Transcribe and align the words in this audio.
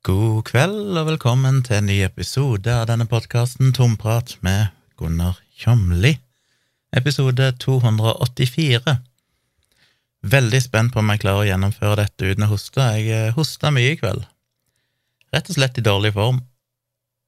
God 0.00 0.46
kveld 0.48 0.96
og 0.96 1.10
velkommen 1.10 1.58
til 1.60 1.76
en 1.76 1.90
ny 1.90 1.98
episode 2.06 2.72
av 2.72 2.86
denne 2.88 3.04
podkasten 3.04 3.74
Tomprat 3.76 4.30
med 4.40 4.70
Gunnar 4.96 5.36
Kjomli. 5.60 6.14
Episode 6.96 7.50
284. 7.60 8.94
Veldig 10.24 10.60
spent 10.64 10.94
på 10.94 11.02
om 11.02 11.12
jeg 11.12 11.20
klarer 11.20 11.42
å 11.42 11.48
gjennomføre 11.50 11.98
dette 12.00 12.30
uten 12.30 12.46
å 12.46 12.48
hoste. 12.48 12.86
Jeg 12.96 13.12
eh, 13.12 13.34
hosta 13.36 13.68
mye 13.76 13.90
i 13.92 13.98
kveld. 14.00 14.24
Rett 15.36 15.52
og 15.52 15.58
slett 15.58 15.82
i 15.82 15.84
dårlig 15.84 16.14
form. 16.16 16.40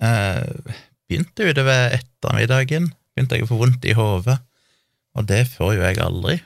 Eh, 0.01 0.73
begynte 1.05 1.51
utover 1.53 1.93
ettermiddagen. 1.99 2.89
Begynte 3.13 3.37
jeg 3.37 3.45
å 3.45 3.51
få 3.53 3.61
vondt 3.67 3.85
i 3.85 3.99
hodet, 4.01 4.39
og 5.13 5.29
det 5.29 5.43
får 5.59 5.77
jo 5.77 5.85
jeg 5.85 6.01
aldri. 6.01 6.39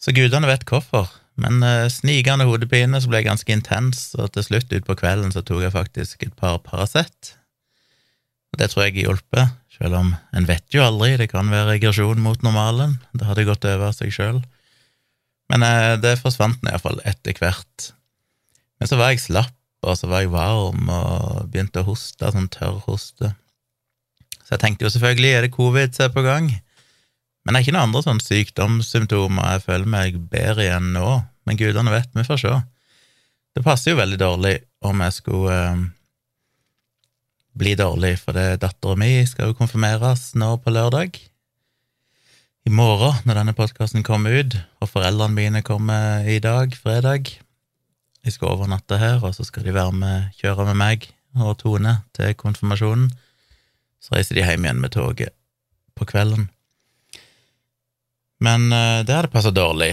Så 0.00 0.16
gudene 0.16 0.48
vet 0.48 0.64
hvorfor. 0.64 1.12
Men 1.40 1.62
uh, 1.66 1.86
snikende 1.90 2.46
hodepine 2.46 3.00
så 3.02 3.10
ble 3.10 3.22
jeg 3.22 3.28
ganske 3.28 3.56
intens, 3.56 4.06
og 4.18 4.30
til 4.34 4.46
slutt 4.46 4.74
utpå 4.78 4.96
kvelden 5.00 5.34
så 5.34 5.42
tok 5.42 5.64
jeg 5.64 5.74
faktisk 5.74 6.22
et 6.26 6.36
par 6.38 6.60
Paracet. 6.66 7.34
Og 8.54 8.60
det 8.60 8.70
tror 8.70 8.86
jeg 8.86 9.02
hjelper, 9.02 9.50
selv 9.74 9.98
om 9.98 10.12
en 10.14 10.46
vet 10.46 10.66
jo 10.70 10.84
aldri, 10.84 11.16
det 11.18 11.32
kan 11.32 11.50
være 11.50 11.72
regresjon 11.72 12.22
mot 12.22 12.38
normalen. 12.46 13.00
Det 13.18 13.26
hadde 13.26 13.48
gått 13.48 13.66
over 13.66 13.90
seg 13.96 14.14
sjøl. 14.14 14.44
Men 15.50 15.66
uh, 15.66 15.98
det 16.00 16.20
forsvant 16.22 16.62
iallfall 16.62 17.02
etter 17.08 17.34
hvert. 17.40 17.90
Men 18.78 18.90
så 18.90 18.98
var 19.00 19.10
jeg 19.12 19.24
slapp, 19.26 19.56
og 19.84 19.98
så 19.98 20.08
var 20.08 20.22
jeg 20.22 20.32
varm 20.32 20.86
og 20.88 21.50
begynte 21.50 21.82
å 21.82 21.88
hoste, 21.90 22.30
sånn 22.30 22.48
tørrhoste. 22.52 23.34
Så 24.44 24.54
jeg 24.54 24.62
tenkte 24.62 24.86
jo 24.86 24.92
selvfølgelig, 24.94 25.32
er 25.34 25.44
det 25.44 25.56
covid 25.56 25.96
som 25.96 26.06
er 26.06 26.14
på 26.14 26.24
gang? 26.24 26.48
Men 27.44 27.52
det 27.52 27.58
er 27.58 27.66
ikke 27.66 27.74
noen 27.76 27.90
andre 27.90 28.02
sånn 28.06 28.22
sykdomssymptomer 28.24 29.54
jeg 29.54 29.64
føler 29.66 29.90
meg 29.94 30.18
bedre 30.32 30.64
igjen 30.64 30.92
nå, 30.94 31.08
men 31.44 31.58
gudene 31.60 31.92
vet, 31.92 32.10
vi 32.14 32.24
får 32.26 32.40
se. 32.40 32.54
Det 33.54 33.62
passer 33.62 33.92
jo 33.92 34.00
veldig 34.00 34.18
dårlig 34.18 34.54
om 34.84 35.02
jeg 35.04 35.16
skulle 35.18 35.58
eh, 35.60 35.84
bli 37.54 37.76
dårlig, 37.78 38.16
for 38.22 38.36
det 38.36 38.62
dattera 38.64 38.98
mi 38.98 39.12
skal 39.30 39.52
jo 39.52 39.58
konfirmeres 39.58 40.32
nå 40.38 40.56
på 40.62 40.74
lørdag. 40.74 41.20
I 42.64 42.72
morgen, 42.72 43.20
når 43.28 43.40
denne 43.40 43.54
podkasten 43.56 44.02
kommer 44.06 44.40
ut, 44.40 44.56
og 44.80 44.88
foreldrene 44.88 45.36
mine 45.36 45.60
kommer 45.62 46.24
i 46.24 46.38
dag, 46.42 46.72
fredag. 46.80 47.28
De 48.24 48.32
skal 48.32 48.54
overnatte 48.54 48.96
her, 48.98 49.20
og 49.20 49.36
så 49.36 49.44
skal 49.44 49.66
de 49.66 49.76
være 49.76 49.92
med, 49.92 50.32
kjøre 50.40 50.64
med 50.70 50.80
meg 50.80 51.10
og 51.36 51.58
Tone 51.60 51.98
til 52.16 52.32
konfirmasjonen. 52.40 53.10
Så 54.00 54.16
reiser 54.16 54.38
de 54.38 54.46
hjem 54.46 54.64
igjen 54.64 54.80
med 54.80 54.94
toget 54.94 55.34
på 55.94 56.06
kvelden. 56.08 56.48
Men 58.44 58.66
uh, 58.72 59.04
det 59.06 59.14
hadde 59.14 59.32
passa 59.32 59.52
dårlig, 59.54 59.92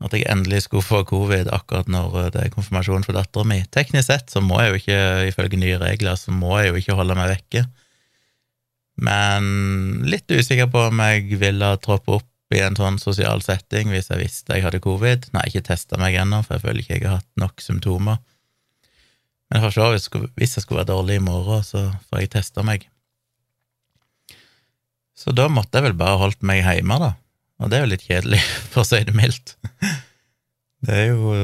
at 0.00 0.14
jeg 0.16 0.24
endelig 0.32 0.62
skulle 0.64 0.86
få 0.86 1.02
covid 1.08 1.50
akkurat 1.52 1.90
når 1.92 2.14
uh, 2.16 2.28
det 2.32 2.46
er 2.46 2.54
konfirmasjon 2.54 3.04
for 3.04 3.16
dattera 3.16 3.44
mi. 3.48 3.60
Teknisk 3.72 4.08
sett 4.08 4.32
så 4.32 4.40
må 4.44 4.60
jeg 4.62 4.70
jo 4.70 4.80
ikke, 4.80 5.00
ifølge 5.28 5.60
nye 5.60 5.80
regler, 5.82 6.16
så 6.16 6.32
må 6.32 6.56
jeg 6.60 6.70
jo 6.70 6.80
ikke 6.80 6.96
holde 6.96 7.18
meg 7.18 7.34
vekke. 7.34 7.66
Men 9.00 9.44
litt 10.08 10.28
usikker 10.28 10.68
på 10.72 10.88
om 10.90 11.04
jeg 11.04 11.40
ville 11.40 11.70
troppe 11.84 12.18
opp 12.18 12.28
i 12.54 12.60
en 12.64 12.74
sånn 12.76 12.98
sosial 12.98 13.40
setting 13.44 13.92
hvis 13.92 14.10
jeg 14.10 14.20
visste 14.20 14.56
jeg 14.56 14.66
hadde 14.66 14.82
covid. 14.82 15.28
Nei, 15.36 15.46
ikke 15.48 15.68
testa 15.70 16.00
meg 16.00 16.16
ennå, 16.18 16.42
for 16.44 16.56
jeg 16.56 16.64
føler 16.64 16.82
ikke 16.82 16.96
jeg 16.96 17.06
har 17.06 17.20
hatt 17.20 17.40
nok 17.40 17.62
symptomer. 17.64 18.18
Men 19.50 19.64
for 19.64 19.74
så 19.74 19.88
vidt, 19.92 20.32
hvis 20.38 20.56
jeg 20.56 20.64
skulle 20.64 20.82
være 20.82 20.92
dårlig 20.92 21.18
i 21.18 21.24
morgen, 21.26 21.62
så 21.66 21.88
får 22.08 22.24
jeg 22.24 22.32
testa 22.36 22.64
meg. 22.66 22.86
Så 25.18 25.34
da 25.36 25.48
måtte 25.52 25.78
jeg 25.78 25.90
vel 25.90 25.98
bare 25.98 26.20
holdt 26.20 26.44
meg 26.46 26.62
hjemme, 26.64 26.96
da. 27.02 27.12
Og 27.60 27.70
det 27.70 27.78
er 27.78 27.84
jo 27.84 27.90
litt 27.92 28.06
kjedelig, 28.06 28.40
for 28.72 28.82
å 28.82 28.88
si 28.88 29.02
det 29.06 29.16
mildt. 29.16 29.56
Det 30.80 30.96
er 30.96 31.10
jo 31.12 31.34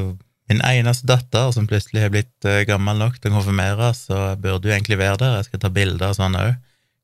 min 0.49 0.63
eneste 0.63 1.09
datter 1.11 1.51
som 1.53 1.67
plutselig 1.69 2.05
har 2.05 2.13
blitt 2.15 2.47
eh, 2.47 2.65
gammel 2.69 3.01
nok 3.01 3.19
til 3.19 3.33
å 3.33 3.41
konfirmeres, 3.41 4.05
så 4.07 4.21
jeg 4.31 4.41
burde 4.45 4.71
jo 4.71 4.75
egentlig 4.77 5.01
være 5.01 5.21
der. 5.23 5.39
Jeg 5.41 5.49
skal 5.51 5.63
ta 5.65 5.73
bilder 5.75 6.13
og 6.13 6.19
sånn 6.21 6.39
òg. 6.39 6.55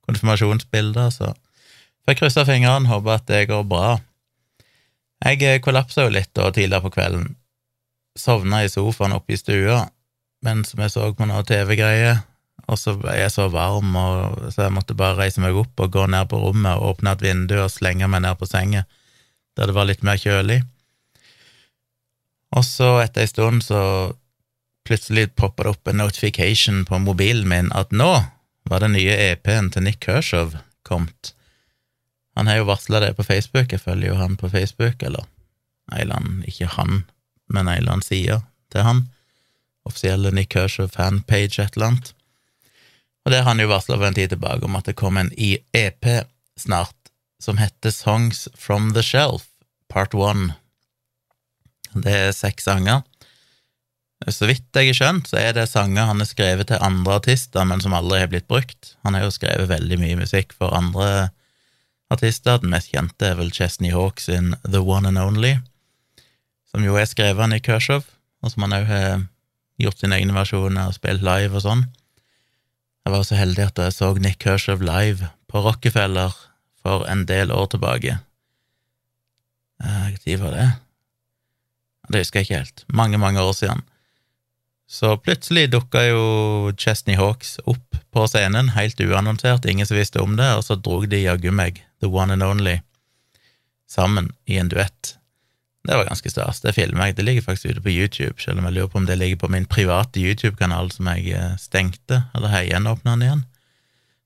Konfirmasjonsbilder, 0.09 1.11
så 1.15 1.33
får 1.33 2.15
jeg 2.15 2.21
krysse 2.21 2.47
fingrene, 2.47 2.91
håper 2.91 3.19
at 3.19 3.27
det 3.31 3.45
går 3.51 3.67
bra. 3.69 3.97
Jeg 5.27 5.43
eh, 5.47 5.61
kollapsa 5.63 6.07
jo 6.07 6.15
litt 6.15 6.33
da 6.39 6.49
tidligere 6.51 6.87
på 6.87 6.95
kvelden. 6.95 7.33
Sovna 8.19 8.63
i 8.63 8.71
sofaen 8.71 9.17
oppe 9.17 9.35
i 9.35 9.41
stua 9.41 9.85
mens 10.43 10.75
vi 10.75 10.89
så 10.91 11.07
på 11.15 11.27
noe 11.31 11.45
TV-greier, 11.47 12.17
og 12.67 12.79
så 12.79 12.97
ble 12.99 13.15
jeg 13.15 13.31
så 13.31 13.45
varm, 13.53 13.95
og, 13.95 14.41
så 14.51 14.65
jeg 14.67 14.75
måtte 14.75 14.97
bare 14.99 15.21
reise 15.21 15.43
meg 15.43 15.55
opp 15.55 15.79
og 15.85 15.93
gå 15.95 16.09
ned 16.11 16.27
på 16.31 16.41
rommet 16.43 16.81
og 16.81 16.97
åpne 16.97 17.15
et 17.15 17.23
vindu 17.23 17.55
og 17.61 17.71
slenge 17.71 18.09
meg 18.11 18.25
ned 18.25 18.35
på 18.41 18.49
senga 18.51 18.83
der 19.57 19.69
det 19.69 19.77
var 19.77 19.89
litt 19.89 20.05
mer 20.07 20.21
kjølig. 20.21 20.63
Og 22.53 22.65
så, 22.69 22.99
etter 23.03 23.25
ei 23.25 23.31
stund, 23.31 23.65
så 23.65 23.83
plutselig 24.85 25.31
poppa 25.39 25.65
det 25.65 25.73
opp 25.73 25.89
en 25.89 26.03
notification 26.03 26.83
på 26.89 26.99
mobilen 27.01 27.49
min 27.49 27.71
at 27.77 27.95
nå 27.95 28.11
var 28.69 28.83
den 28.83 28.97
nye 28.97 29.15
EP-en 29.31 29.71
til 29.73 29.87
Nick 29.87 30.03
Kershaw 30.05 30.53
kommet. 30.87 31.33
Han 32.37 32.49
har 32.49 32.63
jo 32.63 32.69
varsla 32.69 33.01
det 33.03 33.15
på 33.17 33.27
Facebook, 33.27 33.73
jeg 33.73 33.81
følger 33.81 34.13
jo 34.13 34.19
han 34.21 34.37
på 34.41 34.49
Facebook, 34.53 35.03
eller 35.03 35.27
ei 35.93 36.05
eller 36.05 36.21
annen, 36.21 36.45
ikke 36.49 36.71
han, 36.77 37.05
men 37.53 37.69
ei 37.69 37.79
eller 37.81 37.97
annen 37.97 38.07
side 38.07 38.41
til 38.73 38.87
han. 38.87 39.05
Offisielle 39.89 40.33
Nick 40.33 40.53
Kershaw 40.55 40.89
fanpage, 40.89 41.61
et 41.61 41.77
eller 41.77 41.93
annet. 41.93 42.13
Og 43.25 43.33
det 43.33 43.43
har 43.43 43.51
han 43.53 43.61
jo 43.61 43.71
varsla 43.71 43.99
for 43.99 44.09
en 44.09 44.17
tid 44.17 44.33
tilbake 44.33 44.67
om 44.67 44.79
at 44.79 44.89
det 44.89 44.99
kommer 44.99 45.27
en 45.27 45.35
EP 45.37 46.09
snart 46.59 46.97
som 47.43 47.59
heter 47.59 47.91
Songs 47.91 48.49
from 48.55 48.93
the 48.95 49.03
Shelf, 49.03 49.49
part 49.91 50.15
one. 50.15 50.55
Det 51.93 52.13
er 52.13 52.37
seks 52.37 52.69
sanger. 52.69 53.03
Så 54.31 54.47
vidt 54.47 54.69
jeg 54.79 54.93
har 54.93 54.95
skjønt, 54.97 55.29
så 55.29 55.41
er 55.41 55.55
det 55.57 55.67
sanger 55.67 56.07
han 56.07 56.23
har 56.23 56.29
skrevet 56.31 56.69
til 56.71 56.83
andre 56.85 57.17
artister, 57.19 57.67
men 57.67 57.83
som 57.83 57.95
aldri 57.97 58.21
har 58.23 58.31
blitt 58.31 58.47
brukt. 58.51 58.95
Han 59.03 59.19
har 59.19 59.27
jo 59.27 59.35
skrevet 59.35 59.71
veldig 59.71 59.99
mye 59.99 60.19
musikk 60.21 60.55
for 60.55 60.75
andre 60.77 61.33
artister. 62.13 62.61
Den 62.63 62.71
mest 62.71 62.93
kjente 62.93 63.33
er 63.33 63.41
vel 63.41 63.51
Chesney 63.55 63.91
Hawk 63.91 64.23
sin 64.23 64.55
The 64.63 64.85
One 64.85 65.11
and 65.11 65.19
Only, 65.19 65.57
som 66.71 66.87
jo 66.87 66.95
er 67.01 67.11
skrevet 67.11 67.43
av 67.43 67.51
Nick 67.51 67.67
Kershaw, 67.67 68.05
og 68.43 68.55
som 68.55 68.65
han 68.67 68.79
òg 68.79 68.87
har 68.87 69.27
gjort 69.83 69.99
sine 69.99 70.21
egne 70.21 70.37
versjoner 70.37 70.87
og 70.87 70.97
spilt 70.97 71.27
live 71.27 71.59
og 71.59 71.67
sånn. 71.67 71.85
Jeg 73.03 73.17
var 73.17 73.27
så 73.27 73.35
heldig 73.41 73.67
at 73.67 73.83
jeg 73.83 73.99
så 73.99 74.13
Nick 74.23 74.39
Kershaw 74.45 74.79
live 74.87 75.33
på 75.51 75.65
Rockefeller 75.67 76.37
for 76.83 77.07
en 77.11 77.27
del 77.27 77.53
år 77.53 77.67
tilbake. 77.73 78.19
Når 79.83 80.19
eh, 80.27 80.41
var 80.41 80.57
det? 80.57 80.69
Det 82.09 82.23
husker 82.23 82.41
jeg 82.41 82.49
ikke 82.49 82.61
helt. 82.61 82.85
Mange, 82.89 83.19
mange 83.19 83.41
år 83.41 83.53
siden. 83.57 83.83
Så 84.93 85.15
plutselig 85.17 85.71
dukka 85.73 86.03
jo 86.05 86.25
Chesney 86.77 87.17
Hawks 87.17 87.57
opp 87.65 87.97
på 88.13 88.27
scenen, 88.29 88.75
helt 88.77 89.01
uannonsert, 89.01 89.65
ingen 89.65 89.89
som 89.89 89.97
visste 89.97 90.21
om 90.21 90.37
det, 90.37 90.51
og 90.59 90.67
så 90.67 90.77
drog 90.77 91.07
de 91.09 91.23
jaggu 91.23 91.49
meg, 91.55 91.81
The 92.05 92.11
One 92.13 92.37
and 92.37 92.45
Only, 92.45 92.81
sammen 93.89 94.35
i 94.45 94.59
en 94.61 94.69
duett. 94.69 95.15
Det 95.89 95.97
var 95.97 96.05
ganske 96.07 96.31
stas. 96.31 96.61
Det 96.61 96.75
filmer 96.77 97.09
jeg. 97.09 97.17
Det 97.17 97.25
ligger 97.25 97.43
faktisk 97.43 97.73
ute 97.73 97.83
på 97.83 97.91
YouTube, 97.91 98.37
selv 98.39 98.61
om 98.61 98.69
jeg 98.69 98.77
lurer 98.77 98.91
på 98.93 99.01
om 99.01 99.07
det 99.09 99.17
ligger 99.19 99.41
på 99.41 99.51
min 99.51 99.67
private 99.67 100.21
YouTube-kanal 100.21 100.93
som 100.95 101.09
jeg 101.11 101.33
eh, 101.35 101.57
stengte, 101.59 102.23
eller 102.35 102.53
har 102.53 102.69
gjenåpna 102.69 103.17
den 103.17 103.27
igjen? 103.27 103.43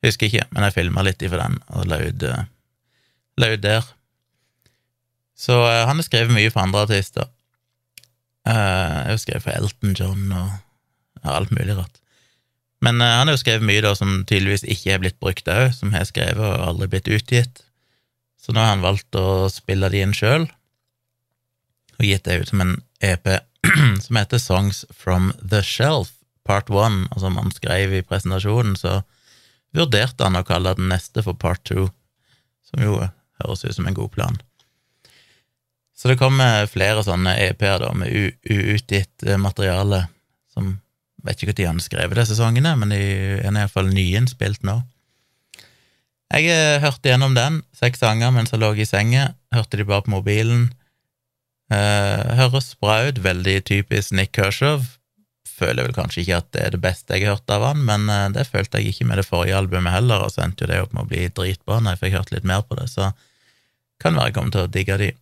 Husker 0.04 0.28
ikke, 0.28 0.46
men 0.52 0.66
jeg 0.66 0.76
filma 0.76 1.04
litt 1.06 1.22
ifra 1.24 1.46
den 1.46 1.60
og 1.72 1.86
la 1.90 2.00
ut, 2.04 2.24
uh, 2.26 2.44
la 3.40 3.50
ut 3.54 3.62
der. 3.64 3.86
Så 5.36 5.56
uh, 5.64 5.84
han 5.88 5.98
har 5.98 6.06
skrevet 6.06 6.34
mye 6.36 6.52
for 6.52 6.64
andre 6.64 6.84
artister. 6.86 7.30
Uh, 8.46 8.52
jeg 8.52 9.14
har 9.14 9.22
skrevet 9.22 9.46
for 9.46 9.56
Elton 9.56 9.96
John 9.98 10.26
og 10.30 10.50
ja, 11.22 11.36
alt 11.36 11.54
mulig 11.54 11.78
rart. 11.78 12.02
Men 12.84 13.00
han 13.00 13.24
har 13.24 13.32
jo 13.32 13.40
skrevet 13.40 13.64
mye 13.66 13.82
da 13.82 13.94
som 13.96 14.20
tydeligvis 14.28 14.66
ikke 14.68 14.92
er 14.92 15.00
blitt 15.02 15.16
brukt 15.22 15.48
òg, 15.48 15.70
som 15.74 15.94
har 15.96 16.04
skrevet 16.06 16.44
og 16.44 16.66
aldri 16.68 16.90
blitt 16.92 17.08
utgitt. 17.08 17.64
Så 18.36 18.52
nå 18.52 18.60
har 18.62 18.76
han 18.76 18.84
valgt 18.84 19.16
å 19.18 19.48
spille 19.50 19.88
de 19.90 20.04
inn 20.04 20.14
sjøl, 20.14 20.44
og 21.96 22.04
gitt 22.04 22.28
det 22.28 22.36
ut 22.42 22.52
som 22.52 22.62
en 22.62 22.76
EP 23.02 23.26
som 24.04 24.18
heter 24.20 24.38
Songs 24.38 24.84
From 24.92 25.32
The 25.40 25.62
Shelf 25.64 26.12
Part 26.46 26.70
One, 26.70 27.08
og 27.10 27.24
som 27.24 27.38
han 27.40 27.50
skrev 27.50 27.96
i 27.96 28.04
presentasjonen, 28.06 28.76
så 28.78 29.00
vurderte 29.76 30.26
han 30.26 30.38
å 30.38 30.44
kalle 30.46 30.74
den 30.78 30.90
neste 30.92 31.24
for 31.24 31.38
part 31.38 31.62
two, 31.68 31.88
som 32.66 32.82
jo 32.82 32.98
høres 33.42 33.64
ut 33.64 33.76
som 33.76 33.88
en 33.88 33.96
god 33.96 34.12
plan. 34.14 34.38
Så 35.96 36.10
det 36.10 36.18
kommer 36.20 36.68
flere 36.68 37.04
sånne 37.04 37.36
EP-er 37.46 37.80
da, 37.80 37.92
med 37.96 38.12
uutgitt 38.44 39.24
eh, 39.24 39.40
materiale, 39.40 40.04
som 40.52 40.74
vet 41.26 41.40
ikke 41.40 41.54
når 41.56 41.70
han 41.70 41.80
har 41.80 41.86
skrevet 41.86 42.20
disse 42.20 42.36
sangene, 42.38 42.74
men 42.78 42.92
de 42.92 43.00
er 43.00 43.48
iallfall 43.48 43.88
nyinnspilt 43.92 44.66
nå. 44.66 44.80
Jeg 46.34 46.50
eh, 46.50 46.82
hørte 46.82 47.12
gjennom 47.12 47.36
den, 47.36 47.62
seks 47.76 48.02
sanger 48.02 48.34
mens 48.34 48.52
jeg 48.52 48.60
lå 48.60 48.74
i 48.76 48.88
senga, 48.88 49.30
hørte 49.54 49.80
de 49.80 49.86
bare 49.88 50.04
på 50.04 50.12
mobilen. 50.18 50.68
Eh, 51.72 52.34
høres 52.38 52.74
bra 52.82 53.00
ut, 53.08 53.22
veldig 53.24 53.56
typisk 53.66 54.12
Nick 54.14 54.34
Kershaw, 54.36 54.84
føler 55.56 55.86
vel 55.86 55.94
kanskje 55.96 56.22
ikke 56.22 56.40
at 56.40 56.48
det 56.54 56.64
er 56.64 56.74
det 56.74 56.82
beste 56.84 57.16
jeg 57.16 57.26
har 57.26 57.36
hørt 57.36 57.52
av 57.52 57.64
han, 57.70 57.84
men 57.88 58.10
eh, 58.12 58.26
det 58.34 58.48
følte 58.48 58.80
jeg 58.80 58.94
ikke 58.94 59.08
med 59.10 59.20
det 59.20 59.28
forrige 59.28 59.58
albumet 59.58 59.94
heller, 59.94 60.26
og 60.26 60.34
så 60.34 60.44
endte 60.44 60.66
jo 60.66 60.70
det 60.72 60.82
opp 60.84 60.96
med 60.96 61.06
å 61.06 61.10
bli 61.12 61.28
dritbra 61.28 61.78
når 61.80 61.96
jeg 61.96 62.02
fikk 62.04 62.18
hørt 62.18 62.34
litt 62.34 62.48
mer 62.48 62.66
på 62.66 62.78
det, 62.80 62.88
så 62.92 63.12
kan 64.02 64.18
være 64.18 64.30
jeg 64.30 64.36
kommer 64.36 64.56
til 64.56 64.66
å 64.66 64.72
digge 64.72 64.98
de. 65.00 65.12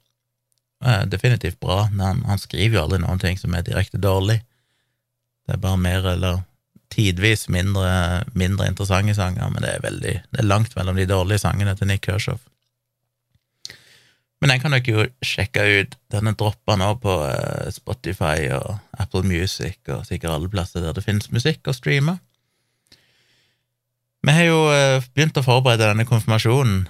Eh, 0.84 1.04
definitivt 1.10 1.60
bra. 1.62 1.84
Han, 2.00 2.24
han, 2.28 2.40
skriver 2.42 2.78
jo 2.78 2.82
aldri 2.84 3.00
noen 3.04 3.22
ting 3.22 3.38
som 3.40 3.54
er 3.54 3.66
direkte 3.66 4.00
dårlig. 4.02 4.40
Det 5.46 5.56
er 5.56 5.62
bare 5.62 5.80
mer 5.80 6.08
eller 6.14 6.42
tidvis 6.94 7.48
mindre, 7.50 8.24
mindre 8.38 8.68
interessante 8.70 9.14
sanger, 9.16 9.48
men 9.50 9.64
det 9.64 9.70
er 9.72 9.82
veldig 9.82 10.14
Det 10.30 10.42
er 10.42 10.46
langt 10.46 10.76
mellom 10.76 10.98
de 10.98 11.06
dårlige 11.10 11.42
sangene 11.42 11.74
til 11.78 11.90
Nick 11.90 12.04
Kershaw. 12.06 12.38
Men 14.44 14.50
den 14.52 14.60
kan 14.60 14.74
dere 14.76 14.92
jo 14.92 15.04
sjekke 15.24 15.62
ut. 15.80 15.94
Den 16.12 16.28
er 16.28 16.34
nå 16.76 16.88
på 17.00 17.12
eh, 17.24 17.68
Spotify 17.72 18.50
og 18.52 18.74
Apple 19.00 19.22
Music 19.24 19.78
og 19.88 20.02
sikkert 20.04 20.34
alle 20.34 20.50
plasser 20.52 20.82
der 20.84 20.92
det 20.92 21.00
finnes 21.06 21.30
musikk 21.32 21.64
å 21.64 21.72
streame. 21.72 22.18
Vi 24.20 24.34
har 24.36 24.44
jo 24.44 24.58
eh, 24.68 25.06
begynt 25.16 25.38
å 25.40 25.44
forberede 25.46 25.86
denne 25.88 26.04
konfirmasjonen, 26.04 26.82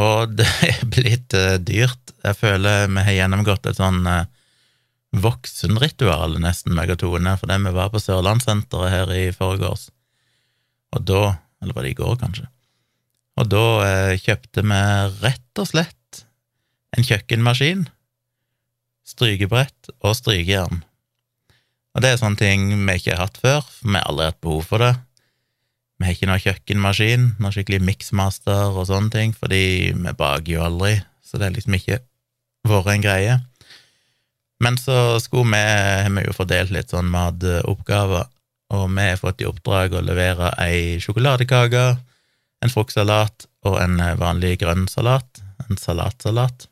og 0.00 0.32
det 0.38 0.46
er 0.64 0.80
blitt 0.88 1.36
uh, 1.36 1.58
dyrt. 1.60 2.14
Jeg 2.24 2.38
føler 2.40 2.88
vi 2.88 3.04
har 3.10 3.18
gjennomgått 3.18 3.68
et 3.68 3.76
sånn 3.76 4.00
voksenritual, 5.20 6.38
nesten, 6.40 6.72
meg 6.78 6.94
og 6.94 7.02
Tone, 7.02 7.34
fordi 7.42 7.58
vi 7.66 7.74
var 7.76 7.92
på 7.92 8.00
Sørlandssenteret 8.00 8.94
her 8.94 9.12
i 9.12 9.26
forgårs, 9.36 9.90
og 10.96 11.04
da 11.04 11.26
Eller 11.60 11.76
var 11.76 11.84
det 11.84 11.92
i 11.92 11.96
går, 11.96 12.16
kanskje? 12.20 12.48
Og 13.40 13.46
da 13.48 14.16
kjøpte 14.20 14.64
vi 14.64 14.80
rett 15.22 15.60
og 15.62 15.68
slett 15.70 16.03
en 16.94 17.06
kjøkkenmaskin, 17.06 17.86
strykebrett 19.04 19.90
og 20.00 20.16
strykejern. 20.16 20.84
Og 21.94 22.02
det 22.02 22.10
er 22.10 22.20
sånne 22.20 22.40
ting 22.40 22.70
vi 22.72 22.96
ikke 22.98 23.14
har 23.14 23.28
hatt 23.28 23.38
før, 23.38 23.62
for 23.62 23.90
vi 23.90 23.98
har 23.98 24.08
aldri 24.10 24.30
hatt 24.30 24.40
behov 24.42 24.64
for 24.66 24.82
det. 24.82 24.94
Vi 25.94 26.06
har 26.08 26.16
ikke 26.16 26.28
noe 26.30 26.42
kjøkkenmaskin, 26.42 27.26
noe 27.38 27.54
skikkelig 27.54 27.82
miksmaster 27.86 28.74
og 28.74 28.88
sånne 28.90 29.12
ting, 29.14 29.34
fordi 29.38 29.94
vi 29.94 30.14
baker 30.18 30.56
jo 30.56 30.64
aldri, 30.66 30.96
så 31.22 31.38
det 31.38 31.48
er 31.48 31.54
liksom 31.58 31.78
ikke 31.78 32.00
vært 32.66 32.90
en 32.94 33.04
greie. 33.04 33.36
Men 34.64 34.78
så 34.80 35.20
skulle 35.22 35.52
vi, 35.52 35.60
har 35.60 36.10
vi 36.10 36.26
jo 36.26 36.34
fordelt 36.34 36.74
litt 36.74 36.90
sånn 36.90 37.10
matoppgaver, 37.12 38.26
og 38.74 38.84
vi 38.90 39.06
har 39.06 39.20
fått 39.20 39.44
i 39.44 39.48
oppdrag 39.48 39.94
å 39.94 40.02
levere 40.02 40.50
ei 40.64 40.98
sjokoladekake, 41.02 41.86
en 42.64 42.72
fruktsalat 42.72 43.46
og 43.68 43.78
en 43.82 44.00
vanlig 44.18 44.56
grønn 44.62 44.88
salat, 44.90 45.42
en 45.68 45.78
salatsalat. 45.78 46.66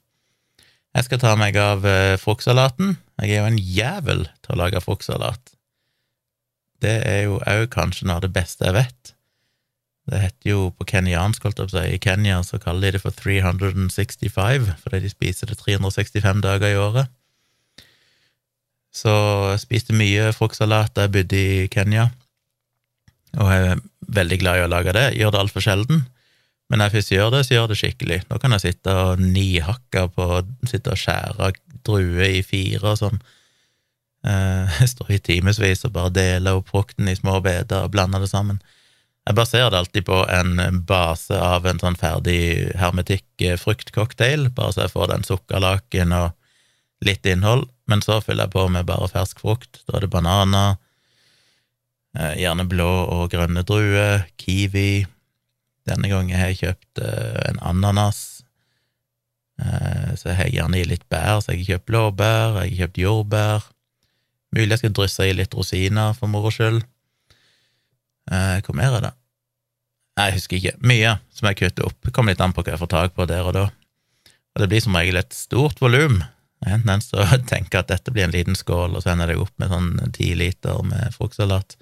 Jeg 0.93 1.07
skal 1.07 1.23
ta 1.23 1.33
meg 1.41 1.57
av 1.57 1.87
eh, 1.89 2.19
fruktsalaten. 2.21 2.97
Jeg 3.23 3.33
er 3.33 3.41
jo 3.41 3.49
en 3.49 3.59
jævel 3.59 4.27
til 4.45 4.55
å 4.55 4.61
lage 4.61 4.83
fruktsalat. 4.85 5.55
Det 6.83 6.99
er 7.07 7.27
jo 7.29 7.39
òg 7.49 7.69
kanskje 7.73 8.09
noe 8.09 8.19
av 8.19 8.25
det 8.27 8.33
beste 8.35 8.67
jeg 8.67 8.77
vet. 8.77 9.15
Det 10.11 10.19
heter 10.19 10.51
jo 10.51 10.63
på 10.75 10.87
kenyansk, 10.91 11.45
holdt 11.47 11.61
jeg 11.63 11.71
på 11.71 11.77
å 11.77 11.79
si, 11.79 11.95
i 11.95 12.01
Kenya 12.03 12.41
så 12.43 12.59
kaller 12.61 12.91
de 12.91 12.99
det 12.99 13.03
for 13.05 13.15
365, 13.15 14.73
fordi 14.83 15.01
de 15.05 15.11
spiser 15.13 15.53
det 15.53 15.61
365 15.61 16.43
dager 16.43 16.73
i 16.73 16.81
året. 16.81 17.13
Så 18.93 19.13
jeg 19.53 19.63
spiste 19.63 19.97
mye 19.97 20.33
fruktsalat 20.37 20.93
da 20.97 21.07
jeg 21.07 21.15
bodde 21.15 21.39
i 21.39 21.69
Kenya, 21.73 22.11
og 23.39 23.53
jeg 23.55 23.69
er 23.71 23.85
veldig 24.19 24.41
glad 24.43 24.59
i 24.59 24.65
å 24.67 24.73
lage 24.75 24.97
det. 24.97 25.07
Jeg 25.13 25.23
gjør 25.23 25.37
det 25.37 25.43
altfor 25.45 25.65
sjelden, 25.65 26.03
men 26.73 26.81
når 26.81 26.89
jeg 26.89 26.97
først 26.97 27.11
gjør 27.13 27.31
det, 27.35 27.41
så 27.45 27.53
gjør 27.53 27.61
jeg 27.61 27.69
det 27.69 27.77
skikkelig. 27.83 28.17
Da 28.31 28.37
kan 28.41 28.57
jeg 28.57 28.63
sitte 28.63 28.93
og 28.97 29.21
nihakke 29.21 30.07
på, 30.17 30.27
sitte 30.71 30.95
og 30.95 31.01
skjære 31.03 31.51
druer 31.85 32.39
i 32.39 32.41
fire 32.47 32.95
og 32.95 32.97
sånn. 32.97 33.19
Jeg 34.79 34.87
står 34.87 35.09
i 35.11 35.19
timevis 35.19 35.83
og 35.85 35.93
bare 35.97 36.13
deler 36.15 36.61
opp 36.61 36.69
frukten 36.71 37.09
i 37.11 37.17
små 37.19 37.41
biter 37.43 37.83
og 37.83 37.91
blander 37.93 38.23
det 38.23 38.31
sammen. 38.31 38.61
Jeg 39.27 39.35
baserer 39.35 39.71
det 39.75 39.81
alltid 39.83 40.07
på 40.07 40.21
en 40.31 40.81
base 40.87 41.37
av 41.37 41.67
en 41.67 41.83
sånn 41.83 41.99
ferdig 41.99 42.71
hermetikk 42.79 43.45
eh, 43.45 43.59
fruktcocktail, 43.59 44.49
bare 44.55 44.75
så 44.75 44.85
jeg 44.87 44.95
får 44.95 45.11
den 45.13 45.27
sukkerlaken 45.27 46.15
og 46.17 46.31
litt 47.07 47.27
innhold, 47.27 47.69
men 47.91 48.03
så 48.03 48.21
fyller 48.23 48.49
jeg 48.49 48.55
på 48.55 48.65
med 48.71 48.89
bare 48.89 49.11
fersk 49.13 49.43
frukt. 49.43 49.83
Da 49.85 49.99
er 49.99 50.07
det 50.07 50.15
bananer, 50.15 50.79
eh, 52.19 52.39
gjerne 52.43 52.67
blå 52.71 52.91
og 53.19 53.29
grønne 53.35 53.67
druer, 53.67 54.25
kiwi. 54.41 55.05
Denne 55.89 56.11
gangen 56.11 56.39
har 56.39 56.53
jeg 56.53 56.61
kjøpt 56.63 57.01
en 57.03 57.59
ananas, 57.67 58.19
så 59.59 60.29
jeg 60.29 60.37
har 60.39 60.51
gjerne 60.51 60.79
i 60.79 60.87
litt 60.87 61.05
bær, 61.11 61.41
så 61.43 61.53
jeg 61.53 61.63
har 61.63 61.73
kjøpt 61.73 61.89
blåbær, 61.91 62.61
jeg 62.63 62.73
har 62.73 62.79
kjøpt 62.85 63.01
jordbær. 63.03 63.67
Mulig 64.53 64.75
jeg 64.75 64.83
skal 64.83 64.95
drysse 64.97 65.27
i 65.27 65.35
litt 65.37 65.55
rosiner 65.57 66.17
for 66.17 66.31
moro 66.31 66.53
skyld. 66.53 66.83
Eh, 68.31 68.59
hvor 68.65 68.77
mer 68.77 68.99
er 68.99 69.07
det? 69.07 69.13
Nei, 70.19 70.27
jeg 70.29 70.37
husker 70.37 70.59
ikke. 70.59 70.75
Mye 70.85 71.15
som 71.33 71.49
jeg 71.49 71.59
kutter 71.63 71.89
opp. 71.89 71.97
Det 72.05 72.13
kommer 72.13 72.35
litt 72.35 72.43
an 72.45 72.53
på 72.53 72.65
hva 72.65 72.75
jeg 72.75 72.83
får 72.83 72.93
tak 72.93 73.17
på 73.17 73.27
der 73.31 73.49
og 73.49 73.57
da. 73.57 73.65
Og 74.53 74.61
det 74.61 74.69
blir 74.69 74.85
som 74.85 74.99
regel 74.99 75.19
et 75.23 75.33
stort 75.33 75.81
volum. 75.81 76.21
Enten 76.69 77.05
så 77.05 77.25
en 77.33 77.49
jeg 77.49 77.71
at 77.81 77.89
dette 77.91 78.13
blir 78.13 78.29
en 78.29 78.35
liten 78.35 78.59
skål, 78.59 78.99
og 78.99 79.05
så 79.05 79.15
ender 79.15 79.33
jeg 79.33 79.41
opp 79.43 79.55
med 79.63 79.73
sånn 79.73 80.13
ti 80.15 80.35
liter 80.39 80.85
med 80.87 81.17
fruktsalat. 81.17 81.79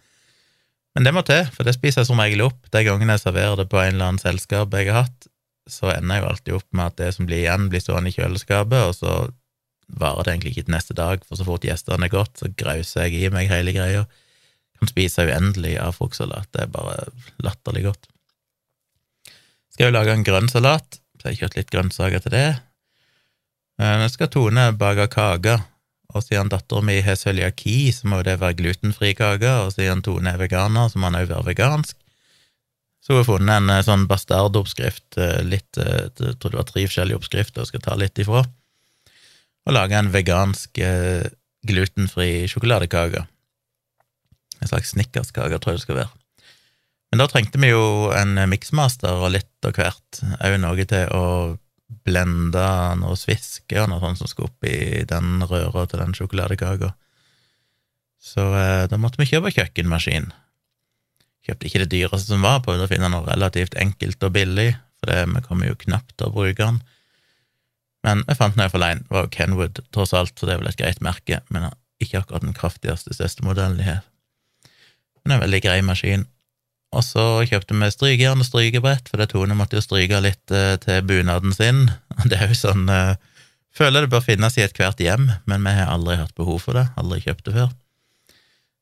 Men 0.97 1.07
det 1.07 1.13
må 1.15 1.23
til, 1.27 1.45
for 1.55 1.67
det 1.67 1.77
spiser 1.77 2.03
jeg 2.03 2.11
som 2.11 2.21
regel 2.21 2.43
opp. 2.49 2.65
De 2.75 2.83
gangene 2.87 3.15
jeg 3.15 3.25
serverer 3.25 3.61
det 3.61 3.69
på 3.71 3.79
en 3.79 3.95
eller 3.95 4.09
annen 4.09 4.23
selskap 4.23 4.75
jeg 4.75 4.91
har 4.91 5.05
hatt, 5.05 5.29
så 5.71 5.93
ender 5.93 6.19
jeg 6.19 6.25
jo 6.25 6.31
alltid 6.31 6.57
opp 6.57 6.67
med 6.75 6.91
at 6.91 6.97
det 6.99 7.11
som 7.15 7.29
blir 7.29 7.45
igjen, 7.45 7.69
blir 7.71 7.83
stående 7.83 8.11
i 8.11 8.17
kjøleskapet, 8.17 8.81
og 8.89 8.97
så 8.99 9.19
varer 10.01 10.27
det 10.27 10.35
egentlig 10.35 10.55
ikke 10.55 10.67
til 10.67 10.75
neste 10.75 10.97
dag, 10.99 11.23
for 11.27 11.39
så 11.39 11.47
fort 11.47 11.67
gjestene 11.67 12.07
er 12.07 12.15
gått, 12.15 12.41
så 12.41 12.51
grauser 12.59 13.07
jeg 13.07 13.27
i 13.29 13.33
meg 13.35 13.51
hele 13.51 13.75
greia. 13.75 14.07
Kan 14.81 14.91
spise 14.91 15.27
uendelig 15.29 15.77
av 15.83 15.95
fruktsalat, 15.99 16.49
det 16.55 16.65
er 16.65 16.73
bare 16.75 16.97
latterlig 17.45 17.85
godt. 17.87 18.11
Skal 19.75 19.91
jo 19.91 19.95
lage 19.95 20.15
en 20.15 20.27
grønn 20.27 20.51
salat, 20.51 20.99
så 21.21 21.29
jeg 21.29 21.37
har 21.37 21.41
kjørt 21.45 21.59
litt 21.59 21.73
grønnsaker 21.75 22.25
til 22.25 22.35
det. 22.35 22.49
Eh, 23.81 23.97
nå 24.01 24.09
skal 24.13 24.31
Tone 24.33 24.71
bake 24.79 25.07
kake, 25.13 25.59
og 26.15 26.25
siden 26.25 26.51
dattera 26.53 26.85
mi 26.85 26.99
har 27.05 27.19
cøliaki, 27.19 27.93
så 27.95 28.11
må 28.11 28.21
det 28.27 28.39
være 28.43 28.59
glutenfri 28.59 29.15
kake, 29.19 29.51
og 29.65 29.75
siden 29.75 30.03
Tone 30.07 30.35
er 30.35 30.41
veganer, 30.41 30.91
så 30.91 31.01
må 31.01 31.11
han 31.11 31.19
òg 31.21 31.31
være 31.33 31.49
vegansk. 31.53 31.97
Så 33.01 33.15
hun 33.15 33.23
har 33.23 33.29
funnet 33.29 33.57
en 33.57 33.73
eh, 33.73 33.85
sånn 33.87 34.07
bastardoppskrift, 34.11 35.17
eh, 35.19 35.41
litt, 35.47 35.79
jeg 35.81 36.12
tror 36.15 36.53
det 36.53 36.61
var 36.61 36.69
tre 36.69 36.85
forskjellige 36.85 37.21
oppskrifter, 37.21 37.62
jeg 37.62 37.73
skal 37.73 37.87
ta 37.87 37.97
litt 37.99 38.21
ifra 38.21 38.45
og 39.69 39.75
lage 39.77 39.97
en 39.99 40.09
vegansk 40.12 40.79
eh, 40.83 41.27
glutenfri 41.69 42.47
sjokoladekake. 42.49 43.27
En 44.61 44.71
slags 44.71 44.95
snickerskake, 44.95 45.59
tror 45.61 45.75
jeg 45.75 45.81
det 45.81 45.85
skal 45.85 45.99
være. 46.01 46.15
Men 47.11 47.23
da 47.23 47.27
trengte 47.29 47.61
vi 47.61 47.73
jo 47.73 48.11
en 48.15 48.39
miksmaster 48.49 49.25
og 49.25 49.35
litt 49.35 49.67
av 49.69 49.75
hvert, 49.77 50.23
òg 50.39 50.56
noe 50.63 50.87
til 50.89 51.13
å 51.17 51.25
blende 52.07 52.67
noe 53.01 53.17
sviske 53.19 53.79
og 53.83 53.91
noe 53.91 54.03
sånt 54.03 54.21
som 54.21 54.31
skulle 54.31 54.51
oppi 54.51 55.05
den 55.11 55.43
røra 55.47 55.87
til 55.91 56.03
den 56.03 56.15
sjokoladekaka. 56.17 56.93
Så 58.21 58.45
eh, 58.57 58.85
da 58.91 58.99
måtte 59.01 59.21
vi 59.21 59.29
kjøpe 59.31 59.53
kjøkkenmaskin. 59.55 60.31
Kjøpte 61.47 61.69
ikke 61.69 61.82
det 61.85 61.93
dyreste 61.94 62.35
som 62.35 62.44
var, 62.44 62.61
prøvde 62.65 62.87
å 62.87 62.91
finne 62.91 63.09
noe 63.13 63.25
relativt 63.27 63.77
enkelt 63.81 64.23
og 64.27 64.35
billig, 64.37 64.75
for 65.01 65.13
det, 65.13 65.23
vi 65.32 65.44
kommer 65.47 65.70
jo 65.70 65.79
knapt 65.81 66.13
til 66.17 66.29
å 66.29 66.35
bruke 66.35 66.61
den. 66.61 66.82
Men 68.05 68.25
jeg 68.29 68.37
fant 68.37 68.56
den 68.56 68.65
iallfall 68.65 68.85
én. 68.85 69.03
Det 69.05 69.15
var 69.15 69.25
jo 69.27 69.32
Kenwood, 69.35 69.81
tross 69.93 70.13
alt, 70.17 70.35
så 70.37 70.49
det 70.49 70.55
er 70.55 70.61
vel 70.63 70.70
et 70.70 70.81
greit 70.81 71.01
merke, 71.05 71.41
men 71.53 71.69
ikke 72.01 72.20
akkurat 72.20 72.44
den 72.44 72.56
kraftigste, 72.56 73.17
største 73.17 73.44
modellen 73.44 73.81
de 73.81 73.89
har. 73.89 74.05
Men 75.20 75.32
det 75.32 75.35
er 75.35 75.39
en 75.39 75.44
veldig 75.44 75.63
grei 75.65 75.81
maskin. 75.85 76.27
Og 76.91 77.05
så 77.06 77.25
kjøpte 77.47 77.77
vi 77.79 77.91
strykejern 77.94 78.43
og 78.43 78.49
strykebrett, 78.49 79.11
for 79.11 79.23
det 79.23 79.31
Tone 79.31 79.55
måtte 79.59 79.79
jo 79.79 79.85
stryke 79.85 80.19
litt 80.25 80.55
eh, 80.55 80.75
til 80.82 81.05
bunaden 81.06 81.55
sin. 81.55 81.85
Det 82.27 82.39
er 82.39 82.51
jo 82.51 82.63
sånn 82.67 82.89
eh, 82.91 83.19
Føler 83.70 84.03
det 84.03 84.11
bør 84.11 84.25
finnes 84.25 84.56
i 84.59 84.65
ethvert 84.65 84.99
hjem, 84.99 85.29
men 85.47 85.63
vi 85.63 85.73
har 85.77 85.93
aldri 85.93 86.17
hatt 86.19 86.35
behov 86.35 86.56
for 86.65 86.75
det, 86.75 86.89
aldri 86.99 87.20
kjøpt 87.23 87.44
det 87.47 87.53
før. 87.55 87.69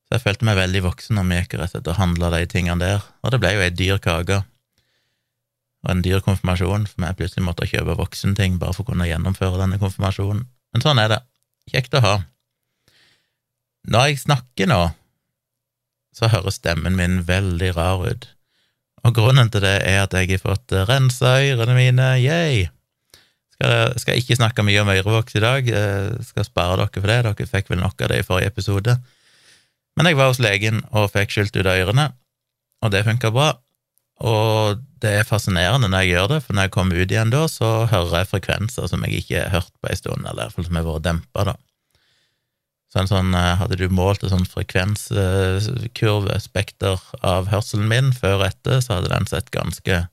Så 0.08 0.16
jeg 0.16 0.22
følte 0.22 0.46
meg 0.48 0.56
veldig 0.56 0.80
voksen 0.86 1.18
når 1.18 1.26
vi 1.28 1.40
gikk 1.42 1.56
rett 1.60 1.74
etter 1.76 1.92
å 1.92 1.98
handle 1.98 2.30
de 2.32 2.46
tingene 2.48 2.80
der, 2.80 3.04
og 3.20 3.34
det 3.34 3.40
ble 3.42 3.50
jo 3.52 3.66
ei 3.66 3.74
dyr 3.76 4.00
kake 4.00 4.38
og 5.84 5.90
en 5.92 6.00
dyr 6.02 6.22
konfirmasjon, 6.24 6.88
for 6.90 7.04
vi 7.04 7.10
plutselig 7.20 7.44
måtte 7.46 7.68
kjøpe 7.68 7.98
voksenting 8.00 8.56
bare 8.58 8.74
for 8.74 8.84
å 8.84 8.90
kunne 8.90 9.06
gjennomføre 9.06 9.60
denne 9.60 9.78
konfirmasjonen. 9.80 10.46
Men 10.74 10.84
sånn 10.84 11.00
er 11.00 11.12
det. 11.12 11.20
Kjekt 11.70 11.94
å 11.94 12.02
ha. 12.02 12.14
Når 13.88 14.08
jeg 14.08 14.22
snakker 14.24 14.68
nå, 14.68 14.80
så 16.18 16.30
høres 16.32 16.58
stemmen 16.58 16.98
min 16.98 17.20
veldig 17.28 17.70
rar 17.76 18.02
ut, 18.02 18.26
og 19.06 19.14
grunnen 19.14 19.50
til 19.52 19.62
det 19.62 19.76
er 19.86 20.02
at 20.02 20.16
jeg 20.16 20.32
har 20.34 20.42
fått 20.42 20.74
rensa 20.88 21.38
ørene 21.46 21.76
mine, 21.76 22.08
yay! 22.22 22.66
Skal, 23.54 23.94
skal 23.98 24.18
ikke 24.20 24.36
snakke 24.38 24.64
mye 24.66 24.82
om 24.82 24.90
ørevoks 24.92 25.38
i 25.38 25.42
dag, 25.42 25.70
jeg 25.70 26.26
skal 26.26 26.46
spare 26.46 26.76
dere 26.80 27.00
for 27.00 27.10
det, 27.10 27.20
dere 27.26 27.48
fikk 27.52 27.70
vel 27.72 27.82
nok 27.82 28.02
av 28.02 28.12
det 28.12 28.20
i 28.22 28.26
forrige 28.26 28.52
episode. 28.52 28.98
Men 29.98 30.10
jeg 30.10 30.18
var 30.18 30.30
hos 30.30 30.42
legen 30.42 30.84
og 30.94 31.10
fikk 31.14 31.34
skylt 31.34 31.56
ut 31.58 31.70
ørene, 31.70 32.10
og 32.84 32.92
det 32.94 33.06
funka 33.06 33.32
bra. 33.34 33.48
Og 34.18 34.82
det 35.02 35.12
er 35.20 35.26
fascinerende 35.26 35.90
når 35.90 36.04
jeg 36.04 36.14
gjør 36.14 36.28
det, 36.34 36.38
for 36.44 36.54
når 36.54 36.66
jeg 36.66 36.74
kommer 36.74 36.98
ut 36.98 37.12
igjen 37.14 37.32
da, 37.34 37.44
så 37.50 37.70
hører 37.90 38.20
jeg 38.20 38.30
frekvenser 38.32 38.90
som 38.90 39.02
jeg 39.06 39.22
ikke 39.22 39.42
har 39.44 39.54
hørt 39.60 39.74
på 39.78 39.90
en 39.90 40.00
stund, 40.00 40.26
eller 40.26 40.46
iallfall 40.46 40.66
som 40.66 40.78
har 40.78 40.86
vært 40.86 41.06
dempa, 41.06 41.44
da. 41.52 41.54
Så 42.88 43.04
sånn, 43.08 43.34
eh, 43.36 43.56
Hadde 43.60 43.76
du 43.76 43.88
målt 43.92 44.22
en 44.24 44.32
sånn 44.32 44.46
frekvenskurve, 44.48 46.38
spekter, 46.40 47.00
av 47.20 47.50
hørselen 47.52 47.88
min 47.90 48.12
før 48.16 48.40
og 48.40 48.46
etter, 48.48 48.80
så 48.80 48.98
hadde 48.98 49.12
den 49.12 49.28
sett 49.28 49.50
ganske 49.52 50.06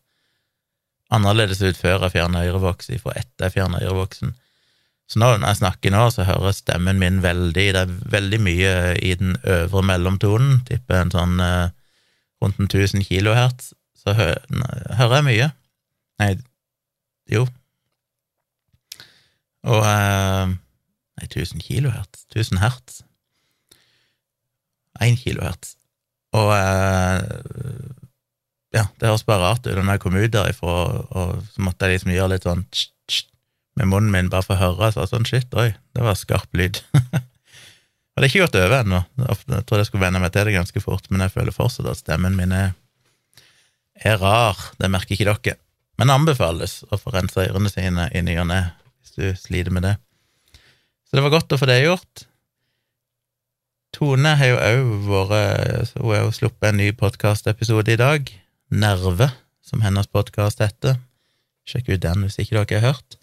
annerledes 1.13 1.61
ut 1.61 1.77
før 1.79 2.03
jeg 2.03 2.17
fjerna 2.17 2.43
ørevoks, 2.49 2.89
ifra 2.91 3.13
etter 3.15 3.47
jeg 3.47 3.55
fjerna 3.59 3.79
ørevoksen. 3.83 4.33
Så 5.05 5.21
nå, 5.21 5.29
når 5.37 5.51
jeg 5.51 5.59
snakker 5.61 5.93
nå, 5.93 6.03
så 6.11 6.25
hører 6.25 6.55
stemmen 6.57 6.97
min 6.97 7.19
veldig 7.21 7.65
Det 7.75 7.81
er 7.83 7.91
veldig 8.15 8.39
mye 8.41 8.71
i 8.97 9.13
den 9.19 9.35
øvre 9.43 9.83
mellomtonen, 9.85 10.63
tipper 10.65 11.03
en 11.03 11.13
sånn 11.13 11.39
eh, 11.39 11.69
rundt 12.41 12.59
en 12.59 12.67
1000 12.67 13.05
kilohertz, 13.05 13.73
så 13.95 14.15
hø 14.17 14.31
hører 14.97 15.15
jeg 15.19 15.27
mye. 15.29 15.51
Nei, 16.19 16.31
jo. 17.31 17.45
Og 19.65 19.85
eh, 19.85 20.55
Nei, 21.15 21.27
1000 21.29 21.63
kilohertz? 21.63 22.25
1000 22.33 22.61
hertz? 22.63 23.03
1 24.99 25.19
kilohertz. 25.21 25.75
Og 26.35 26.51
eh, 26.55 27.21
ja, 28.75 28.83
det 28.99 29.07
høres 29.07 29.23
bare 29.27 29.43
rart 29.43 29.67
ut. 29.67 29.77
Når 29.77 29.95
jeg 29.95 30.03
kom 30.03 30.17
ut 30.19 30.33
derifra, 30.33 30.75
og 31.15 31.39
så 31.53 31.63
måtte 31.63 31.87
jeg 31.87 31.97
liksom 31.97 32.13
gjøre 32.15 32.33
litt 32.33 32.47
sånn 32.47 32.65
tsk, 32.67 32.91
tsk, 33.07 33.29
med 33.79 33.91
munnen 33.91 34.11
min 34.11 34.31
bare 34.31 34.45
for 34.47 34.57
å 34.57 34.73
høre. 34.73 34.91
Så 34.95 35.07
sånn 35.11 35.27
shit, 35.27 35.51
oi, 35.55 35.71
det 35.95 36.03
var 36.03 36.19
skarp 36.19 36.51
lyd. 36.57 36.81
og 36.95 38.17
det 38.19 38.25
er 38.25 38.29
ikke 38.31 38.47
gått 38.47 38.59
over 38.59 38.79
ennå. 38.81 39.03
Jeg 39.23 39.67
tror 39.67 39.81
jeg 39.81 39.89
skulle 39.89 40.07
venne 40.07 40.23
meg 40.23 40.33
til 40.35 40.49
det 40.49 40.57
ganske 40.57 40.83
fort, 40.83 41.07
men 41.11 41.23
jeg 41.23 41.35
føler 41.35 41.55
fortsatt 41.55 41.91
at 41.91 42.01
stemmen 42.01 42.35
min 42.39 42.55
er, 42.55 42.73
er 44.03 44.19
rar. 44.19 44.59
Det 44.79 44.91
merker 44.91 45.15
ikke 45.15 45.31
dere. 45.31 45.59
Men 45.95 46.11
anbefales 46.11 46.81
å 46.91 46.99
få 46.99 47.13
rensa 47.15 47.45
ørene 47.45 47.71
sine 47.71 48.09
i 48.11 48.23
ny 48.25 48.35
og 48.41 48.49
ne 48.49 48.65
hvis 48.99 49.15
du 49.15 49.39
sliter 49.39 49.71
med 49.71 49.87
det. 49.87 49.95
Så 51.15 51.21
det 51.21 51.29
var 51.29 51.31
godt 51.37 51.53
å 51.55 51.57
få 51.61 51.67
det 51.69 51.77
gjort. 51.79 52.21
Tone 53.95 54.33
har 54.35 54.49
jo 54.49 54.55
òg 54.59 54.89
vært 55.07 55.93
Hun 55.93 56.09
har 56.09 56.25
jo 56.25 56.33
sluppet 56.35 56.65
en 56.67 56.75
ny 56.81 56.89
podkastepisode 56.91 57.93
i 57.93 58.01
dag. 58.01 58.31
Nerve, 58.83 59.29
som 59.63 59.79
hennes 59.79 60.09
podkast 60.11 60.59
heter. 60.59 60.97
Sjekk 61.63 61.93
ut 61.93 62.01
den 62.03 62.25
hvis 62.25 62.35
ikke 62.43 62.57
dere 62.57 62.81
har 62.81 62.97
hørt. 62.97 63.15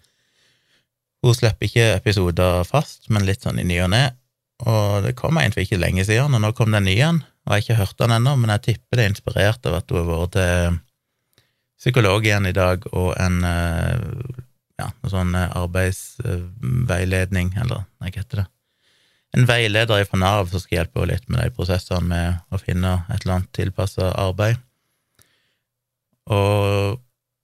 Hun 1.21 1.37
slipper 1.37 1.69
ikke 1.69 1.85
episoder 1.99 2.65
fast, 2.65 3.11
men 3.13 3.27
litt 3.29 3.45
sånn 3.45 3.61
i 3.61 3.67
ny 3.69 3.77
og 3.85 3.91
ne. 3.93 4.01
Og 4.65 5.05
det 5.05 5.13
kom 5.19 5.37
egentlig 5.37 5.67
ikke 5.67 5.83
lenge 5.83 6.07
siden, 6.09 6.33
og 6.33 6.41
nå 6.41 6.49
kom 6.57 6.73
den 6.73 6.89
ny 6.89 6.95
igjen. 6.95 7.21
Og 7.45 7.53
jeg 7.53 7.53
har 7.53 7.63
ikke 7.67 7.81
hørt 7.83 8.01
den 8.01 8.15
ennå, 8.17 8.33
men 8.41 8.55
jeg 8.55 8.71
tipper 8.71 8.97
det 8.97 9.05
er 9.05 9.13
inspirert 9.13 9.69
av 9.69 9.77
at 9.83 9.93
hun 9.93 10.01
har 10.01 10.09
vært 10.09 10.33
til 10.39 10.81
psykolog 11.83 12.25
igjen 12.25 12.49
i 12.49 12.57
dag, 12.57 12.89
og 12.89 13.13
en 13.21 13.37
eh, 13.45 14.41
ja, 14.81 14.87
noe 14.89 15.11
sånn 15.11 15.35
arbeidsveiledning, 15.37 17.53
eller 17.61 17.85
hva 17.99 18.07
heter 18.09 18.37
det? 18.43 18.47
En 19.33 19.47
veileder 19.49 20.03
fra 20.05 20.19
Nav 20.21 20.51
som 20.51 20.61
skal 20.61 20.77
hjelpe 20.77 21.07
litt 21.09 21.25
med 21.31 21.41
de 21.41 21.53
prosessene 21.55 22.05
med 22.05 22.53
å 22.53 22.59
finne 22.61 22.91
et 23.07 23.23
eller 23.23 23.39
annet 23.39 23.55
tilpassa 23.57 24.11
arbeid. 24.21 24.59
Og 26.29 26.99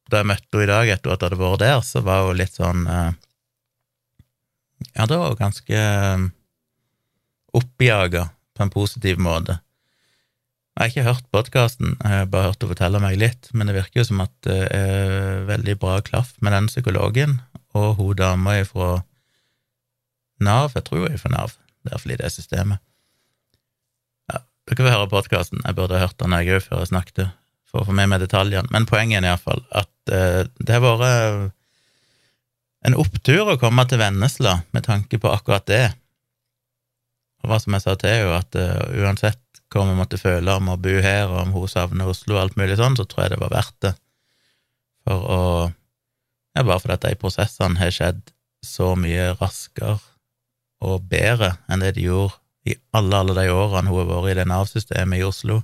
da 0.09 0.21
jeg 0.21 0.29
møtte 0.29 0.53
henne 0.53 0.67
i 0.67 0.69
dag 0.69 0.91
etter 0.93 1.13
at 1.13 1.23
jeg 1.23 1.31
hadde 1.31 1.41
vært 1.41 1.63
der, 1.63 1.81
så 1.85 2.03
var 2.05 2.27
hun 2.27 2.39
litt 2.39 2.57
sånn 2.57 2.85
eh, 2.89 3.09
Ja, 4.95 5.07
det 5.09 5.17
var 5.19 5.39
ganske 5.39 5.79
eh, 5.79 6.27
oppjaga 7.57 8.29
på 8.55 8.63
en 8.63 8.73
positiv 8.73 9.19
måte. 9.21 9.59
Jeg 10.79 10.85
har 10.85 10.91
ikke 10.93 11.09
hørt 11.09 11.25
podkasten, 11.35 11.97
jeg 11.99 12.07
har 12.07 12.27
bare 12.31 12.53
hørt 12.53 12.61
henne 12.63 12.71
fortelle 12.71 12.99
meg 13.03 13.17
litt, 13.19 13.49
men 13.51 13.67
det 13.67 13.73
virker 13.75 13.99
jo 13.99 14.05
som 14.07 14.21
at 14.23 14.31
det 14.47 14.61
er 14.71 15.41
veldig 15.49 15.73
bra 15.81 15.97
klaff 15.99 16.29
med 16.39 16.55
den 16.55 16.69
psykologen 16.71 17.33
og 17.75 17.97
hun 17.97 18.15
dama 18.15 18.53
fra 18.63 19.01
Nav. 20.39 20.71
Jeg 20.77 20.85
tror 20.87 21.03
hun 21.03 21.11
er 21.11 21.19
fra 21.19 21.33
Nav, 21.33 21.57
det 21.83 21.91
er 21.91 21.99
fordi 21.99 22.15
det 22.21 22.29
er 22.29 22.31
systemet. 22.31 22.79
Ja, 24.31 24.39
dere 24.71 24.85
får 24.85 24.95
høre 24.95 25.11
podkasten, 25.11 25.59
jeg 25.67 25.75
burde 25.75 25.99
ha 25.99 26.05
hørt 26.05 26.15
den 26.23 26.37
jeg 26.37 26.55
òg 26.55 26.63
før 26.69 26.85
jeg 26.85 26.93
snakket, 26.93 27.35
for 27.67 27.83
å 27.83 27.89
få 27.89 27.99
med 27.99 28.13
meg 28.13 28.23
detaljene, 28.23 28.71
men 28.71 28.87
poenget 28.87 29.19
er 29.19 29.33
iallfall 29.33 29.65
at 29.83 30.15
uh, 30.15 30.47
det 30.63 30.77
har 30.77 30.85
vært 30.87 31.51
en 32.87 32.95
opptur 33.03 33.51
å 33.51 33.59
komme 33.59 33.83
til 33.83 33.99
Vennesla 33.99 34.61
med 34.71 34.87
tanke 34.87 35.19
på 35.19 35.27
akkurat 35.27 35.67
det. 35.67 35.89
Og 37.43 37.51
hva 37.51 37.59
som 37.61 37.75
jeg 37.75 37.85
sa 37.85 37.95
til 37.99 38.11
henne, 38.11 38.39
at 38.39 38.57
uh, 38.59 38.99
uansett 38.99 39.41
hva 39.69 39.85
vi 39.85 39.97
måtte 39.97 40.19
føle 40.19 40.55
om 40.57 40.71
å 40.73 40.79
bo 40.81 40.95
her, 41.03 41.29
og 41.29 41.43
om 41.43 41.55
hun 41.55 41.69
savner 41.69 42.09
Oslo 42.09 42.35
og 42.35 42.41
alt 42.43 42.57
mulig 42.59 42.79
sånn, 42.79 42.97
så 42.97 43.05
tror 43.05 43.25
jeg 43.25 43.35
det 43.35 43.41
var 43.43 43.53
verdt 43.53 43.77
det. 43.85 43.93
For 45.07 45.29
å 45.35 45.41
Ja, 46.57 46.63
bare 46.65 46.81
fordi 46.81 46.95
at 46.97 47.03
de 47.05 47.17
prosessene 47.21 47.77
har 47.77 47.91
skjedd 47.93 48.31
så 48.65 48.95
mye 48.97 49.29
raskere 49.39 49.99
og 50.83 51.05
bedre 51.07 51.53
enn 51.69 51.83
det 51.83 51.93
de 51.95 52.07
gjorde 52.07 52.35
i 52.67 52.75
alle, 52.97 53.19
alle 53.21 53.35
de 53.37 53.51
årene 53.53 53.91
hun 53.91 54.01
har 54.01 54.09
vært 54.09 54.31
i 54.33 54.37
det 54.39 54.47
Nav-systemet 54.49 55.21
i 55.21 55.27
Oslo. 55.27 55.59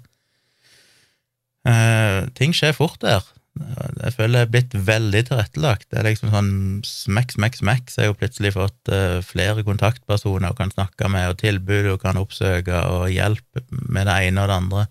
Eh, 1.65 2.19
ting 2.37 2.53
skjer 2.55 2.77
fort 2.77 3.01
der. 3.01 3.25
Jeg 3.55 4.11
føler 4.17 4.33
det 4.33 4.41
er 4.43 4.51
blitt 4.51 4.73
veldig 4.87 5.21
tilrettelagt. 5.29 5.87
Det 5.87 5.99
er 5.99 6.07
liksom 6.09 6.31
sånn 6.33 6.51
smekk, 6.85 7.37
smekk, 7.37 7.59
smekk, 7.61 7.91
så 7.91 8.01
har 8.01 8.07
jeg 8.07 8.11
jo 8.11 8.17
plutselig 8.19 8.51
fått 8.55 8.91
uh, 8.91 9.21
flere 9.23 9.63
kontaktpersoner 9.67 10.51
og 10.51 10.59
kan 10.59 10.73
snakke 10.73 11.07
med, 11.11 11.29
og 11.31 11.39
tilbud 11.39 11.87
og 11.93 12.01
kan 12.03 12.19
oppsøke, 12.19 12.81
og 12.91 13.07
hjelpe 13.13 13.63
med 13.71 14.09
det 14.09 14.17
ene 14.27 14.43
og 14.43 14.51
det 14.51 14.57
andre. 14.59 14.83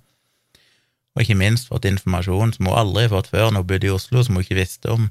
Og 1.14 1.22
ikke 1.22 1.36
minst 1.38 1.68
fått 1.70 1.88
informasjon 1.90 2.54
som 2.56 2.70
hun 2.70 2.78
aldri 2.80 3.04
har 3.04 3.12
fått 3.12 3.28
før 3.34 3.50
når 3.50 3.66
hun 3.66 3.68
bodde 3.74 3.90
i 3.90 3.92
Oslo, 3.94 4.24
som 4.24 4.38
hun 4.38 4.46
ikke 4.46 4.58
visste 4.62 4.94
om, 4.94 5.10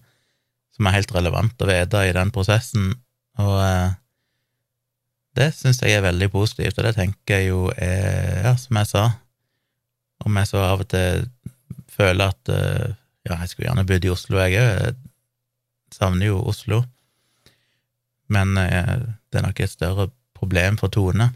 som 0.74 0.90
er 0.90 0.98
helt 0.98 1.14
relevant 1.14 1.62
å 1.62 1.70
vite 1.70 2.02
i 2.08 2.16
den 2.18 2.34
prosessen. 2.34 2.90
Og 3.44 3.54
uh, 3.62 3.94
det 5.38 5.52
syns 5.54 5.84
jeg 5.86 6.00
er 6.00 6.08
veldig 6.08 6.32
positivt, 6.34 6.82
og 6.82 6.90
det 6.90 6.96
tenker 6.98 7.38
jeg 7.38 7.54
jo 7.54 7.70
er, 7.78 8.50
ja, 8.50 8.58
som 8.58 8.82
jeg 8.82 8.90
sa, 8.90 9.06
om 10.26 10.42
jeg 10.42 10.50
så 10.50 10.66
av 10.66 10.82
og 10.82 10.90
til 10.90 11.26
føler 11.94 12.34
at 12.34 12.50
uh, 12.50 13.00
ja, 13.24 13.38
jeg 13.40 13.52
skulle 13.52 13.70
gjerne 13.70 13.86
bodd 13.88 14.06
i 14.06 14.12
Oslo, 14.12 14.40
jeg 14.44 14.60
òg. 14.60 15.00
Savner 15.94 16.32
jo 16.32 16.42
Oslo. 16.50 16.82
Men 18.34 18.58
eh, 18.58 19.08
det 19.32 19.40
er 19.40 19.46
nok 19.46 19.62
et 19.64 19.72
større 19.72 20.10
problem 20.36 20.80
for 20.82 20.92
Tone. 20.94 21.30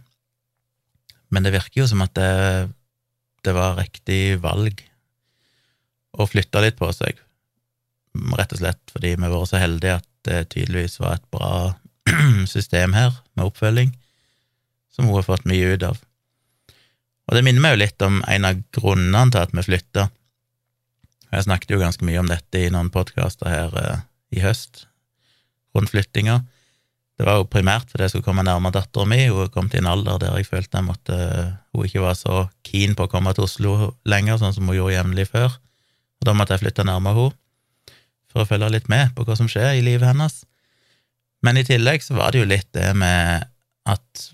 Men 1.29 1.45
det 1.45 1.53
virker 1.55 1.83
jo 1.83 1.87
som 1.89 2.03
at 2.05 2.15
det, 2.17 2.71
det 3.45 3.53
var 3.55 3.79
riktig 3.79 4.37
valg 4.43 4.83
å 6.17 6.27
flytte 6.27 6.63
litt 6.63 6.77
på 6.79 6.89
seg, 6.95 7.19
rett 8.37 8.53
og 8.55 8.61
slett 8.61 8.93
fordi 8.93 9.13
vi 9.13 9.29
vært 9.29 9.51
så 9.51 9.59
heldige 9.61 9.99
at 9.99 10.07
det 10.27 10.39
tydeligvis 10.53 10.97
var 11.03 11.17
et 11.17 11.27
bra 11.31 11.51
system 12.55 12.95
her 12.97 13.13
med 13.37 13.47
oppfølging, 13.47 13.93
som 14.91 15.07
hun 15.07 15.19
har 15.19 15.27
fått 15.27 15.47
mye 15.49 15.75
ut 15.75 15.85
av. 15.85 15.99
Og 17.27 17.35
det 17.35 17.43
minner 17.43 17.63
meg 17.63 17.75
jo 17.75 17.83
litt 17.83 18.05
om 18.07 18.21
en 18.23 18.47
av 18.47 18.61
grunnene 18.75 19.33
til 19.33 19.43
at 19.43 19.53
vi 19.53 19.65
flytta. 19.67 20.07
Jeg 21.33 21.47
snakket 21.47 21.73
jo 21.73 21.81
ganske 21.81 22.05
mye 22.07 22.21
om 22.21 22.29
dette 22.29 22.61
i 22.61 22.69
noen 22.71 22.91
podkaster 22.93 23.49
her 23.51 23.73
eh, 23.81 24.05
i 24.37 24.43
høst, 24.43 24.85
rundt 25.75 25.91
flyttinga. 25.91 26.39
Det 27.17 27.25
var 27.25 27.39
jo 27.39 27.49
primært 27.49 27.89
fordi 27.89 28.05
jeg 28.05 28.13
skulle 28.13 28.27
komme 28.27 28.45
nærmere 28.45 28.77
dattera 28.77 29.07
mi. 29.09 29.23
Hun 29.33 29.49
kom 29.53 29.71
til 29.71 29.81
en 29.81 29.89
alder 29.89 30.19
der 30.21 30.37
jeg 30.37 30.47
følte 30.51 30.77
jeg 30.77 30.85
måtte 30.85 31.15
Hun 31.73 31.87
ikke 31.87 32.03
var 32.03 32.13
så 32.17 32.45
keen 32.67 32.93
på 32.95 33.07
å 33.07 33.11
komme 33.11 33.33
til 33.33 33.47
Oslo 33.47 33.93
lenger, 34.05 34.37
sånn 34.37 34.53
som 34.53 34.69
hun 34.69 34.77
gjorde 34.77 34.95
jevnlig 34.95 35.27
før. 35.31 35.57
Og 36.21 36.29
da 36.29 36.35
måtte 36.37 36.55
jeg 36.55 36.65
flytte 36.65 36.85
nærmere 36.87 37.27
henne 37.27 37.43
for 38.27 38.43
å 38.43 38.49
følge 38.49 38.69
litt 38.73 38.89
med 38.91 39.13
på 39.15 39.23
hva 39.25 39.37
som 39.39 39.47
skjer 39.49 39.77
i 39.77 39.83
livet 39.85 40.09
hennes. 40.09 40.41
Men 41.45 41.57
i 41.57 41.65
tillegg 41.65 42.03
så 42.03 42.17
var 42.17 42.33
det 42.33 42.41
jo 42.43 42.49
litt 42.49 42.67
det 42.75 42.89
med 42.97 43.47
at 43.87 44.26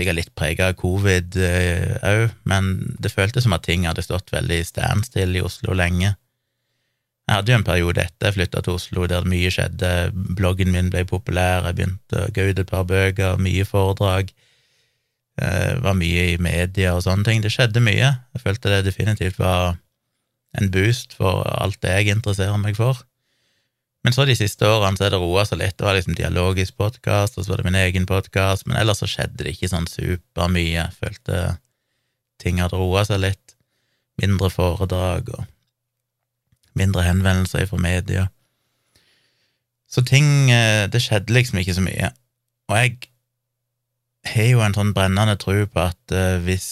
Sikkert 0.00 0.16
litt 0.16 0.32
prega 0.38 0.70
av 0.70 0.78
covid 0.80 1.36
òg, 1.36 2.24
eh, 2.24 2.34
men 2.48 2.70
det 3.02 3.12
føltes 3.12 3.44
som 3.44 3.52
at 3.52 3.66
ting 3.66 3.84
hadde 3.84 4.04
stått 4.06 4.32
veldig 4.32 4.62
standstill 4.64 5.36
i 5.36 5.42
Oslo 5.44 5.76
lenge. 5.76 6.14
Jeg 7.28 7.36
hadde 7.36 7.52
jo 7.52 7.58
en 7.60 7.66
periode 7.66 8.02
etter 8.02 8.30
jeg 8.30 8.36
flytta 8.38 8.62
til 8.64 8.78
Oslo 8.78 9.04
der 9.10 9.26
mye 9.28 9.50
skjedde, 9.52 9.90
bloggen 10.38 10.72
min 10.74 10.88
ble 10.90 11.04
populær, 11.06 11.68
jeg 11.68 11.76
begynte 11.78 12.24
å 12.24 12.46
ut 12.48 12.62
et 12.62 12.70
par 12.70 12.88
bøker, 12.88 13.36
mye 13.44 13.66
foredrag, 13.68 14.32
eh, 15.38 15.76
var 15.84 15.94
mye 16.00 16.24
i 16.32 16.40
media 16.42 16.96
og 16.96 17.04
sånne 17.04 17.28
ting. 17.28 17.44
Det 17.44 17.52
skjedde 17.52 17.84
mye. 17.84 18.08
Jeg 18.34 18.42
følte 18.42 18.72
det 18.72 18.86
definitivt 18.88 19.38
var 19.38 19.76
en 20.58 20.72
boost 20.74 21.14
for 21.14 21.44
alt 21.60 21.78
det 21.84 21.92
jeg 22.00 22.16
interesserer 22.16 22.58
meg 22.58 22.80
for. 22.80 23.04
Men 24.04 24.16
så 24.16 24.24
de 24.24 24.36
siste 24.38 24.64
årene 24.64 24.96
så 24.96 25.06
er 25.06 25.12
det 25.12 25.20
roa 25.20 25.44
seg 25.44 25.60
litt. 25.60 25.76
Det 25.76 25.84
var 25.84 25.96
liksom 25.98 26.16
dialogisk 26.16 26.78
podkast, 26.80 27.36
og 27.36 27.44
så 27.44 27.52
var 27.52 27.60
det 27.60 27.68
min 27.68 27.80
egen 27.82 28.08
podkast, 28.08 28.64
men 28.66 28.78
ellers 28.80 29.02
så 29.02 29.08
skjedde 29.10 29.44
det 29.44 29.54
ikke 29.54 29.68
sånn 29.72 29.88
supermye. 29.90 30.86
Følte 30.96 31.40
ting 32.40 32.62
hadde 32.62 32.80
roa 32.80 33.04
seg 33.04 33.20
litt. 33.26 33.56
Mindre 34.20 34.48
foredrag 34.52 35.28
og 35.36 35.44
mindre 36.76 37.04
henvendelser 37.04 37.68
fra 37.68 37.80
media. 37.80 38.28
Så 39.90 40.04
ting 40.06 40.50
eh, 40.54 40.86
Det 40.88 41.00
skjedde 41.02 41.34
liksom 41.34 41.60
ikke 41.60 41.76
så 41.76 41.84
mye. 41.84 42.12
Og 42.70 42.76
jeg 42.78 42.96
har 44.30 44.48
jo 44.52 44.62
en 44.64 44.76
sånn 44.76 44.94
brennende 44.94 45.36
tro 45.40 45.56
på 45.66 45.82
at 45.82 46.14
uh, 46.14 46.38
hvis 46.44 46.68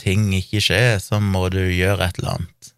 ting 0.00 0.30
ikke 0.36 0.62
skjer, 0.62 1.00
så 1.02 1.20
må 1.20 1.48
du 1.52 1.60
gjøre 1.60 2.06
et 2.06 2.20
eller 2.20 2.38
annet. 2.38 2.70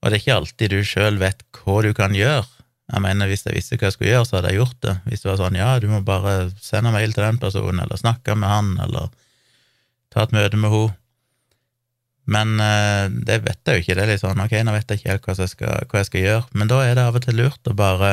Og 0.00 0.10
det 0.10 0.16
er 0.16 0.22
ikke 0.22 0.38
alltid 0.40 0.74
du 0.74 0.80
sjøl 0.84 1.20
vet 1.20 1.44
hva 1.56 1.80
du 1.84 1.92
kan 1.96 2.16
gjøre. 2.16 2.48
Jeg 2.90 3.02
mener, 3.04 3.28
Hvis 3.30 3.46
jeg 3.46 3.54
visste 3.54 3.76
hva 3.78 3.88
jeg 3.88 3.96
skulle 3.96 4.10
gjøre, 4.10 4.26
så 4.26 4.36
hadde 4.38 4.50
jeg 4.50 4.60
gjort 4.60 4.80
det. 4.82 4.94
Hvis 5.06 5.22
det 5.22 5.30
var 5.30 5.38
sånn, 5.38 5.58
ja, 5.58 5.68
du 5.78 5.86
må 5.90 6.00
bare 6.06 6.50
sende 6.62 6.90
mail 6.94 7.14
til 7.14 7.26
den 7.26 7.38
personen, 7.42 7.84
eller 7.84 8.00
snakke 8.00 8.34
med 8.34 8.50
han, 8.50 8.72
eller 8.82 9.12
ta 10.10 10.24
et 10.26 10.34
møte 10.34 10.58
med 10.58 10.74
henne. 10.74 10.96
Men 12.30 12.60
eh, 12.62 13.06
det 13.26 13.40
vet 13.42 13.66
jeg 13.66 13.78
jo 13.78 13.82
ikke. 13.82 13.94
Det 13.96 14.02
er 14.04 14.10
litt 14.12 14.22
sånn 14.22 14.42
ok, 14.42 14.52
nå 14.66 14.74
vet 14.74 14.92
jeg 14.92 15.00
ikke 15.00 15.10
helt 15.10 15.24
hva 15.26 15.34
jeg, 15.38 15.52
skal, 15.54 15.86
hva 15.90 16.02
jeg 16.02 16.08
skal 16.10 16.26
gjøre. 16.26 16.44
Men 16.54 16.70
da 16.70 16.82
er 16.84 16.94
det 16.98 17.06
av 17.08 17.18
og 17.18 17.24
til 17.24 17.40
lurt 17.40 17.70
å 17.70 17.74
bare 17.78 18.10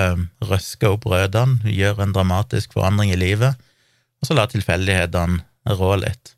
røske 0.48 0.89
opp 0.89 1.05
rødene, 1.12 1.60
gjøre 1.69 2.07
en 2.07 2.15
dramatisk 2.15 2.74
forandring 2.77 3.13
i 3.13 3.19
livet, 3.19 3.60
og 4.17 4.29
så 4.29 4.38
la 4.38 4.48
tilfeldighetene 4.50 5.75
rå 5.77 5.91
litt. 6.01 6.34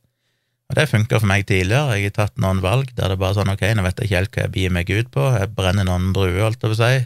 Og 0.70 0.78
det 0.78 0.90
funka 0.92 1.22
for 1.22 1.30
meg 1.30 1.48
tidligere. 1.50 1.96
Jeg 1.98 2.12
har 2.12 2.18
tatt 2.18 2.42
noen 2.42 2.60
valg 2.62 2.92
der 2.94 3.10
det 3.10 3.16
er 3.16 3.22
bare 3.22 3.38
sånn 3.40 3.54
ok, 3.54 3.64
nå 3.74 3.86
vet 3.86 4.02
jeg 4.02 4.10
ikke 4.10 4.20
helt 4.20 4.36
hva 4.36 4.44
jeg 4.44 4.54
bier 4.58 4.76
meg 4.76 4.92
ut 4.92 5.14
på, 5.14 5.30
jeg 5.38 5.54
brenner 5.56 5.88
noen 5.88 6.12
bruer, 6.14 6.44
holdt 6.44 6.60
jeg 6.60 6.68
på 6.68 6.76
å 6.76 6.82
si, 6.82 7.00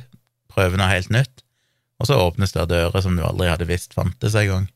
prøver 0.53 0.79
noe 0.79 0.91
helt 0.91 1.11
nytt, 1.13 1.43
og 2.01 2.09
så 2.09 2.19
åpnes 2.19 2.55
det 2.55 2.69
dører 2.71 3.03
som 3.03 3.17
du 3.17 3.23
aldri 3.25 3.49
hadde 3.51 3.69
visst 3.69 3.95
fantes 3.97 4.37
engang. 4.39 4.69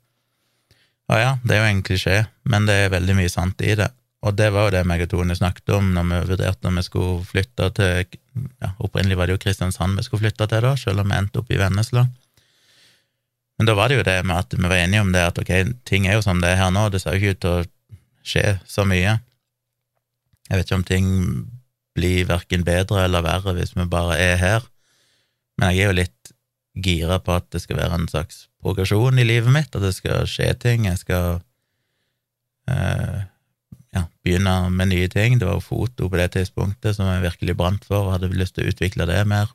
Og 1.07 1.21
ja, 1.21 1.37
det 1.43 1.55
er 1.55 1.63
jo 1.63 1.71
en 1.71 1.85
klisjé, 1.87 2.17
men 2.51 2.67
det 2.67 2.75
er 2.75 2.93
veldig 2.93 3.15
mye 3.17 3.31
sant 3.31 3.61
i 3.63 3.75
det. 3.79 3.89
Og 4.27 4.33
det 4.35 4.49
var 4.51 4.67
jo 4.67 4.73
det 4.73 4.83
meg 4.89 5.03
og 5.05 5.11
Tone 5.11 5.35
snakket 5.37 5.75
om 5.77 5.91
når 5.93 6.07
vi 6.09 6.21
vurderte 6.33 6.67
om 6.67 6.79
vi 6.79 6.83
skulle 6.83 7.25
flytte 7.27 7.67
til 7.77 8.17
ja, 8.59 8.71
Opprinnelig 8.83 9.17
var 9.19 9.29
det 9.29 9.37
jo 9.37 9.41
Kristiansand 9.43 9.99
vi 9.99 10.05
skulle 10.05 10.25
flytte 10.25 10.47
til, 10.49 10.65
da, 10.65 10.73
selv 10.79 11.03
om 11.03 11.11
vi 11.11 11.19
endte 11.19 11.41
opp 11.41 11.53
i 11.53 11.59
Vennesla. 11.59 12.07
Men 13.57 13.69
da 13.69 13.75
var 13.77 13.89
det 13.89 13.99
jo 13.99 14.05
det 14.05 14.17
med 14.25 14.37
at 14.37 14.57
vi 14.57 14.65
var 14.65 14.77
enige 14.77 15.03
om 15.05 15.13
det 15.13 15.23
at 15.29 15.39
ok, 15.41 15.53
ting 15.87 16.09
er 16.09 16.17
jo 16.17 16.25
som 16.25 16.41
det 16.41 16.51
er 16.53 16.59
her 16.61 16.73
nå, 16.73 16.87
det 16.93 17.01
ser 17.01 17.15
jo 17.15 17.21
ikke 17.21 17.37
ut 17.37 17.43
til 17.45 17.53
å 17.53 17.67
skje 18.27 18.45
så 18.69 18.85
mye. 18.89 19.15
Jeg 20.47 20.59
vet 20.59 20.67
ikke 20.67 20.79
om 20.81 20.87
ting 20.87 21.07
blir 21.97 22.27
verken 22.29 22.65
bedre 22.67 23.05
eller 23.07 23.25
verre 23.25 23.55
hvis 23.57 23.73
vi 23.77 23.87
bare 23.89 24.19
er 24.21 24.35
her, 24.41 24.67
men 25.57 25.73
jeg 25.73 25.83
er 25.83 25.91
jo 25.91 25.99
litt 25.99 26.33
gira 26.77 27.17
på 27.23 27.33
at 27.37 27.49
det 27.53 27.63
skal 27.63 27.79
være 27.79 27.97
en 27.97 28.09
slags 28.09 28.45
progresjon 28.61 29.17
i 29.19 29.25
livet 29.25 29.51
mitt, 29.53 29.73
at 29.73 29.83
det 29.83 29.95
skal 29.95 30.27
skje 30.29 30.51
ting, 30.61 30.85
jeg 30.89 31.01
skal 31.01 31.39
eh, 32.69 33.25
ja, 33.95 34.03
begynne 34.25 34.55
med 34.73 34.91
nye 34.91 35.09
ting. 35.11 35.39
Det 35.39 35.47
var 35.47 35.57
jo 35.57 35.65
foto 35.65 36.09
på 36.09 36.19
det 36.19 36.31
tidspunktet 36.35 36.97
som 36.97 37.09
jeg 37.09 37.25
virkelig 37.25 37.57
brant 37.57 37.87
for, 37.87 38.05
og 38.05 38.17
hadde 38.17 38.33
lyst 38.35 38.57
til 38.57 38.67
å 38.67 38.73
utvikle 38.73 39.07
det 39.09 39.23
mer. 39.29 39.49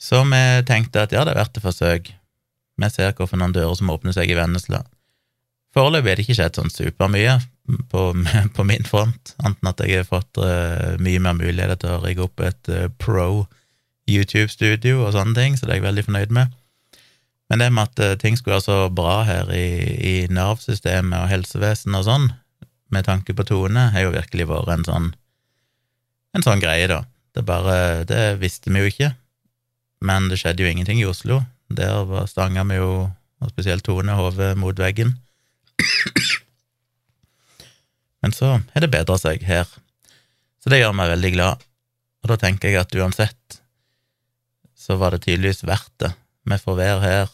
Så 0.00 0.22
vi 0.24 0.42
tenkte 0.66 1.04
at 1.04 1.12
ja, 1.12 1.26
det 1.26 1.34
er 1.34 1.42
verdt 1.42 1.60
et 1.60 1.66
forsøk. 1.66 2.14
Vi 2.80 2.88
ser 2.88 3.12
noen 3.36 3.52
dører 3.52 3.76
som 3.76 3.92
åpner 3.92 4.16
seg 4.16 4.32
i 4.32 4.38
Vennesla. 4.38 4.82
Foreløpig 5.76 6.10
er 6.10 6.18
det 6.18 6.24
ikke 6.24 6.38
skjedd 6.38 6.56
sånn 6.56 6.72
supermye 6.72 7.36
på, 7.92 8.04
på 8.56 8.66
min 8.66 8.86
front, 8.88 9.34
anten 9.44 9.70
at 9.70 9.82
jeg 9.84 10.00
har 10.00 10.08
fått 10.08 10.40
uh, 10.42 10.96
mye 11.02 11.20
mer 11.22 11.36
muligheter 11.38 11.78
til 11.78 11.92
å 11.94 12.00
rigge 12.02 12.24
opp 12.26 12.42
et 12.42 12.72
uh, 12.72 12.88
pro 12.98 13.44
YouTube-studio 14.08 15.04
og 15.04 15.14
sånne 15.14 15.36
ting, 15.36 15.56
så 15.56 15.66
det 15.66 15.74
er 15.74 15.80
jeg 15.80 15.88
veldig 15.88 16.06
fornøyd 16.08 16.34
med. 16.34 16.56
Men 17.50 17.62
det 17.62 17.70
med 17.74 17.90
at 17.90 18.02
uh, 18.02 18.18
ting 18.18 18.36
skulle 18.38 18.56
være 18.56 18.66
så 18.68 18.78
bra 18.94 19.22
her 19.26 19.50
i, 19.54 19.66
i 19.96 20.14
Nav-systemet 20.30 21.18
og 21.18 21.30
helsevesenet 21.32 21.98
og 21.98 22.06
sånn, 22.06 22.28
med 22.90 23.06
tanke 23.06 23.34
på 23.34 23.46
Tone, 23.46 23.90
har 23.94 24.06
jo 24.06 24.14
virkelig 24.14 24.48
vært 24.50 24.72
en 24.74 24.86
sånn 24.86 25.10
en 26.36 26.44
sånn 26.46 26.62
greie, 26.62 26.86
da. 26.90 27.02
Det 27.34 27.42
bare 27.46 28.04
Det 28.06 28.38
visste 28.42 28.70
vi 28.70 28.82
jo 28.82 28.90
ikke, 28.90 29.14
men 30.06 30.28
det 30.30 30.38
skjedde 30.40 30.62
jo 30.62 30.70
ingenting 30.70 31.00
i 31.02 31.08
Oslo. 31.08 31.42
Der 31.70 32.04
var 32.06 32.30
stanga 32.30 32.64
vi 32.66 32.78
jo, 32.78 33.10
og 33.40 33.50
spesielt 33.52 33.84
Tone, 33.86 34.14
hodet 34.18 34.56
mot 34.58 34.78
veggen. 34.78 35.16
Men 38.22 38.34
så 38.36 38.58
har 38.60 38.84
det 38.84 38.92
bedra 38.92 39.16
seg 39.18 39.42
her, 39.46 39.66
så 40.60 40.70
det 40.70 40.82
gjør 40.82 40.94
meg 40.96 41.14
veldig 41.14 41.32
glad. 41.34 41.62
Og 42.20 42.32
da 42.32 42.36
tenker 42.36 42.68
jeg 42.68 42.82
at 42.82 42.94
uansett 42.94 43.39
så 44.90 44.96
var 44.98 45.14
det 45.14 45.22
tydeligvis 45.22 45.62
verdt 45.62 45.92
det. 46.02 46.10
Vi 46.50 46.56
får 46.58 46.76
være 46.80 47.00
her 47.04 47.28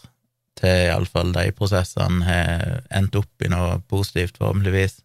til 0.61 0.91
iallfall 0.91 1.31
de 1.33 1.47
prosessene 1.57 2.25
har 2.27 2.83
endt 2.99 3.17
opp 3.17 3.45
i 3.45 3.49
noe 3.49 3.79
positivt, 3.89 4.37
forhåpentligvis, 4.37 4.99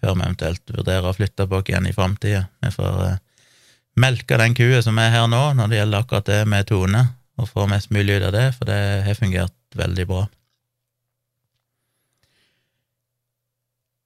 før 0.00 0.16
vi 0.16 0.24
eventuelt 0.26 0.74
vurderer 0.74 1.06
å 1.10 1.14
flytte 1.14 1.46
på 1.46 1.60
oss 1.60 1.70
igjen 1.70 1.86
i 1.86 1.94
framtida. 1.94 2.44
Vi 2.62 2.72
får 2.74 2.98
uh, 3.06 3.20
melke 4.02 4.38
den 4.40 4.56
kua 4.58 4.82
som 4.82 4.98
er 4.98 5.14
her 5.14 5.28
nå, 5.30 5.44
når 5.54 5.70
det 5.70 5.78
gjelder 5.78 6.02
akkurat 6.02 6.30
det 6.32 6.40
med 6.50 6.66
Tone, 6.70 7.04
og 7.38 7.50
få 7.50 7.68
mest 7.70 7.94
mulig 7.94 8.18
ut 8.18 8.28
av 8.30 8.34
det, 8.34 8.48
for 8.58 8.70
det 8.70 8.80
har 9.06 9.18
fungert 9.18 9.78
veldig 9.78 10.08
bra. 10.10 10.26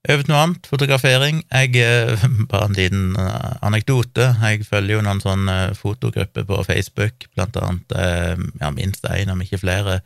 Over 0.08 0.24
noe 0.24 0.38
annet, 0.40 0.64
fotografering. 0.64 1.42
Jeg, 1.52 1.74
eh, 1.76 2.22
Bare 2.50 2.70
en 2.70 2.76
liten 2.76 3.16
eh, 3.20 3.56
anekdote. 3.60 4.30
Jeg 4.40 4.64
følger 4.64 4.96
jo 4.96 5.02
noen 5.04 5.20
sånne 5.20 5.56
fotogrupper 5.76 6.46
på 6.48 6.62
Facebook, 6.64 7.26
blant 7.36 7.58
annet 7.60 7.92
eh, 7.92 8.40
ja, 8.62 8.70
minst 8.72 9.04
én, 9.04 9.28
om 9.28 9.42
ikke 9.44 9.60
flere, 9.60 9.98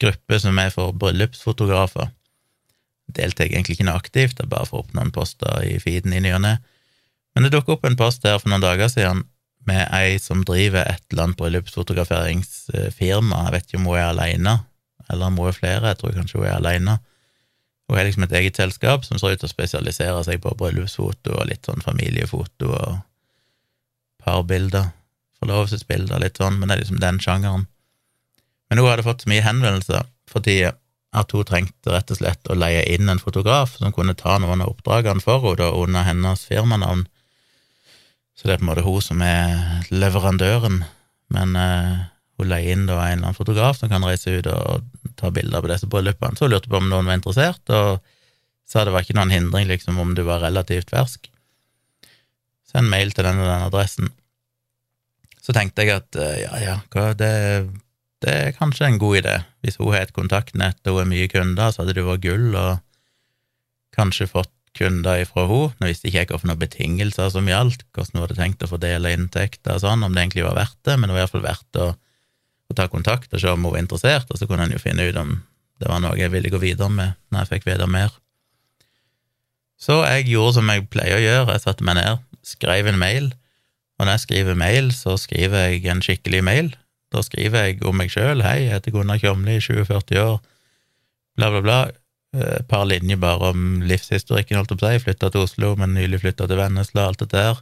grupper 0.00 0.40
som 0.40 0.56
er 0.62 0.72
for 0.72 0.96
bryllupsfotografer. 0.96 2.08
Deltar 3.12 3.44
jeg 3.44 3.58
egentlig 3.58 3.76
ikke 3.76 3.88
noe 3.90 4.00
aktivt, 4.00 4.40
er 4.40 4.48
bare 4.48 4.64
for 4.70 4.86
opp 4.86 4.96
noen 4.96 5.12
poster 5.12 5.68
i 5.68 5.76
feeden 5.82 6.16
i 6.16 6.22
ny 6.24 6.32
og 6.38 6.40
ne. 6.46 6.54
Men 7.34 7.44
det 7.44 7.52
dukket 7.52 7.76
opp 7.76 7.84
en 7.84 8.00
post 8.00 8.24
her 8.24 8.40
for 8.40 8.48
noen 8.48 8.64
dager 8.64 8.88
siden 8.88 9.26
med 9.68 9.84
ei 9.92 10.16
som 10.22 10.40
driver 10.48 10.88
et 10.88 11.04
eller 11.12 11.26
annet 11.26 11.40
bryllupsfotograferingsfirma. 11.42 13.44
Jeg 13.44 13.52
vet 13.52 13.68
ikke 13.68 13.82
om 13.82 13.90
hun 13.90 14.00
er 14.00 14.08
aleine, 14.14 14.54
eller 15.10 15.28
om 15.28 15.36
hun 15.42 15.52
er 15.52 15.60
flere, 15.60 15.92
jeg 15.92 16.00
tror 16.00 16.16
kanskje 16.16 16.40
hun 16.40 16.48
er 16.48 16.56
aleine. 16.56 16.96
Hun 17.90 17.98
har 17.98 18.06
liksom 18.06 18.22
et 18.22 18.34
eget 18.38 18.58
selskap 18.60 19.02
som 19.02 19.18
ser 19.18 19.32
ut 19.34 19.40
til 19.42 19.48
å 19.48 19.50
spesialisere 19.50 20.18
seg 20.22 20.38
på 20.44 20.52
bryllupsfoto 20.54 21.32
og 21.34 21.48
litt 21.48 21.66
sånn 21.66 21.82
familiefoto 21.82 22.68
og 22.70 23.00
parbilder, 24.22 24.92
forlovelsesbilder, 25.40 26.20
litt 26.22 26.38
sånn, 26.38 26.60
men 26.60 26.70
det 26.70 26.76
er 26.76 26.82
liksom 26.84 27.00
den 27.02 27.18
sjangeren. 27.18 27.64
Men 28.70 28.78
hun 28.78 28.92
hadde 28.92 29.06
fått 29.08 29.24
så 29.24 29.32
mye 29.32 29.42
henvendelser 29.42 30.06
fordi 30.30 30.60
at 30.70 31.34
hun 31.34 31.48
trengte 31.48 31.90
rett 31.90 32.14
og 32.14 32.20
slett 32.20 32.46
å 32.46 32.54
leie 32.54 32.84
inn 32.94 33.10
en 33.10 33.18
fotograf 33.18 33.74
som 33.80 33.90
kunne 33.96 34.14
ta 34.14 34.36
noen 34.38 34.62
av 34.62 34.70
oppdragene 34.76 35.24
for 35.24 35.42
henne 35.48 35.72
under 35.74 36.06
hennes 36.06 36.46
firmanavn. 36.46 37.08
Så 38.38 38.46
det 38.46 38.54
er 38.54 38.62
på 38.62 38.68
en 38.68 38.70
måte 38.70 38.86
hun 38.86 39.02
som 39.02 39.26
er 39.26 39.82
leverandøren, 39.90 40.84
men 41.34 41.58
eh, 41.58 42.06
hun 42.40 42.50
leier 42.50 42.74
inn 42.74 42.86
da 42.88 42.98
en 42.98 43.18
eller 43.18 43.30
annen 43.30 43.36
fotograf 43.36 43.78
som 43.78 43.90
kan 43.92 44.04
reise 44.06 44.38
ut 44.38 44.48
og 44.50 44.86
ta 45.20 45.30
bilder 45.34 45.62
på 45.62 45.70
disse 45.70 45.88
bryllupene. 45.90 46.38
Så 46.38 46.46
hun 46.46 46.54
lurte 46.54 46.70
på 46.70 46.80
om 46.80 46.88
noen 46.90 47.08
var 47.08 47.18
interessert, 47.18 47.62
og 47.72 48.00
sa 48.70 48.84
det 48.86 48.94
var 48.94 49.04
ikke 49.04 49.18
noen 49.18 49.34
hindring 49.34 49.68
liksom 49.70 49.98
om 50.00 50.14
du 50.16 50.22
var 50.26 50.42
relativt 50.44 50.92
fersk. 50.94 51.30
Send 52.70 52.90
mail 52.90 53.12
til 53.14 53.26
den 53.26 53.42
og 53.42 53.48
den 53.50 53.66
adressen. 53.66 54.12
Så 55.40 55.54
tenkte 55.56 55.86
jeg 55.86 55.96
at 55.96 56.18
eh, 56.20 56.44
ja, 56.44 56.52
ja, 56.62 56.76
hva, 56.92 57.10
det, 57.18 57.32
det, 58.22 58.30
er 58.30 58.56
kanskje 58.56 58.86
en 58.86 59.00
god 59.02 59.22
idé. 59.22 59.34
Hvis 59.64 59.80
hun 59.80 59.90
har 59.94 60.04
et 60.04 60.14
kontaktnett 60.14 60.78
og 60.86 61.00
hun 61.00 61.06
er 61.06 61.12
mye 61.14 61.30
kunder, 61.32 61.72
så 61.72 61.82
hadde 61.82 61.96
det 61.96 62.06
vært 62.06 62.24
gull 62.26 62.54
og 62.54 62.78
kanskje 63.96 64.28
fått 64.30 64.52
kunder 64.78 65.24
ifra 65.24 65.46
henne. 65.50 65.72
Nå 65.80 65.90
visste 65.90 66.06
ikke 66.10 66.22
jeg 66.22 66.30
hvilke 66.30 66.58
betingelser 66.60 67.32
som 67.34 67.48
gjaldt, 67.50 67.82
hvordan 67.90 68.18
hun 68.18 68.24
hadde 68.26 68.38
tenkt 68.38 68.62
å 68.62 68.70
fordele 68.70 69.16
inntekter 69.16 69.76
og 69.76 69.82
sånn, 69.82 70.04
om 70.06 70.14
det 70.14 70.22
egentlig 70.22 70.46
var 70.46 70.58
verdt 70.60 70.78
det, 70.86 70.96
men 70.96 71.08
det 71.08 71.16
var 71.16 71.20
i 71.20 71.24
hvert 71.24 71.34
fall 71.34 71.48
verdt 71.48 71.80
å 71.82 71.88
og 72.70 72.78
ta 72.78 72.86
kontakt 72.90 73.32
og 73.34 73.42
se 73.42 73.50
om 73.50 73.64
hun 73.66 73.74
var 73.74 73.82
interessert, 73.82 74.30
og 74.30 74.38
så 74.38 74.46
kunne 74.48 74.68
en 74.68 74.74
jo 74.74 74.80
finne 74.82 75.08
ut 75.08 75.18
om 75.18 75.40
det 75.80 75.88
var 75.88 76.02
noe 76.04 76.18
jeg 76.18 76.32
ville 76.32 76.52
gå 76.52 76.60
videre 76.62 76.90
med 76.92 77.16
når 77.32 77.42
jeg 77.42 77.50
fikk 77.54 77.70
vite 77.70 77.88
mer. 77.90 78.12
Så 79.80 80.02
jeg 80.04 80.28
gjorde 80.28 80.58
som 80.58 80.68
jeg 80.68 80.88
pleier 80.92 81.16
å 81.16 81.22
gjøre, 81.24 81.54
jeg 81.54 81.64
satte 81.64 81.86
meg 81.88 81.96
ned, 81.96 82.20
skrev 82.44 82.90
en 82.90 83.00
mail, 83.00 83.30
og 83.96 84.06
når 84.06 84.16
jeg 84.16 84.24
skriver 84.26 84.60
mail, 84.60 84.92
så 84.96 85.16
skriver 85.20 85.66
jeg 85.66 85.88
en 85.92 86.02
skikkelig 86.04 86.42
mail. 86.44 86.68
Da 87.12 87.24
skriver 87.24 87.66
jeg 87.66 87.80
om 87.88 87.96
meg 88.00 88.12
sjøl, 88.12 88.44
hei, 88.44 88.66
jeg 88.66 88.76
heter 88.76 88.94
Gunnar 88.94 89.18
Kjomli, 89.20 89.58
47 89.60 90.20
år, 90.20 90.38
bla, 91.36 91.50
bla, 91.50 91.62
bla, 91.64 91.80
et 92.36 92.68
par 92.70 92.86
linjer 92.86 93.18
bare 93.20 93.50
om 93.50 93.80
livshistorikken, 93.82 94.60
holdt 94.60 94.76
jeg 94.76 94.80
på 94.80 94.86
å 94.86 94.92
si, 94.92 95.02
flytta 95.08 95.32
til 95.32 95.44
Oslo, 95.48 95.72
men 95.80 95.96
nylig 95.96 96.20
flytta 96.22 96.46
til 96.46 96.60
Vennesla, 96.60 97.08
alt 97.08 97.24
dette 97.24 97.40
der, 97.40 97.60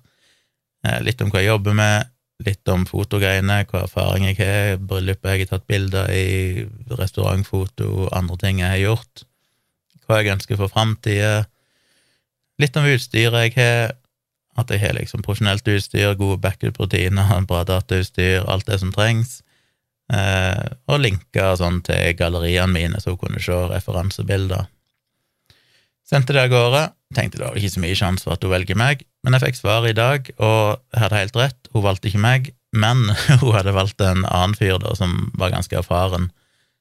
eh, 0.85 0.99
litt 1.07 1.23
om 1.25 1.33
hva 1.33 1.41
jeg 1.41 1.55
jobber 1.55 1.79
med, 1.79 2.11
litt 2.47 2.71
om 2.71 2.85
fotogreiene, 2.87 3.65
hva 3.67 3.85
erfaring 3.87 4.29
jeg 4.29 4.39
har, 4.39 4.77
bryllupet 4.79 5.33
jeg 5.33 5.47
har 5.47 5.53
tatt 5.57 5.67
bilder 5.71 6.11
i, 6.15 6.67
restaurantfoto, 6.95 8.09
andre 8.15 8.39
ting 8.39 8.61
jeg 8.63 8.75
har 8.75 8.83
gjort, 8.83 9.25
hva 10.07 10.21
jeg 10.21 10.37
ønsker 10.37 10.61
for 10.61 10.73
framtida, 10.73 11.49
litt 12.63 12.79
om 12.79 12.87
utstyret 12.89 13.49
jeg 13.49 13.57
har, 13.59 13.97
at 14.59 14.71
jeg 14.75 14.83
har 14.83 14.97
liksom 14.99 15.23
profesjonelt 15.27 15.67
utstyr, 15.71 16.15
gode 16.19 16.41
backup-rutiner, 16.43 17.35
bra 17.51 17.65
datautstyr, 17.67 18.47
alt 18.47 18.71
det 18.71 18.81
som 18.83 18.95
trengs, 18.95 19.41
eh, 20.15 20.67
og 20.87 21.03
linker 21.03 21.59
sånn 21.59 21.83
til 21.87 22.15
galleriene 22.19 22.75
mine, 22.75 23.03
så 23.03 23.15
hun 23.15 23.23
kunne 23.23 23.43
se 23.43 23.59
referansebilder. 23.75 24.71
Sendte 26.09 26.33
det 26.33 26.47
av 26.47 26.53
gårde. 26.55 26.87
Tenkte 27.17 27.41
det 27.41 27.45
var 27.45 27.59
ikke 27.59 27.75
så 27.75 27.83
mye 27.83 27.97
sjanse 27.99 28.25
for 28.25 28.37
at 28.37 28.45
hun 28.45 28.53
velger 28.55 28.79
meg, 28.81 29.03
men 29.29 29.37
jeg 29.37 29.51
fikk 29.51 29.59
svar 29.59 29.85
i 29.85 29.93
dag, 29.93 30.25
og 30.41 30.79
jeg 30.89 31.03
hadde 31.03 31.19
helt 31.21 31.35
rett, 31.37 31.67
hun 31.75 31.83
valgte 31.85 32.09
ikke 32.09 32.23
meg, 32.25 32.47
men 32.73 33.11
hun 33.43 33.53
hadde 33.53 33.75
valgt 33.77 34.01
en 34.01 34.23
annen 34.25 34.57
fyr 34.57 34.79
da, 34.81 34.95
som 34.97 35.29
var 35.37 35.53
ganske 35.53 35.77
erfaren, 35.77 36.31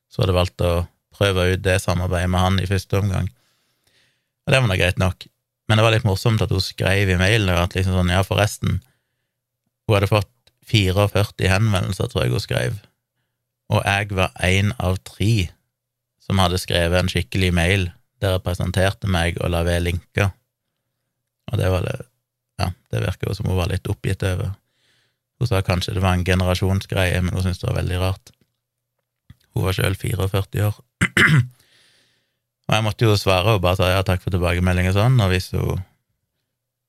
så 0.08 0.24
hadde 0.24 0.38
valgt 0.38 0.64
å 0.64 0.86
prøve 1.18 1.50
ut 1.52 1.66
det 1.66 1.76
samarbeidet 1.84 2.32
med 2.32 2.40
han 2.46 2.62
i 2.64 2.70
første 2.70 3.02
omgang. 3.02 3.28
Og 4.48 4.54
det 4.54 4.64
var 4.64 4.72
nå 4.72 4.80
greit 4.80 5.04
nok, 5.04 5.28
men 5.68 5.76
det 5.76 5.84
var 5.84 5.98
litt 5.98 6.08
morsomt 6.08 6.46
at 6.46 6.56
hun 6.56 6.64
skrev 6.64 7.12
i 7.12 7.20
mailen 7.20 7.52
at 7.52 7.76
liksom 7.76 8.00
sånn, 8.00 8.16
ja, 8.16 8.24
forresten, 8.24 8.80
hun 9.84 9.98
hadde 9.98 10.14
fått 10.16 10.32
44 10.72 11.52
henvendelser, 11.52 12.08
tror 12.08 12.30
jeg 12.30 12.38
hun 12.38 12.48
skrev, 12.48 12.82
og 13.76 13.84
jeg 13.84 14.16
var 14.16 14.32
én 14.48 14.72
av 14.80 15.02
tre 15.04 15.50
som 16.24 16.40
hadde 16.40 16.64
skrevet 16.64 16.96
en 16.96 17.12
skikkelig 17.12 17.52
mail 17.60 17.90
der 18.24 18.38
jeg 18.38 18.48
presenterte 18.48 19.12
meg 19.12 19.36
og 19.44 19.52
la 19.52 19.68
ved 19.68 19.84
linker. 19.84 20.32
Og 21.52 21.60
det 21.60 21.76
var 21.76 21.84
det 21.84 21.98
Ja, 22.58 22.72
det 22.92 23.04
virker 23.04 23.30
jo 23.30 23.36
som 23.38 23.50
hun 23.50 23.60
var 23.60 23.70
litt 23.72 23.88
oppgitt 23.90 24.24
over. 24.26 24.56
Hun 25.38 25.50
sa 25.50 25.62
kanskje 25.62 25.94
det 25.94 26.02
var 26.02 26.18
en 26.18 26.26
generasjonsgreie, 26.26 27.22
men 27.22 27.36
hun 27.36 27.46
syntes 27.46 27.62
det 27.62 27.70
var 27.70 27.80
veldig 27.82 28.00
rart. 28.02 28.32
Hun 29.54 29.68
var 29.68 29.78
sjøl 29.78 29.98
44 29.98 30.66
år. 30.66 30.80
og 32.68 32.74
jeg 32.74 32.86
måtte 32.86 33.06
jo 33.06 33.18
svare 33.18 33.58
og 33.58 33.64
bare 33.66 33.80
si 33.80 33.90
ja, 33.92 34.02
takk 34.06 34.24
for 34.24 34.34
tilbakemelding 34.34 34.90
og 34.90 34.98
sånn, 34.98 35.20
og 35.22 35.34
hvis 35.34 35.52
hun 35.54 35.84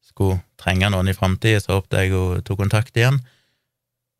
skulle 0.08 0.40
trenge 0.60 0.88
noen 0.92 1.10
i 1.12 1.16
framtida, 1.16 1.60
så 1.62 1.78
håpte 1.78 2.00
jeg 2.02 2.14
hun 2.16 2.44
tok 2.44 2.64
kontakt 2.64 2.96
igjen. 2.96 3.20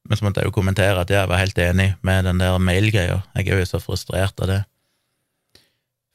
Men 0.08 0.16
så 0.16 0.24
måtte 0.24 0.40
jeg 0.40 0.48
jo 0.48 0.56
kommentere 0.56 1.02
at 1.02 1.10
jeg 1.12 1.28
var 1.28 1.40
helt 1.40 1.58
enig 1.60 1.90
med 2.06 2.24
den 2.24 2.40
der 2.40 2.56
mail-greia. 2.62 3.22
Jeg 3.36 3.48
er 3.48 3.60
jo 3.60 3.68
så 3.68 3.80
frustrert 3.82 4.40
av 4.40 4.48
det. 4.52 4.62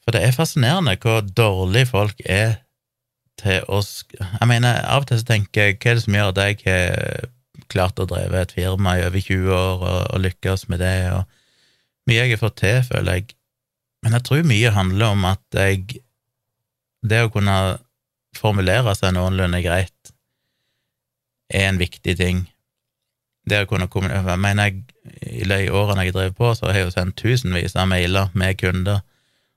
For 0.02 0.14
det 0.14 0.24
er 0.24 0.36
fascinerende 0.36 0.96
hvor 1.00 1.22
dårlig 1.22 1.86
folk 1.90 2.18
er 2.24 2.63
til 3.40 3.64
å 3.68 3.80
Jeg 3.82 4.48
mener, 4.48 4.80
av 4.86 5.04
og 5.04 5.08
til 5.08 5.20
så 5.20 5.28
tenker 5.28 5.68
jeg 5.68 5.78
hva 5.78 5.90
er 5.90 5.98
det 5.98 6.04
som 6.04 6.18
gjør 6.18 6.32
at 6.32 6.42
jeg 6.42 6.58
har 6.64 7.30
klart 7.72 8.00
å 8.02 8.06
dreve 8.08 8.42
et 8.42 8.54
firma 8.54 8.96
i 8.98 9.04
over 9.06 9.20
20 9.20 9.54
år 9.56 9.82
og, 9.82 10.00
og 10.14 10.22
lykkes 10.24 10.68
med 10.68 10.82
det, 10.84 10.94
og 11.14 12.08
mye 12.08 12.20
jeg 12.20 12.34
har 12.34 12.42
fått 12.42 12.58
til, 12.60 12.80
føler 12.86 13.18
jeg. 13.20 13.36
Men 14.04 14.18
jeg 14.18 14.26
tror 14.26 14.48
mye 14.48 14.74
handler 14.74 15.14
om 15.16 15.30
at 15.30 15.44
jeg 15.56 16.00
Det 17.04 17.20
å 17.20 17.28
kunne 17.28 17.78
formulere 18.36 18.94
seg 18.96 19.12
noenlunde 19.12 19.60
greit 19.60 20.12
er 21.52 21.68
en 21.68 21.80
viktig 21.80 22.14
ting 22.16 22.46
det 23.48 23.64
å 23.64 23.68
kunne 23.68 23.88
kommunisere 23.92 24.34
Jeg 24.34 24.42
mener, 24.42 24.70
jeg, 24.70 25.66
i 25.66 25.72
årene 25.72 26.06
jeg 26.06 26.14
drev 26.16 26.36
på, 26.36 26.52
så 26.56 26.70
har 26.70 26.78
jeg 26.78 26.86
jo 26.86 26.94
sendt 26.94 27.18
tusenvis 27.20 27.76
av 27.76 27.90
mailer 27.90 28.32
med 28.32 28.56
kunder. 28.60 29.02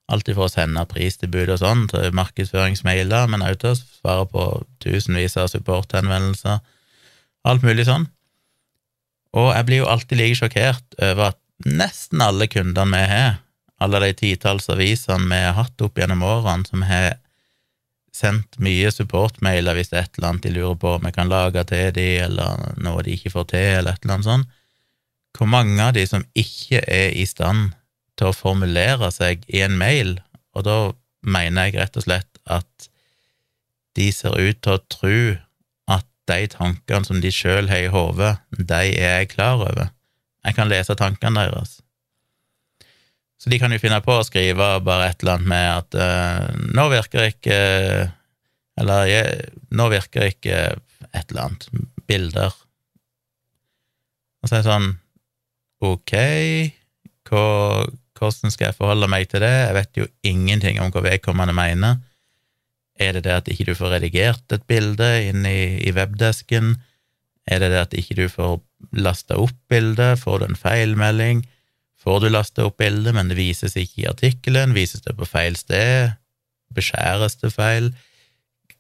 Alltid 0.07 0.37
for 0.37 0.47
å 0.47 0.51
sende 0.51 0.85
pristilbud 0.87 1.49
og 1.51 1.59
sånn 1.59 1.87
til 1.91 2.13
markedsføringsmailer, 2.15 3.27
men 3.27 3.43
også 3.43 3.59
til 3.59 3.73
å 3.73 3.79
svare 3.79 4.27
på 4.31 4.45
tusenvis 4.83 5.35
av 5.41 5.49
supporthenvendelser. 5.51 6.61
Alt 7.47 7.65
mulig 7.67 7.87
sånn. 7.89 8.07
Og 9.35 9.51
jeg 9.51 9.67
blir 9.67 9.83
jo 9.83 9.91
alltid 9.91 10.21
like 10.21 10.39
sjokkert 10.39 10.97
over 11.03 11.33
at 11.33 11.41
nesten 11.67 12.23
alle 12.23 12.47
kundene 12.47 13.01
vi 13.01 13.11
har, 13.11 13.39
alle 13.83 14.01
de 14.05 14.13
titalls 14.17 14.69
avisene 14.73 15.27
vi 15.27 15.41
har 15.43 15.57
hatt 15.57 15.83
opp 15.85 15.99
gjennom 15.99 16.23
årene, 16.25 16.65
som 16.65 16.85
har 16.87 17.17
sendt 18.15 18.57
mye 18.63 18.89
supportmailer 18.93 19.77
hvis 19.77 19.91
det 19.91 19.99
er 19.99 20.07
et 20.07 20.17
eller 20.17 20.31
annet 20.31 20.47
de 20.47 20.53
lurer 20.55 20.77
på 20.81 20.95
om 20.95 21.03
jeg 21.05 21.17
kan 21.17 21.29
lage 21.29 21.63
til 21.69 21.91
de, 21.93 22.07
eller 22.25 22.63
noe 22.81 23.03
de 23.05 23.13
ikke 23.13 23.33
får 23.35 23.51
til, 23.51 23.67
eller 23.81 23.93
et 23.93 24.05
eller 24.05 24.15
annet 24.15 24.29
sånt. 24.29 24.55
Hvor 25.37 25.51
mange 25.51 25.77
av 25.83 25.93
de 25.93 26.07
som 26.09 26.23
ikke 26.33 26.81
er 26.81 27.11
i 27.13 27.27
stand 27.29 27.75
til 28.17 28.32
å 28.32 28.36
formulere 28.36 29.10
seg 29.13 29.43
i 29.47 29.62
en 29.65 29.77
mail, 29.80 30.17
og 30.58 30.65
da 30.67 30.77
mener 31.21 31.67
jeg 31.67 31.77
rett 31.77 31.99
og 31.99 32.06
slett 32.08 32.39
at 32.49 32.88
de 33.97 34.12
ser 34.13 34.38
ut 34.38 34.62
til 34.62 34.77
å 34.77 34.84
tro 34.93 35.19
at 35.93 36.06
de 36.30 36.39
tankene 36.53 37.08
som 37.08 37.21
de 37.21 37.32
sjøl 37.34 37.69
har 37.71 37.88
i 37.88 37.91
hodet, 37.93 38.36
de 38.58 38.82
er 38.93 39.21
jeg 39.21 39.34
klar 39.34 39.62
over. 39.62 39.91
Jeg 40.45 40.58
kan 40.58 40.69
lese 40.71 40.95
tankene 40.97 41.47
deres. 41.47 41.80
Så 43.38 43.51
de 43.53 43.60
kan 43.62 43.73
jo 43.73 43.82
finne 43.82 43.99
på 44.01 44.15
å 44.17 44.25
skrive 44.25 44.69
bare 44.86 45.12
et 45.12 45.21
eller 45.21 45.38
annet 45.38 45.49
med 45.51 45.67
at 45.73 45.97
uh, 45.97 46.47
'nå 46.58 46.88
virker 46.93 47.30
ikke 47.30 47.58
Eller 48.77 49.10
'nå 49.73 49.89
virker 49.89 50.30
ikke 50.30 50.58
et 51.13 51.30
eller 51.30 51.41
annet 51.41 51.69
bilder'. 52.10 52.58
Og 54.41 54.49
så 54.49 54.56
er 54.56 54.62
det 54.62 54.69
sånn 54.69 54.89
Ok, 55.86 56.13
hva, 57.30 57.45
hvordan 58.17 58.53
skal 58.53 58.69
jeg 58.69 58.77
forholde 58.77 59.10
meg 59.12 59.30
til 59.32 59.43
det? 59.45 59.53
Jeg 59.53 59.75
vet 59.77 60.01
jo 60.01 60.08
ingenting 60.27 60.82
om 60.82 60.91
hva 60.93 61.03
vedkommende 61.06 61.56
mener. 61.58 61.99
Er 62.99 63.13
det 63.13 63.25
det 63.27 63.36
at 63.36 63.51
ikke 63.51 63.69
du 63.69 63.75
får 63.77 63.97
redigert 63.97 64.56
et 64.56 64.65
bilde 64.69 65.10
inn 65.27 65.45
i, 65.45 65.77
i 65.86 65.93
webdesken? 65.93 66.75
Er 67.47 67.62
det 67.62 67.69
det 67.73 67.84
at 67.84 67.93
ikke 67.97 68.17
du 68.17 68.25
får 68.32 68.58
lasta 68.97 69.38
opp 69.38 69.56
bildet? 69.69 70.17
Får 70.23 70.41
du 70.41 70.49
en 70.49 70.60
feilmelding? 70.60 71.45
får 72.08 72.23
du 72.23 72.30
lasta 72.32 72.67
opp 72.67 72.80
bildet, 72.80 73.15
men 73.15 73.27
det 73.27 73.39
vises 73.39 73.75
ikke 73.75 74.03
i 74.06 74.10
artikkelen, 74.10 74.75
vises 74.77 75.03
det 75.03 75.15
på 75.17 75.27
feil 75.27 75.58
sted, 75.60 76.13
beskjæres 76.75 77.39
det 77.41 77.51
feil? 77.56 77.91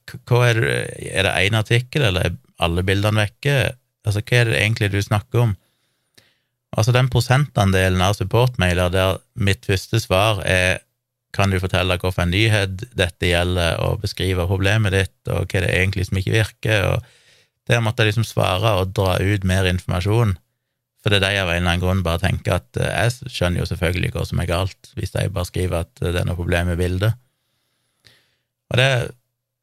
Er 0.07 0.61
er 0.63 1.27
det 1.27 1.33
én 1.43 1.57
artikkel, 1.59 2.05
eller 2.07 2.29
er 2.29 2.37
alle 2.63 2.83
bildene 2.87 3.25
vekke? 3.25 3.55
Altså, 4.07 4.21
hva 4.23 4.37
er 4.39 4.51
det 4.51 4.61
egentlig 4.61 4.91
du 4.93 5.01
snakker 5.03 5.43
om? 5.43 5.55
Altså, 6.75 6.91
den 6.95 7.09
prosentandelen 7.11 8.01
av 8.03 8.17
supportmailer 8.17 8.91
der 8.93 9.21
mitt 9.39 9.65
første 9.65 10.01
svar 10.03 10.43
er 10.45 10.83
kan 11.35 11.51
du 11.51 11.59
fortelle 11.61 11.99
hvilken 11.99 12.31
nyhet 12.31 12.83
dette 12.97 13.29
gjelder, 13.29 13.77
og 13.83 14.01
beskrive 14.01 14.47
problemet 14.49 14.95
ditt, 14.95 15.17
og 15.29 15.45
hva 15.45 15.61
det 15.61 15.69
er 15.69 15.83
egentlig 15.83 16.07
som 16.07 16.17
ikke 16.17 16.33
virker, 16.33 16.85
og 16.87 17.69
der 17.69 17.83
måtte 17.83 18.03
jeg 18.03 18.13
liksom 18.13 18.25
svare 18.25 18.77
og 18.79 18.93
dra 18.95 19.17
ut 19.19 19.45
mer 19.45 19.67
informasjon 19.69 20.37
for 21.07 21.13
det 21.13 21.21
er 21.21 21.37
de 21.37 21.39
av 21.39 21.51
en 21.51 21.61
eller 21.61 21.71
annen 21.71 21.83
grunn 21.83 22.03
bare 22.03 22.19
tenker 22.19 22.57
at 22.57 22.79
eh, 22.81 22.91
jeg 22.91 23.31
skjønner 23.31 23.61
jo 23.61 23.69
selvfølgelig 23.69 24.09
hva 24.11 24.25
som 24.27 24.41
er 24.43 24.49
galt, 24.49 24.89
hvis 24.97 25.13
de 25.13 25.29
bare 25.31 25.47
skriver 25.47 25.85
at 25.85 26.01
det 26.01 26.19
er 26.19 26.27
noe 26.27 26.35
problem 26.35 26.67
med 26.67 26.81
bildet. 26.81 27.15
Og 28.67 28.79
det 28.79 28.87
er 28.91 29.05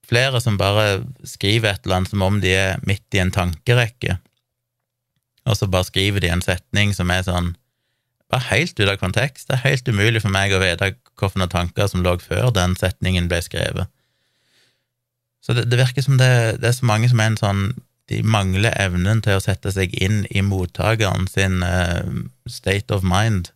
flere 0.09 0.41
som 0.41 0.57
bare 0.61 1.03
skriver 1.29 1.75
et 1.75 1.85
eller 1.85 1.99
annet 1.99 2.13
som 2.15 2.25
om 2.25 2.39
de 2.41 2.55
er 2.57 2.81
midt 2.89 3.17
i 3.17 3.21
en 3.21 3.35
tankerekke, 3.35 4.17
og 5.45 5.59
så 5.59 5.69
bare 5.71 5.89
skriver 5.89 6.25
de 6.25 6.33
en 6.33 6.45
setning 6.45 6.95
som 6.97 7.11
er 7.13 7.25
sånn 7.27 7.53
bare 8.33 8.49
helt 8.51 8.79
ut 8.81 8.89
av 8.89 8.99
kontekst. 9.01 9.49
Det 9.49 9.59
er 9.59 9.67
helt 9.69 9.89
umulig 9.89 10.23
for 10.25 10.33
meg 10.33 10.55
å 10.55 10.63
vite 10.63 10.95
hvilke 11.21 11.49
tanker 11.53 11.91
som 11.91 12.05
lå 12.05 12.17
før 12.23 12.51
den 12.55 12.77
setningen 12.79 13.29
ble 13.31 13.43
skrevet. 13.45 13.91
Så 15.45 15.53
det, 15.53 15.67
det 15.69 15.79
virker 15.79 16.05
som 16.05 16.17
det, 16.19 16.61
det, 16.63 16.71
er 16.71 16.79
så 16.79 16.89
mange 16.89 17.11
som 17.13 17.21
er 17.21 17.33
en 17.33 17.41
sånn 17.41 17.67
de 18.13 18.21
mangler 18.25 18.75
evnen 18.81 19.23
til 19.25 19.39
å 19.39 19.43
sette 19.45 19.71
seg 19.73 19.95
inn 19.97 20.25
i 20.29 20.43
mottakeren 20.45 21.29
sin 21.31 21.63
uh, 21.65 22.05
state 22.49 22.93
of 22.93 23.05
mind. 23.05 23.49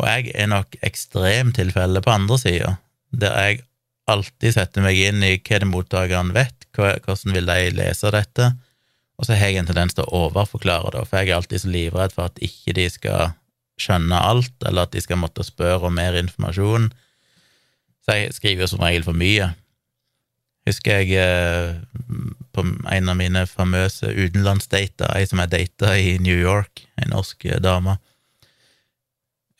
Og 0.00 0.08
jeg 0.08 0.32
er 0.34 0.50
nok 0.50 0.74
ekstremtilfelle 0.82 2.02
på 2.02 2.10
andre 2.10 2.38
sida, 2.42 2.72
der 3.14 3.36
jeg 3.38 3.62
alltid 4.10 4.56
setter 4.56 4.82
meg 4.82 4.98
inn 4.98 5.22
i 5.22 5.36
hva 5.38 5.60
det 5.62 5.70
mottakeren 5.70 6.32
vet, 6.34 6.66
hvordan 6.74 7.36
vil 7.36 7.46
de 7.46 7.70
lese 7.76 8.10
dette, 8.14 8.50
og 9.14 9.26
så 9.26 9.36
har 9.38 9.52
jeg 9.52 9.62
en 9.62 9.68
tendens 9.68 9.94
til 9.94 10.06
å 10.06 10.26
overforklare 10.26 10.90
det, 10.96 11.04
for 11.08 11.20
jeg 11.20 11.30
er 11.30 11.38
alltid 11.38 11.62
så 11.62 11.70
livredd 11.70 12.14
for 12.14 12.30
at 12.30 12.40
ikke 12.42 12.74
de 12.74 12.88
skal 12.90 13.34
skjønne 13.80 14.18
alt, 14.18 14.54
eller 14.66 14.86
at 14.86 14.94
de 14.94 15.02
skal 15.02 15.20
måtte 15.20 15.46
spørre 15.46 15.88
om 15.88 15.94
mer 15.98 16.16
informasjon. 16.18 16.90
Så 18.04 18.18
jeg 18.18 18.34
skriver 18.36 18.66
jo 18.66 18.72
som 18.74 18.82
regel 18.84 19.06
for 19.06 19.16
mye. 19.18 19.52
Husker 20.68 21.02
jeg 21.02 21.18
eh, 21.20 21.74
på 22.56 22.64
en 22.64 23.10
av 23.10 23.18
mine 23.18 23.44
famøse 23.50 24.08
utenlandsdater, 24.08 25.10
ei 25.12 25.26
som 25.28 25.42
jeg 25.42 25.52
data 25.52 25.92
i 25.98 26.16
New 26.22 26.38
York, 26.38 26.86
ei 27.00 27.10
norsk 27.10 27.46
eh, 27.50 27.60
dame. 27.62 27.98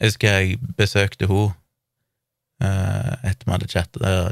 Husker 0.02 0.40
jeg 0.40 0.58
besøkte 0.78 1.28
henne 1.30 1.52
eh, 2.64 3.30
etter 3.30 3.46
vi 3.46 3.54
hadde 3.54 3.70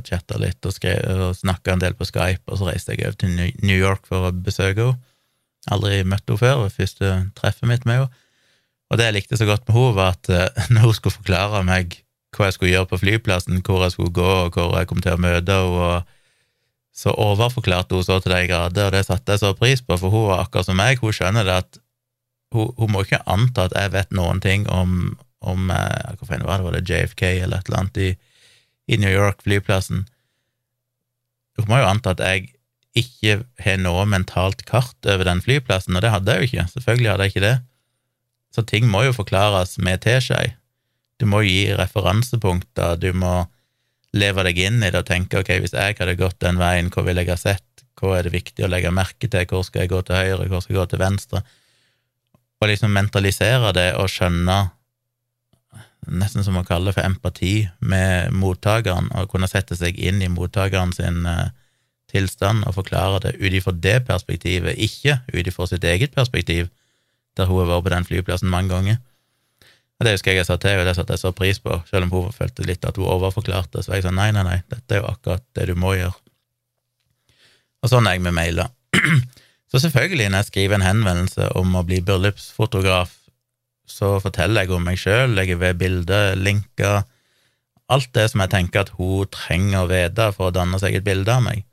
chatta 0.08 0.40
litt 0.40 0.66
og, 0.66 0.74
skrev, 0.74 1.28
og 1.28 1.38
snakka 1.38 1.76
en 1.76 1.84
del 1.84 1.96
på 1.98 2.08
Skype, 2.08 2.46
og 2.48 2.58
så 2.58 2.70
reiste 2.70 2.96
jeg 2.96 3.06
over 3.06 3.20
til 3.20 3.36
New 3.62 3.76
York 3.76 4.08
for 4.08 4.30
å 4.30 4.34
besøke 4.34 4.90
henne. 4.90 5.11
Aldri 5.70 6.02
møtt 6.02 6.26
henne 6.26 6.40
før, 6.40 6.64
første 6.72 7.12
treffet 7.38 7.68
mitt 7.70 7.84
med 7.86 8.00
henne. 8.00 8.22
Og 8.90 8.98
det 9.00 9.06
jeg 9.08 9.16
likte 9.16 9.38
så 9.38 9.46
godt 9.48 9.68
med 9.68 9.76
henne, 9.76 9.94
var 9.98 10.16
at 10.16 10.32
når 10.72 10.88
hun 10.88 10.96
skulle 10.98 11.20
forklare 11.20 11.62
meg 11.66 12.00
hva 12.32 12.48
jeg 12.48 12.56
skulle 12.56 12.72
gjøre 12.72 12.88
på 12.88 12.98
flyplassen, 13.02 13.60
hvor 13.64 13.84
jeg 13.84 13.94
skulle 13.94 14.14
gå, 14.16 14.32
og 14.46 14.56
hvor 14.56 14.76
jeg 14.78 14.88
kom 14.88 15.02
til 15.04 15.16
å 15.16 15.20
møte 15.20 15.58
henne, 15.58 16.02
så 16.92 17.14
overforklarte 17.16 17.96
hun 17.96 18.04
så 18.04 18.18
til 18.20 18.34
de 18.34 18.46
grader, 18.50 18.88
og 18.88 18.92
det 18.92 19.06
satte 19.06 19.32
jeg 19.32 19.40
så 19.40 19.54
pris 19.56 19.80
på, 19.80 19.96
for 19.96 20.12
hun 20.12 20.28
var 20.28 20.42
akkurat 20.44 20.68
som 20.68 20.76
meg, 20.76 21.00
hun 21.00 21.14
skjønner 21.16 21.46
det 21.48 21.54
at 21.62 21.78
hun, 22.52 22.72
hun 22.76 22.92
må 22.92 23.04
ikke 23.04 23.22
anta 23.32 23.64
at 23.68 23.76
jeg 23.78 23.94
vet 23.94 24.12
noen 24.16 24.42
ting 24.44 24.66
om, 24.68 25.14
om 25.40 25.70
eh, 25.72 26.16
hva 26.18 26.28
faen 26.28 26.44
var 26.44 26.60
det, 26.60 26.66
var 26.66 26.76
det 26.76 26.84
JFK 26.84 27.22
eller 27.30 27.62
et 27.62 27.70
eller 27.70 27.80
annet 27.80 28.00
i, 28.02 28.10
i 28.92 28.98
New 29.00 29.12
York, 29.12 29.40
flyplassen. 29.46 30.04
Hun 31.56 31.70
må 31.70 31.80
jo 31.80 31.88
anta 31.88 32.12
at 32.12 32.20
jeg 32.24 32.52
ikke 32.98 33.38
har 33.64 33.78
noe 33.80 34.04
mentalt 34.08 34.64
kart 34.68 35.08
over 35.08 35.24
den 35.28 35.40
flyplassen, 35.44 35.96
og 35.96 36.04
det 36.04 36.12
hadde 36.12 36.34
jeg 36.34 36.40
jo 36.40 36.48
ikke, 36.50 36.66
selvfølgelig 36.74 37.10
hadde 37.10 37.26
jeg 37.26 37.32
ikke 37.32 37.46
det. 37.46 37.54
Så 38.52 38.64
ting 38.68 38.88
må 38.90 39.06
jo 39.06 39.14
forklares 39.16 39.78
med 39.80 40.02
teskje. 40.04 40.52
Du 41.16 41.24
må 41.30 41.40
gi 41.46 41.72
referansepunkter, 41.78 42.98
du 43.00 43.12
må 43.16 43.46
leve 44.12 44.44
deg 44.44 44.60
inn 44.60 44.82
i 44.82 44.90
det 44.92 45.00
og 45.00 45.08
tenke 45.08 45.40
ok, 45.40 45.54
hvis 45.62 45.72
jeg 45.76 45.96
hadde 45.96 46.18
gått 46.20 46.40
den 46.44 46.60
veien, 46.60 46.90
hva 46.92 47.04
ville 47.06 47.24
jeg 47.24 47.32
ha 47.32 47.38
sett, 47.40 47.84
hva 47.96 48.18
er 48.18 48.26
det 48.26 48.34
viktig 48.34 48.66
å 48.66 48.68
legge 48.68 48.92
merke 48.92 49.30
til, 49.30 49.48
hvor 49.48 49.64
skal 49.64 49.84
jeg 49.84 49.92
gå 49.94 50.02
til 50.04 50.18
høyre, 50.18 50.48
hvor 50.50 50.60
skal 50.60 50.74
jeg 50.74 50.80
gå 50.82 50.86
til 50.92 51.02
venstre, 51.02 51.42
og 52.62 52.70
liksom 52.70 52.92
mentalisere 52.94 53.72
det 53.74 53.88
og 53.98 54.10
skjønne, 54.12 54.58
nesten 56.12 56.44
som 56.44 56.58
å 56.58 56.66
kalle 56.66 56.90
det 56.90 56.96
for 56.98 57.06
empati 57.06 57.54
med 57.80 58.34
mottakeren, 58.36 59.08
og 59.16 59.30
kunne 59.32 59.48
sette 59.50 59.78
seg 59.78 59.96
inn 59.96 60.20
i 60.22 60.30
mottakeren 60.30 60.92
sin 60.94 61.24
uh, 61.24 61.48
tilstand 62.12 62.66
og 62.68 62.76
forklarer 62.76 63.24
det 63.26 63.32
ut 63.40 63.56
ifra 63.56 63.74
det 63.74 63.98
perspektivet, 64.08 64.78
ikke 64.78 65.18
ut 65.32 65.48
ifra 65.48 65.68
sitt 65.70 65.84
eget 65.84 66.14
perspektiv, 66.14 66.68
der 67.36 67.48
hun 67.48 67.62
har 67.62 67.70
vært 67.70 67.86
på 67.86 67.94
den 67.94 68.08
flyplassen 68.08 68.52
mange 68.52 68.72
ganger. 68.74 69.00
Og 69.98 70.06
det 70.06 70.16
husker 70.16 70.32
jeg 70.32 70.42
jeg 70.42 70.48
sa 70.48 70.56
til 70.58 70.72
henne, 70.72 70.84
det 70.88 70.96
satte 70.98 71.14
jeg 71.14 71.22
så 71.22 71.30
pris 71.36 71.60
på, 71.62 71.76
selv 71.86 72.08
om 72.08 72.14
hun 72.16 72.34
følte 72.34 72.66
litt 72.66 72.84
at 72.84 72.96
hun 72.98 73.06
overforklarte. 73.06 73.84
Så 73.84 73.94
jeg 73.94 74.02
sa 74.02 74.10
nei, 74.10 74.32
nei, 74.34 74.42
nei, 74.46 74.58
dette 74.66 74.96
er 74.96 75.02
jo 75.02 75.10
akkurat 75.12 75.44
det 75.54 75.68
du 75.70 75.76
må 75.78 75.94
gjøre. 75.94 76.16
Og 77.82 77.90
sånn 77.90 78.08
er 78.10 78.16
jeg 78.16 78.24
med 78.24 78.34
mailer. 78.34 78.70
Så 79.72 79.80
selvfølgelig, 79.80 80.26
når 80.28 80.42
jeg 80.42 80.48
skriver 80.50 80.76
en 80.76 80.84
henvendelse 80.84 81.46
om 81.56 81.70
å 81.78 81.84
bli 81.86 82.02
bryllupsfotograf, 82.04 83.14
så 83.88 84.18
forteller 84.20 84.66
jeg 84.66 84.74
om 84.76 84.84
meg 84.84 84.98
sjøl, 85.00 85.32
legger 85.32 85.58
ved 85.62 85.78
bilder, 85.80 86.34
linker, 86.36 87.06
alt 87.92 88.10
det 88.16 88.26
som 88.30 88.42
jeg 88.44 88.52
tenker 88.52 88.84
at 88.84 88.92
hun 88.98 89.30
trenger 89.32 89.82
å 89.82 89.88
vite 89.90 90.28
for 90.36 90.50
å 90.50 90.54
danne 90.54 90.76
seg 90.80 90.98
et 90.98 91.06
bilde 91.06 91.32
av 91.32 91.44
meg. 91.46 91.64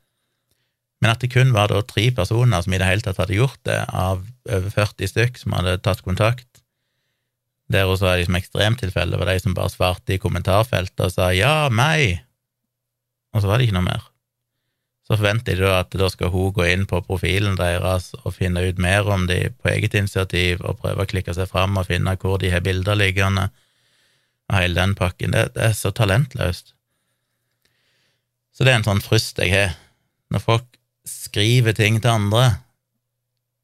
Men 1.00 1.14
at 1.14 1.22
det 1.24 1.32
kun 1.32 1.54
var 1.56 1.70
da 1.72 1.80
tre 1.86 2.10
personer 2.12 2.60
som 2.62 2.74
i 2.76 2.80
det 2.80 2.88
hele 2.88 3.04
tatt 3.04 3.20
hadde 3.22 3.38
gjort 3.38 3.60
det, 3.64 3.78
av 3.88 4.22
over 4.50 4.70
40 4.74 5.08
stykk 5.08 5.40
som 5.40 5.56
hadde 5.56 5.78
tatt 5.84 6.04
kontakt, 6.04 6.48
der 7.70 7.88
også 7.88 8.08
er 8.10 8.20
liksom 8.20 8.36
ekstremtilfellet 8.36 9.20
var 9.20 9.30
de 9.30 9.38
som 9.40 9.54
bare 9.56 9.72
svarte 9.72 10.16
i 10.16 10.20
kommentarfeltet 10.20 11.04
og 11.06 11.12
sa 11.14 11.30
'ja, 11.30 11.68
meg', 11.70 12.20
og 13.32 13.42
så 13.42 13.46
var 13.46 13.58
det 13.58 13.68
ikke 13.68 13.78
noe 13.78 13.86
mer. 13.86 14.02
Så 15.06 15.16
forventer 15.16 15.56
de 15.56 15.62
da 15.62 15.80
at 15.82 15.90
da 15.90 16.08
skal 16.08 16.30
hun 16.30 16.52
gå 16.52 16.66
inn 16.70 16.84
på 16.86 17.00
profilen 17.02 17.56
deres 17.58 18.12
og 18.24 18.34
finne 18.34 18.62
ut 18.62 18.78
mer 18.78 19.08
om 19.10 19.26
de 19.26 19.50
på 19.50 19.68
eget 19.68 19.94
initiativ 19.94 20.60
og 20.60 20.78
prøve 20.78 21.02
å 21.02 21.10
klikke 21.10 21.34
seg 21.34 21.48
fram 21.50 21.76
og 21.76 21.86
finne 21.86 22.16
hvor 22.16 22.38
de 22.38 22.50
har 22.50 22.60
bilder 22.60 22.94
liggende, 22.94 23.48
og 24.50 24.58
hele 24.58 24.74
den 24.74 24.94
pakken. 24.94 25.30
Det, 25.30 25.54
det 25.54 25.62
er 25.62 25.72
så 25.72 25.90
talentløst. 25.90 26.74
Så 28.54 28.64
det 28.64 28.72
er 28.72 28.76
en 28.80 28.86
sånn 28.86 29.02
fryst 29.02 29.38
jeg 29.38 29.50
har. 29.54 29.74
Når 30.30 30.42
folk 30.46 30.79
skriver 31.30 31.76
ting 31.76 32.00
til 32.02 32.10
andre, 32.10 32.44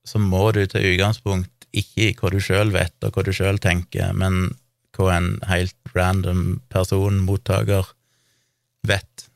så 0.06 0.22
må 0.22 0.50
du 0.54 0.62
til 0.70 0.94
utgangspunkt 0.94 1.66
ikke 1.76 2.08
i 2.08 2.14
hva 2.16 2.30
du 2.32 2.38
sjøl 2.40 2.70
vet, 2.74 2.94
og 3.04 3.12
hva 3.12 3.24
du 3.26 3.32
sjøl 3.34 3.58
tenker, 3.62 4.14
men 4.16 4.54
hva 4.96 5.12
en 5.16 5.32
helt 5.50 5.76
random 5.96 6.60
person, 6.72 7.18
mottaker, 7.26 7.90
vet, 8.86 9.26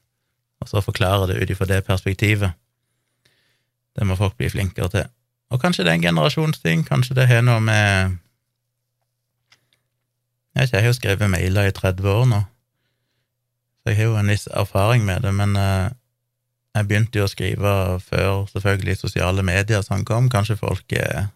og 0.62 0.70
så 0.70 0.82
forklare 0.84 1.30
det 1.30 1.40
ut 1.42 1.52
ifra 1.52 1.66
det 1.68 1.82
perspektivet. 1.88 2.54
Det 3.96 4.06
må 4.06 4.16
folk 4.16 4.36
bli 4.38 4.50
flinkere 4.52 4.92
til. 4.92 5.08
Og 5.50 5.60
kanskje 5.60 5.84
det 5.84 5.90
er 5.92 5.98
en 5.98 6.06
generasjonsting, 6.06 6.84
kanskje 6.86 7.16
det 7.18 7.26
har 7.28 7.42
noe 7.42 7.60
med 7.64 8.18
Jeg 10.54 10.62
vet 10.62 10.68
ikke, 10.68 10.76
jeg 10.76 10.82
har 10.82 10.90
jo 10.90 10.98
skrevet 10.98 11.30
mailer 11.30 11.68
i 11.68 11.74
30 11.74 12.08
år 12.10 12.24
nå, 12.26 12.38
så 13.80 13.92
jeg 13.92 13.96
har 14.00 14.08
jo 14.08 14.16
en 14.18 14.32
viss 14.32 14.48
erfaring 14.50 15.04
med 15.06 15.22
det, 15.22 15.30
men 15.34 15.54
uh, 15.56 15.92
jeg 16.76 16.86
begynte 16.86 17.18
jo 17.18 17.26
å 17.26 17.30
skrive 17.30 17.74
før 18.04 18.46
selvfølgelig 18.52 19.00
sosiale 19.00 19.42
medier 19.46 19.82
sånn 19.82 20.06
kom. 20.06 20.30
Kanskje 20.32 20.58
folk 20.60 20.94
er 20.94 21.28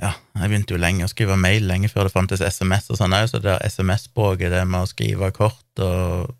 ja, 0.00 0.14
jeg 0.40 0.48
begynte 0.48 0.74
jo 0.74 0.80
lenge 0.80 1.04
å 1.04 1.10
skrive 1.12 1.36
mail 1.36 1.66
lenge 1.68 1.90
før 1.92 2.08
det 2.08 2.14
fantes 2.14 2.40
SMS 2.40 2.88
og 2.88 2.96
sånn 2.96 3.12
òg, 3.12 3.26
så 3.28 3.40
det 3.44 3.58
SMS-språket, 3.68 4.48
det 4.52 4.62
med 4.64 4.86
å 4.86 4.88
skrive 4.88 5.28
kort 5.36 5.82
og, 5.84 6.30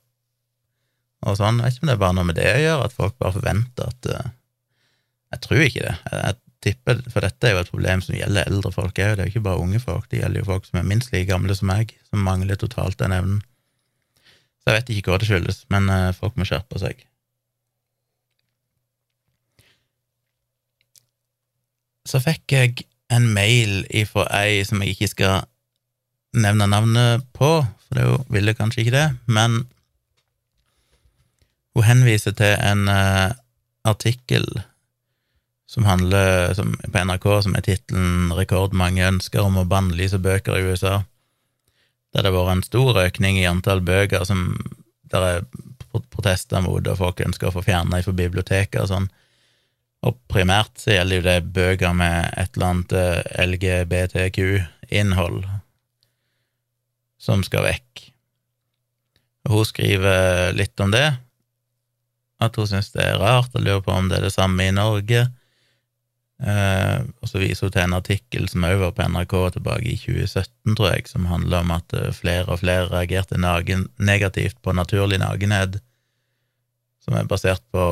og 1.20 1.36
sånn, 1.36 1.60
jeg 1.60 1.66
vet 1.66 1.76
ikke 1.76 1.84
om 1.84 1.90
det 1.90 1.96
er 1.98 2.04
bare 2.06 2.16
noe 2.16 2.28
med 2.30 2.38
det 2.40 2.46
å 2.54 2.62
gjøre, 2.62 2.86
at 2.88 2.96
folk 2.96 3.18
bare 3.20 3.36
forventer 3.36 3.90
at 3.92 4.08
uh, 4.14 4.30
Jeg 5.30 5.42
tror 5.44 5.60
ikke 5.62 5.82
det. 5.84 5.92
Jeg, 6.10 6.38
tipper, 6.64 7.02
For 7.12 7.24
dette 7.24 7.46
er 7.46 7.54
jo 7.54 7.60
et 7.60 7.70
problem 7.70 8.00
som 8.04 8.16
gjelder 8.16 8.48
eldre 8.48 8.72
folk 8.74 8.96
òg, 8.96 9.12
det 9.16 9.22
er 9.22 9.28
jo 9.28 9.34
ikke 9.34 9.44
bare 9.44 9.62
unge 9.62 9.80
folk, 9.84 10.08
det 10.10 10.22
gjelder 10.22 10.42
jo 10.42 10.48
folk 10.48 10.66
som 10.66 10.80
er 10.80 10.88
minst 10.88 11.12
like 11.12 11.28
gamle 11.28 11.54
som 11.56 11.70
meg, 11.70 11.94
som 12.08 12.24
mangler 12.24 12.58
totalt 12.60 12.98
den 13.00 13.14
evnen. 13.16 13.44
Så 14.60 14.70
jeg 14.70 14.80
vet 14.80 14.92
ikke 14.92 15.12
hva 15.12 15.20
det 15.20 15.28
skyldes, 15.30 15.62
men 15.72 15.88
uh, 15.88 16.10
folk 16.16 16.36
må 16.36 16.46
skjerpe 16.48 16.80
seg. 16.82 17.00
Så 22.08 22.20
fikk 22.22 22.52
jeg 22.52 22.86
en 23.10 23.28
mail 23.34 23.84
ifra 23.94 24.26
ei 24.40 24.62
som 24.66 24.82
jeg 24.82 24.94
ikke 24.94 25.10
skal 25.10 25.36
nevne 26.36 26.68
navnet 26.70 27.26
på, 27.36 27.50
for 27.86 27.98
det 27.98 28.06
ville 28.30 28.54
kanskje 28.54 28.84
ikke 28.84 28.96
det, 28.96 29.06
men 29.26 29.64
hun 31.74 31.86
henviser 31.86 32.34
til 32.36 32.56
en 32.58 32.88
uh, 32.90 33.30
artikkel 33.88 34.46
som 35.70 35.86
handler 35.86 36.54
som, 36.58 36.74
på 36.74 37.04
NRK, 37.06 37.26
som 37.46 37.54
er 37.54 37.62
tittelen 37.62 38.32
'Rekordmange 38.34 39.06
ønsker 39.06 39.44
om 39.44 39.60
å 39.60 39.68
bannlyse 39.70 40.18
bøker 40.18 40.58
i 40.58 40.64
USA', 40.66 41.04
der 42.10 42.24
det 42.24 42.30
har 42.32 42.36
vært 42.36 42.56
en 42.58 42.66
stor 42.66 42.98
økning 43.04 43.38
i 43.38 43.48
antall 43.48 43.82
bøker 43.86 44.24
som 44.26 44.54
der 45.10 45.26
er 45.26 45.40
protester 46.10 46.62
mot, 46.62 46.86
og 46.86 46.98
folk 46.98 47.22
ønsker 47.24 47.48
å 47.48 47.54
få 47.54 47.64
fjerna 47.66 48.02
fra 48.04 48.14
biblioteket 48.14 48.82
og 48.82 48.90
sånn. 48.90 49.08
Og 50.06 50.16
primært 50.32 50.78
så 50.80 50.94
gjelder 50.94 51.18
jo 51.18 51.26
det 51.26 51.52
bøker 51.56 51.96
med 51.96 52.30
et 52.38 52.54
eller 52.54 52.68
annet 52.70 52.94
eh, 52.96 53.48
LGBTQ-innhold 53.50 55.42
som 57.20 57.42
skal 57.44 57.66
vekk. 57.66 58.06
Og 59.48 59.58
hun 59.58 59.68
skriver 59.68 60.54
litt 60.56 60.80
om 60.80 60.94
det, 60.94 61.08
at 62.40 62.56
hun 62.56 62.68
syns 62.70 62.92
det 62.94 63.04
er 63.04 63.20
rart, 63.20 63.52
og 63.52 63.64
lurer 63.64 63.84
på 63.84 63.92
om 63.92 64.08
det 64.08 64.20
er 64.20 64.28
det 64.28 64.32
samme 64.32 64.64
i 64.64 64.72
Norge. 64.72 65.26
Eh, 66.40 67.00
og 67.20 67.28
så 67.28 67.40
viser 67.42 67.68
hun 67.68 67.74
til 67.74 67.82
en 67.84 67.98
artikkel 67.98 68.46
som 68.48 68.64
òg 68.64 68.78
var 68.80 68.94
på 68.96 69.04
NRK 69.12 69.34
tilbake 69.58 69.90
i 69.92 69.98
2017, 70.00 70.76
tror 70.78 70.94
jeg, 70.94 71.08
som 71.10 71.28
handler 71.28 71.66
om 71.66 71.74
at 71.76 71.96
eh, 71.96 72.08
flere 72.16 72.46
og 72.48 72.62
flere 72.62 72.88
reagerte 72.88 73.36
negativt 73.40 74.56
på 74.64 74.72
naturlig 74.76 75.20
nakenhet, 75.20 75.80
som 77.04 77.18
er 77.18 77.28
basert 77.28 77.64
på 77.74 77.84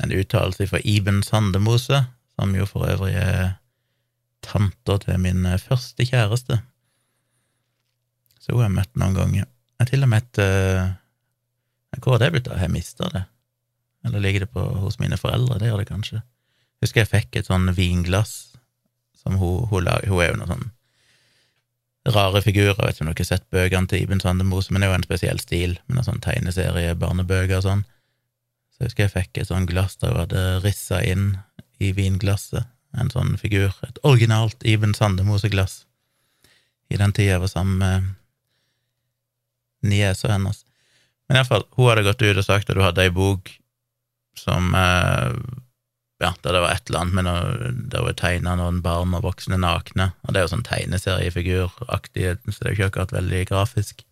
en 0.00 0.14
uttalelse 0.14 0.68
fra 0.70 0.80
Iben 0.86 1.24
Sandemose, 1.26 2.04
som 2.38 2.54
jo 2.54 2.68
for 2.68 2.86
øvrig 2.88 3.16
er 3.18 3.56
tanta 4.46 4.96
til 5.02 5.18
min 5.20 5.44
første 5.60 6.06
kjæreste. 6.06 6.60
Så 8.40 8.54
hun 8.54 8.62
har 8.62 8.70
jeg 8.70 8.78
møtt 8.78 8.96
noen 9.02 9.18
ganger. 9.18 9.44
Jeg 9.44 9.82
har 9.82 9.90
til 9.90 10.06
og 10.06 10.10
med 10.12 10.22
et 10.24 10.40
uh, 10.40 10.88
Hvor 12.00 12.14
har 12.14 12.22
det 12.22 12.30
blitt 12.32 12.48
av? 12.48 12.56
Har 12.60 12.68
jeg 12.68 12.76
mista 12.78 13.08
det? 13.12 13.24
Eller 14.06 14.22
ligger 14.22 14.46
det 14.46 14.52
på, 14.54 14.62
hos 14.80 14.98
mine 15.02 15.18
foreldre? 15.20 15.58
Det 15.60 15.68
gjør 15.68 15.82
det 15.82 15.90
kanskje. 15.90 16.22
Husker 16.80 17.02
jeg 17.02 17.10
fikk 17.10 17.40
et 17.40 17.48
sånn 17.50 17.68
vinglass 17.76 18.56
som 19.20 19.36
hun, 19.36 19.66
hun 19.68 19.84
la 19.84 19.98
Hun 20.06 20.22
er 20.22 20.30
jo 20.30 20.38
noen 20.40 20.52
sånn 20.54 20.68
rare 22.08 22.40
figurer. 22.40 22.78
Jeg 22.78 22.86
vet 22.86 22.96
ikke 22.96 23.04
om 23.04 23.10
dere 23.10 23.20
har 23.20 23.28
sett 23.28 23.50
bøkene 23.52 23.90
til 23.90 24.04
Iben 24.04 24.22
Sandemose, 24.22 24.72
men 24.72 24.80
det 24.80 24.88
er 24.88 24.94
jo 24.94 24.98
en 24.98 25.04
spesiell 25.04 25.40
stil, 25.42 25.74
med 25.86 25.98
noen 25.98 26.08
sånn 26.08 26.22
tegneserie, 26.24 26.96
barnebøker 26.98 27.58
og 27.58 27.66
sånn. 27.66 27.82
Så 28.72 28.80
jeg 28.80 28.90
husker 28.90 29.04
jeg 29.04 29.14
fikk 29.16 29.42
et 29.42 29.50
sånn 29.50 29.68
glass 29.68 29.98
der 30.00 30.14
hun 30.14 30.22
hadde 30.22 30.44
rissa 30.64 31.02
inn 31.04 31.34
i 31.80 31.92
vinglasset 31.96 32.64
en 32.98 33.12
sånn 33.12 33.36
figur, 33.38 33.76
et 33.86 34.00
originalt 34.06 34.64
Iben 34.66 34.96
Sandemose-glass, 34.96 35.84
i 36.90 36.98
den 36.98 37.12
tida 37.14 37.36
jeg 37.36 37.44
var 37.44 37.52
sammen 37.52 37.76
med 37.78 38.08
niesa 39.86 40.32
hennes. 40.32 40.64
Men 41.28 41.38
iallfall, 41.38 41.68
hun 41.76 41.92
hadde 41.92 42.08
gått 42.08 42.24
ut 42.24 42.40
og 42.40 42.46
sagt 42.46 42.72
at 42.72 42.76
hun 42.76 42.88
hadde 42.88 43.04
ei 43.04 43.12
bok 43.14 43.52
som 44.38 44.74
eh, 44.74 45.36
ja, 46.20 46.34
der 46.44 46.52
det 46.52 46.60
var 46.60 46.74
et 46.74 46.90
eller 46.90 47.00
annet 47.00 47.16
med 47.16 47.26
noe, 47.26 47.72
der 47.92 48.04
hun 48.04 48.18
tegna 48.18 48.54
noen 48.58 48.82
barn 48.84 49.16
og 49.16 49.24
voksne 49.24 49.56
nakne, 49.60 50.10
og 50.24 50.34
det 50.34 50.40
er 50.40 50.46
jo 50.46 50.52
sånn 50.52 50.66
tegneseriefiguraktig, 50.68 52.26
så 52.44 52.56
det 52.58 52.66
er 52.66 52.70
jo 52.70 52.76
ikke 52.76 52.90
akkurat 52.90 53.16
veldig 53.16 53.42
grafisk. 53.48 54.04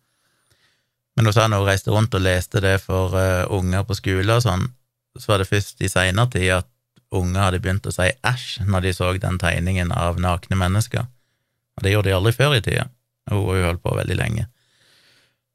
Men 1.15 1.29
hun 1.29 1.35
sa 1.35 1.45
når 1.47 1.61
hun 1.61 1.69
reiste 1.69 1.93
rundt 1.93 2.15
og 2.15 2.25
leste 2.25 2.61
det 2.63 2.77
for 2.81 3.13
uh, 3.13 3.45
unger 3.53 3.85
på 3.85 3.97
skole 3.97 4.39
og 4.39 4.45
sånn, 4.45 4.69
så 5.19 5.33
var 5.33 5.41
det 5.41 5.49
først 5.49 5.81
i 5.83 5.91
seinere 5.91 6.31
tid 6.33 6.53
at 6.59 6.69
unger 7.15 7.41
hadde 7.41 7.61
begynt 7.61 7.89
å 7.89 7.93
si 7.93 8.07
æsj 8.07 8.65
når 8.69 8.85
de 8.85 8.93
så 8.95 9.09
den 9.17 9.39
tegningen 9.41 9.91
av 9.91 10.21
nakne 10.21 10.57
mennesker. 10.59 11.07
Og 11.77 11.83
det 11.83 11.93
gjorde 11.93 12.11
de 12.11 12.15
aldri 12.15 12.33
før 12.35 12.55
i 12.57 12.63
tida. 12.63 12.87
Hun 13.29 13.45
har 13.49 13.59
jo 13.59 13.67
holdt 13.69 13.83
på 13.83 13.95
veldig 13.97 14.17
lenge. 14.17 14.45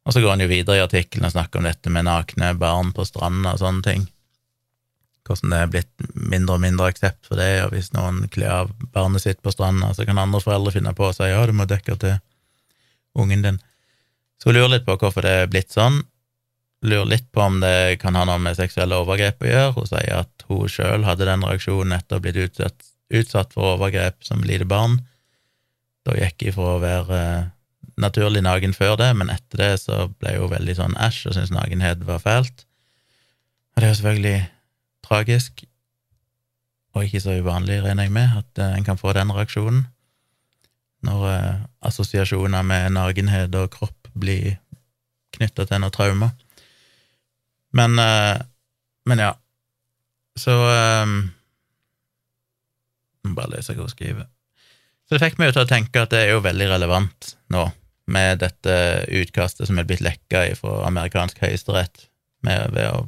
Og 0.05 0.13
så 0.13 0.21
går 0.21 0.35
han 0.35 0.45
jo 0.45 0.51
videre 0.51 0.79
i 0.79 0.85
artikkelen 0.85 1.29
og 1.29 1.33
snakker 1.33 1.61
om 1.61 1.69
dette 1.69 1.93
med 1.93 2.07
nakne 2.09 2.53
barn 2.61 2.93
på 2.97 3.07
stranda 3.09 3.55
og 3.55 3.63
sånne 3.63 3.87
ting. 3.87 4.05
Hvordan 5.25 5.55
det 5.55 5.59
er 5.59 5.71
blitt 5.73 6.09
mindre 6.15 6.59
og 6.59 6.65
mindre 6.65 6.91
aksept 6.93 7.29
for 7.29 7.41
det, 7.41 7.65
og 7.65 7.73
hvis 7.73 7.95
noen 7.97 8.27
kler 8.33 8.51
av 8.59 8.73
barnet 8.93 9.25
sitt 9.25 9.41
på 9.45 9.53
stranda, 9.55 9.93
så 9.97 10.05
kan 10.05 10.21
andre 10.21 10.43
foreldre 10.45 10.75
finne 10.75 10.93
på 10.97 11.09
å 11.09 11.15
si 11.17 11.31
ja, 11.31 11.45
du 11.49 11.55
må 11.57 11.65
dekke 11.69 11.97
til 12.01 12.19
ungen 13.17 13.45
din. 13.47 13.61
Så 14.43 14.51
hun 14.51 14.59
lurer 14.59 14.75
litt 14.75 14.85
på 14.85 14.99
hvorfor 15.01 15.25
det 15.25 15.33
er 15.41 15.49
blitt 15.49 15.73
sånn. 15.73 16.03
Lurer 16.85 17.09
litt 17.09 17.31
på 17.33 17.41
om 17.41 17.63
det 17.63 17.97
kan 18.03 18.19
ha 18.19 18.27
noe 18.29 18.43
med 18.43 18.59
seksuelle 18.59 18.99
overgrep 19.01 19.41
å 19.41 19.49
gjøre. 19.49 19.73
Hun 19.79 19.89
sier 19.89 20.19
at 20.19 20.45
hun 20.51 20.69
sjøl 20.69 21.07
hadde 21.09 21.29
den 21.31 21.47
reaksjonen 21.47 21.97
etter 21.97 22.19
å 22.19 22.21
ha 22.21 22.25
blitt 22.27 22.41
utsatt, 22.43 22.89
utsatt, 23.15 23.57
for 23.57 23.79
overgrep 23.79 24.21
som 24.27 24.45
lite 24.45 24.69
barn. 24.69 24.99
Da 26.05 26.19
gikk 26.19 26.51
hun 26.51 26.57
for 26.59 26.75
å 26.75 26.83
være 26.83 27.21
eh, 27.23 27.47
naturlig 28.05 28.43
naken 28.45 28.77
før 28.77 28.99
det, 29.01 29.09
men 29.17 29.33
etter 29.33 29.63
det 29.63 29.73
så 29.87 30.05
ble 30.21 30.37
hun 30.37 30.53
veldig 30.53 30.77
sånn 30.77 30.99
æsj 31.01 31.31
og 31.31 31.39
syntes 31.39 31.55
nakenhet 31.55 32.05
var 32.05 32.21
fælt. 32.21 32.67
Og 33.75 33.81
det 33.81 33.89
er 33.89 33.95
jo 33.95 34.01
selvfølgelig 34.03 34.37
tragisk, 35.05 35.65
og 36.95 37.05
ikke 37.05 37.21
så 37.21 37.37
uvanlig, 37.43 37.83
regner 37.83 38.07
jeg 38.07 38.15
med, 38.15 38.39
at 38.39 38.63
eh, 38.63 38.77
en 38.79 38.87
kan 38.87 38.99
få 39.01 39.13
den 39.17 39.33
reaksjonen 39.35 39.85
når 41.05 41.25
eh, 41.29 41.63
assosiasjoner 41.85 42.65
med 42.65 42.95
nakenhet 42.97 43.55
og 43.59 43.73
kropp 43.75 44.09
blir 44.15 44.57
knytta 45.35 45.67
til 45.69 45.83
noe 45.83 45.93
traume. 45.95 46.31
Men, 47.75 47.99
eh, 47.99 48.39
men 49.11 49.25
ja. 49.27 49.33
Så 50.39 50.51
um, 50.51 51.19
Bare 53.37 53.53
lese 53.53 53.77
hva 53.77 53.87
hun 53.87 53.93
skriver. 53.93 54.27
Så 55.07 55.15
det 55.15 55.23
fikk 55.23 55.39
meg 55.39 55.53
til 55.55 55.63
å 55.63 55.69
tenke 55.69 56.03
at 56.03 56.11
det 56.13 56.25
er 56.25 56.33
jo 56.35 56.43
veldig 56.45 56.67
relevant 56.73 57.35
nå, 57.53 57.69
med 58.11 58.41
dette 58.43 58.75
utkastet 59.21 59.69
som 59.69 59.79
er 59.81 59.87
blitt 59.89 60.03
lekka 60.05 60.43
fra 60.59 60.83
amerikansk 60.89 61.39
høyesterett, 61.41 62.07
ved 62.45 62.83
å 62.91 63.07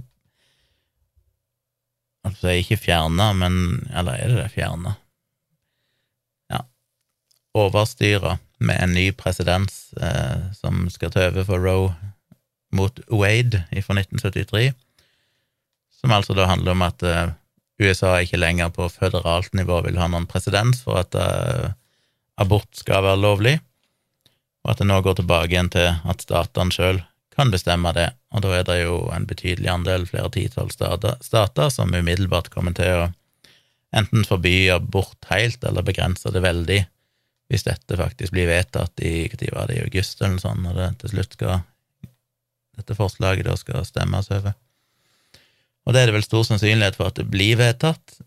så 2.35 2.51
er 2.51 2.61
ikke 2.61 2.81
fjerna, 2.81 3.31
men 3.37 3.87
Eller 3.95 4.19
er 4.19 4.33
det 4.33 4.41
det 4.41 4.51
fjerna? 4.57 4.97
Ja. 6.51 6.65
Overstyra 7.55 8.39
med 8.59 8.81
en 8.83 8.95
ny 8.97 9.11
presedens 9.13 9.93
eh, 10.01 10.53
som 10.57 10.87
skal 10.91 11.13
ta 11.13 11.29
over 11.29 11.45
for 11.45 11.63
Roe 11.63 11.95
mot 12.77 13.01
Wade 13.13 13.63
fra 13.85 13.97
1973, 13.99 14.73
som 16.01 16.13
altså 16.13 16.35
da 16.37 16.49
handler 16.51 16.75
om 16.75 16.85
at 16.87 17.05
eh, 17.07 17.35
USA 17.81 18.17
ikke 18.25 18.41
lenger 18.41 18.73
på 18.73 18.89
føderalt 18.89 19.53
nivå 19.57 19.83
vil 19.85 20.01
ha 20.01 20.09
noen 20.09 20.29
presedens 20.29 20.81
for 20.85 21.03
at 21.03 21.17
eh, 21.21 21.75
abort 22.41 22.71
skal 22.77 23.05
være 23.05 23.21
lovlig, 23.21 23.59
og 24.65 24.73
at 24.73 24.81
det 24.81 24.89
nå 24.89 24.99
går 25.05 25.21
tilbake 25.21 25.53
igjen 25.53 25.71
til 25.73 25.93
at 25.93 26.25
statene 26.25 26.75
sjøl 26.75 27.03
kan 27.37 27.53
bestemme 27.53 27.93
det, 27.93 28.09
og 28.33 28.43
da 28.45 28.55
er 28.57 28.67
det 28.69 28.81
jo 28.81 28.99
en 29.13 29.27
betydelig 29.29 29.69
andel, 29.69 30.07
flere 30.09 30.33
titalls 30.33 30.77
stater, 30.77 31.71
som 31.71 31.95
umiddelbart 31.95 32.51
kommer 32.53 32.75
til 32.77 33.05
å 33.05 33.07
enten 33.97 34.25
forby 34.27 34.69
abort 34.73 35.29
helt 35.31 35.65
eller 35.65 35.85
begrense 35.87 36.33
det 36.33 36.43
veldig, 36.45 36.83
hvis 37.53 37.67
dette 37.69 37.99
faktisk 38.01 38.35
blir 38.35 38.49
vedtatt 38.51 39.01
i 39.05 39.29
når 39.31 39.53
var 39.55 39.71
i 39.71 39.83
august 39.85 40.23
eller 40.23 40.41
sånt, 40.43 40.65
når 40.65 40.81
det 40.81 40.89
til 41.03 41.15
slutt 41.15 41.37
skal 41.39 41.61
dette 42.77 42.97
forslaget 42.97 43.47
da 43.47 43.55
skal 43.57 43.87
stemmes 43.89 44.29
over. 44.35 44.57
Og 45.87 45.95
det 45.95 46.03
er 46.03 46.11
det 46.11 46.17
vel 46.17 46.27
stor 46.27 46.45
sannsynlighet 46.49 46.99
for 46.99 47.13
at 47.13 47.21
det 47.21 47.29
blir 47.31 47.57
vedtatt, 47.61 48.19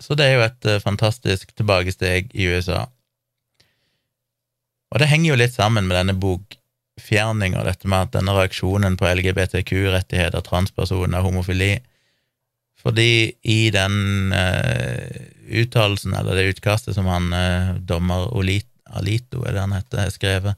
så 0.00 0.16
det 0.16 0.28
er 0.28 0.38
jo 0.38 0.46
et 0.46 0.68
eh, 0.70 0.80
fantastisk 0.80 1.52
tilbakesteg 1.58 2.30
i 2.32 2.46
USA. 2.48 2.86
Og 4.90 5.02
det 5.02 5.10
henger 5.10 5.32
jo 5.32 5.40
litt 5.42 5.54
sammen 5.54 5.86
med 5.86 5.98
denne 5.98 6.16
bokfjerninga, 7.00 7.64
dette 7.64 7.88
med 7.88 8.08
at 8.08 8.12
denne 8.14 8.34
reaksjonen 8.36 8.96
på 8.96 9.08
LGBTQ-rettigheter, 9.08 10.40
transpersoner, 10.40 11.20
homofili 11.22 11.80
Fordi 12.80 13.32
i 13.42 13.70
den 13.70 14.32
uh, 14.32 15.20
uttalelsen, 15.50 16.14
eller 16.14 16.34
det 16.34 16.54
utkastet 16.54 16.94
som 16.94 17.06
han 17.06 17.32
uh, 17.32 17.76
dommer 17.76 18.30
Alito, 18.90 19.44
er 19.44 19.52
det 19.52 19.60
han 19.60 19.74
heter, 19.76 20.00
har 20.00 20.10
skrevet, 20.10 20.54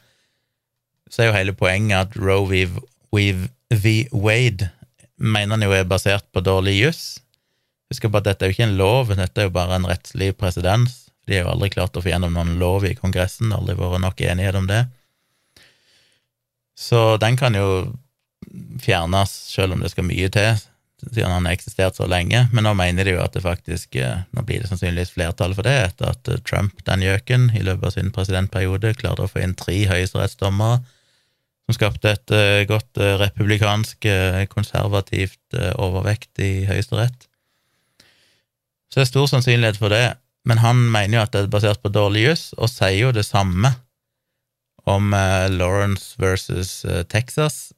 så 1.11 1.23
er 1.23 1.27
jo 1.27 1.37
hele 1.37 1.53
poenget 1.53 1.99
at 1.99 2.17
Roe 2.17 2.47
v. 2.47 4.07
Wade 4.13 4.71
mener 5.19 5.57
han 5.57 5.63
jo 5.63 5.73
er 5.73 5.85
basert 5.85 6.25
på 6.33 6.41
dårlig 6.41 6.79
juss. 6.79 7.19
Husk 7.91 8.07
på 8.07 8.23
at 8.23 8.25
dette 8.25 8.45
er 8.45 8.49
jo 8.49 8.57
ikke 8.57 8.71
en 8.71 8.79
lov, 8.79 9.13
dette 9.13 9.41
er 9.41 9.51
jo 9.51 9.53
bare 9.53 9.77
en 9.77 9.91
rettslig 9.91 10.33
presedens. 10.39 11.11
De 11.27 11.37
har 11.37 11.45
jo 11.45 11.53
aldri 11.53 11.69
klart 11.75 11.97
å 11.97 12.03
få 12.03 12.09
gjennom 12.09 12.33
noen 12.33 12.57
lov 12.63 12.87
i 12.87 12.95
Kongressen, 12.95 13.53
aldri 13.53 13.77
vært 13.77 14.01
nok 14.01 14.23
enighet 14.25 14.57
om 14.57 14.71
det. 14.71 14.87
Så 16.83 17.17
den 17.23 17.39
kan 17.39 17.55
jo 17.55 17.67
fjernes, 18.83 19.31
selv 19.55 19.77
om 19.77 19.83
det 19.83 19.93
skal 19.93 20.07
mye 20.09 20.31
til, 20.33 20.59
siden 21.03 21.31
han 21.35 21.47
har 21.47 21.55
eksistert 21.57 21.99
så 21.99 22.07
lenge. 22.11 22.45
Men 22.55 22.67
nå 22.67 22.75
mener 22.79 23.07
de 23.07 23.17
jo 23.17 23.23
at 23.23 23.35
det 23.35 23.43
faktisk 23.45 23.97
eh, 23.99 24.23
Nå 24.35 24.45
blir 24.47 24.63
det 24.63 24.71
sannsynligvis 24.71 25.15
flertall 25.17 25.55
for 25.59 25.67
det, 25.67 25.75
etter 25.89 26.13
at 26.13 26.31
eh, 26.31 26.41
Trump, 26.47 26.83
den 26.87 27.05
gjøken, 27.05 27.51
i 27.59 27.63
løpet 27.67 27.89
av 27.89 27.95
sin 27.97 28.13
presidentperiode 28.15 28.95
klarte 28.99 29.27
å 29.27 29.31
få 29.31 29.43
inn 29.45 29.57
tre 29.59 29.83
høyesterettsdommere 29.91 30.83
som 31.63 31.77
skapte 31.77 32.11
et 32.11 32.33
uh, 32.35 32.65
godt 32.67 32.99
republikansk, 33.21 34.09
konservativt 34.51 35.55
overvekt 35.79 36.41
i 36.43 36.65
Høyesterett. 36.67 37.29
Så 38.91 38.99
det 38.99 39.05
er 39.05 39.11
stor 39.13 39.29
sannsynlighet 39.31 39.79
for 39.79 39.95
det, 39.95 40.17
men 40.43 40.59
han 40.59 40.81
mener 40.91 41.21
jo 41.21 41.23
at 41.23 41.31
det 41.37 41.45
er 41.45 41.53
basert 41.55 41.79
på 41.85 41.93
dårlig 41.95 42.25
juss, 42.27 42.43
og 42.59 42.67
sier 42.69 42.99
jo 42.99 43.13
det 43.15 43.23
samme 43.29 43.71
om 44.91 45.13
Lawrence 45.55 46.17
versus 46.19 46.83
Texas, 47.13 47.73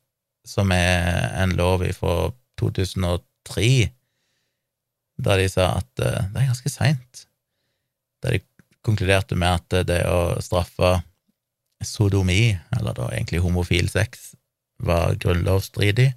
som 0.45 0.73
er 0.73 1.29
en 1.43 1.53
lov 1.59 1.85
fra 1.97 2.31
2003, 2.61 3.91
da 5.25 5.37
de 5.39 5.49
sa 5.51 5.69
at 5.79 5.91
det 5.99 6.09
er 6.41 6.49
ganske 6.49 6.73
seint, 6.73 7.27
da 8.25 8.33
de 8.35 8.41
konkluderte 8.85 9.37
med 9.37 9.61
at 9.61 9.87
det 9.89 10.03
å 10.09 10.41
straffe 10.45 10.97
sodomi, 11.85 12.57
eller 12.77 12.97
da 12.97 13.11
egentlig 13.13 13.43
homofil 13.45 13.89
sex, 13.93 14.33
var 14.85 15.17
grunnlovsstridig, 15.21 16.11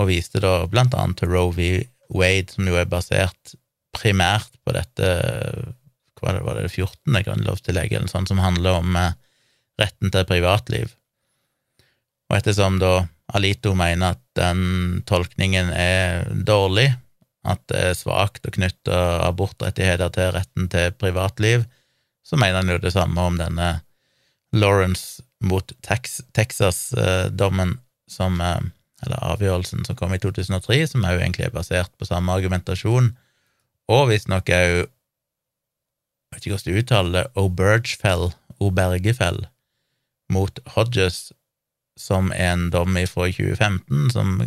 og 0.00 0.08
viste 0.08 0.40
da 0.40 0.62
blant 0.72 0.96
annet 0.96 1.20
til 1.20 1.32
Roe 1.32 1.52
v. 1.52 1.70
Wade, 2.12 2.52
som 2.52 2.68
jo 2.68 2.76
er 2.80 2.88
basert 2.88 3.54
primært 3.96 4.52
på 4.64 4.74
dette 4.76 5.08
var 6.22 6.38
det, 6.38 6.62
det 6.62 6.72
14. 6.72 7.22
grunnlovstillegget, 7.26 8.00
eller 8.00 8.12
sånn, 8.12 8.28
som 8.30 8.42
handler 8.42 8.80
om 8.80 8.96
eh, 8.98 9.14
retten 9.80 10.12
til 10.14 10.26
privatliv. 10.28 10.94
Og 12.30 12.38
ettersom 12.38 12.78
da 12.80 13.06
Alito 13.32 13.74
mener 13.76 14.16
at 14.16 14.22
den 14.36 15.02
tolkningen 15.08 15.70
er 15.76 16.26
dårlig, 16.48 16.90
at 17.48 17.62
det 17.72 17.80
er 17.90 17.98
svakt 17.98 18.46
å 18.46 18.52
knytte 18.54 18.98
abortrettigheter 19.26 20.12
til 20.14 20.30
retten 20.36 20.68
til 20.72 20.92
privatliv, 20.98 21.64
så 22.22 22.38
mener 22.38 22.60
han 22.60 22.70
jo 22.70 22.78
det 22.82 22.94
samme 22.94 23.24
om 23.26 23.38
denne 23.40 23.72
Lawrence 24.54 25.24
mot 25.42 25.72
Texas-dommen 25.82 27.78
som 28.10 28.40
eh, 28.40 28.60
Eller 29.02 29.18
avgjørelsen 29.18 29.82
som 29.82 29.96
kom 29.98 30.12
i 30.14 30.18
2003, 30.22 30.76
som 30.86 31.02
òg 31.02 31.18
egentlig 31.18 31.48
er 31.48 31.54
basert 31.56 31.90
på 31.98 32.06
samme 32.06 32.30
argumentasjon, 32.38 33.08
og 33.90 34.04
visstnok 34.12 34.52
òg 34.54 34.84
Jeg 36.32 36.38
vet 36.38 36.46
ikke 36.46 36.56
hvordan 36.56 36.72
du 36.72 36.80
uttaler 36.80 37.12
det 37.12 37.42
Obergefell, 37.42 38.26
Obergefell, 38.62 39.42
mot 40.32 40.60
Hodges, 40.74 41.32
som 42.00 42.30
er 42.32 42.54
en 42.54 42.70
dom 42.72 42.96
fra 43.10 43.28
2015, 43.28 44.08
som 44.14 44.38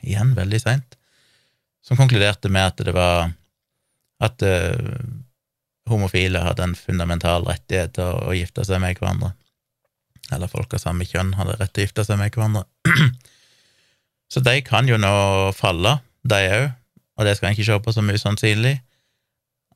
igjen 0.00 0.32
veldig 0.36 0.60
seint, 0.62 0.96
som 1.84 2.00
konkluderte 2.00 2.48
med 2.48 2.72
at 2.72 2.80
det 2.88 2.94
var 2.96 3.34
at 4.24 4.42
uh, 4.42 4.96
homofile 5.90 6.40
hadde 6.40 6.64
en 6.64 6.74
fundamental 6.78 7.44
rettighet 7.46 7.94
til 7.98 8.08
å, 8.08 8.30
å 8.30 8.36
gifte 8.36 8.64
seg 8.64 8.80
med 8.82 8.96
hverandre. 8.96 9.34
Eller 10.32 10.50
folk 10.50 10.72
av 10.74 10.82
samme 10.82 11.06
kjønn 11.06 11.36
hadde 11.38 11.58
rett 11.60 11.74
til 11.76 11.84
å 11.84 11.86
gifte 11.86 12.06
seg 12.08 12.18
med 12.18 12.32
hverandre. 12.34 12.64
Så 14.32 14.42
de 14.42 14.56
kan 14.66 14.88
jo 14.88 14.96
nå 14.98 15.12
falle, 15.54 15.98
de 16.26 16.40
òg, 16.56 16.66
og 17.16 17.28
det 17.28 17.36
skal 17.36 17.50
en 17.50 17.54
ikke 17.54 17.68
se 17.68 17.76
på 17.84 17.94
som 17.94 18.10
usannsynlig. 18.10 18.74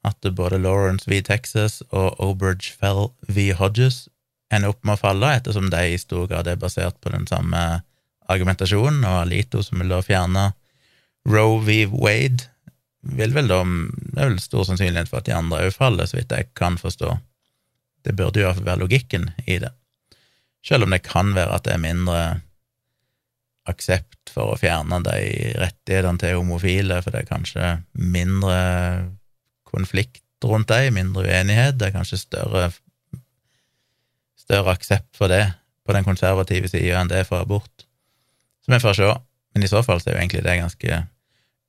At 0.06 0.24
både 0.36 0.58
Lawrence 0.58 1.10
v. 1.10 1.20
Texas 1.22 1.82
og 1.90 2.16
Obergefell 2.24 3.10
v. 3.28 3.50
Hodges 3.58 4.06
ender 4.50 4.72
opp 4.72 4.84
med 4.84 4.96
å 4.96 5.00
falle, 5.00 5.34
ettersom 5.36 5.68
de 5.70 5.82
i 5.92 5.98
stor 6.00 6.26
grad 6.30 6.48
er 6.50 6.58
basert 6.60 6.96
på 7.02 7.12
den 7.12 7.26
samme 7.30 7.82
argumentasjonen, 8.30 9.04
og 9.04 9.24
Alito, 9.26 9.62
som 9.62 9.82
vil 9.82 9.92
da 9.92 10.00
fjerne 10.04 10.50
Roe 11.28 11.60
v. 11.66 11.84
Wade, 11.92 12.48
vil 13.00 13.34
vel 13.34 13.48
da 13.48 13.62
Det 13.64 14.20
er 14.20 14.30
vel 14.32 14.40
stor 14.42 14.66
sannsynlighet 14.68 15.08
for 15.08 15.20
at 15.20 15.28
de 15.28 15.36
andre 15.36 15.64
òg 15.66 15.76
faller, 15.76 16.08
så 16.08 16.18
vidt 16.18 16.32
jeg 16.34 16.50
kan 16.58 16.78
forstå. 16.80 17.14
Det 18.04 18.16
burde 18.16 18.42
jo 18.42 18.52
være 18.56 18.80
logikken 18.80 19.30
i 19.46 19.58
det. 19.62 19.72
Selv 20.64 20.84
om 20.84 20.92
det 20.92 21.04
kan 21.06 21.34
være 21.36 21.56
at 21.56 21.64
det 21.64 21.76
er 21.76 21.84
mindre 21.84 22.20
aksept 23.68 24.32
for 24.32 24.52
å 24.52 24.58
fjerne 24.58 25.00
de 25.04 25.20
rettighetene 25.60 26.20
til 26.20 26.40
homofile, 26.40 27.00
for 27.04 27.12
det 27.12 27.22
er 27.22 27.30
kanskje 27.30 27.70
mindre 27.92 28.58
konflikt 29.72 30.24
rundt 30.44 30.70
dem, 30.70 30.94
mindre 30.96 31.26
uenighet, 31.26 31.78
det 31.78 31.90
er 31.90 31.96
kanskje 31.98 32.20
større, 32.20 32.70
større 34.40 34.74
aksept 34.74 35.10
for 35.16 35.32
det 35.32 35.44
på 35.86 35.96
den 35.96 36.06
konservative 36.06 36.70
sida 36.70 37.00
enn 37.00 37.10
det 37.10 37.26
for 37.28 37.42
abort. 37.44 37.86
Så 38.64 38.72
vi 38.72 38.80
får 38.82 38.98
se. 38.98 39.14
Men 39.54 39.66
i 39.66 39.70
så 39.70 39.82
fall 39.82 40.00
så 40.00 40.10
er 40.10 40.16
jo 40.16 40.22
egentlig 40.22 40.44
det 40.46 40.60
ganske 40.60 41.00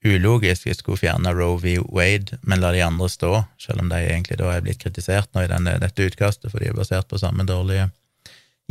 ulogisk 0.06 0.66
hvis 0.66 0.78
vi 0.78 0.78
skulle 0.80 1.02
fjerne 1.02 1.34
Roe 1.34 1.60
v. 1.62 1.78
Wade, 1.94 2.38
men 2.42 2.62
la 2.62 2.72
de 2.74 2.84
andre 2.86 3.10
stå, 3.10 3.44
selv 3.62 3.84
om 3.84 3.90
de 3.90 4.00
egentlig 4.02 4.38
da 4.42 4.52
er 4.54 4.64
blitt 4.66 4.82
kritisert 4.82 5.30
nå 5.34 5.46
i 5.46 5.50
denne, 5.50 5.78
dette 5.82 6.08
utkastet, 6.10 6.50
for 6.52 6.62
de 6.62 6.70
er 6.70 6.78
basert 6.78 7.10
på 7.10 7.20
samme 7.22 7.46
dårlige 7.46 7.90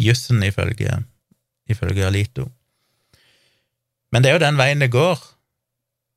jussen, 0.01 0.43
ifølge, 0.47 1.03
ifølge 1.71 2.07
Alito. 2.07 2.49
Men 4.11 4.23
det 4.23 4.31
er 4.31 4.39
jo 4.39 4.47
den 4.47 4.59
veien 4.59 4.83
det 4.83 4.91
går, 4.95 5.21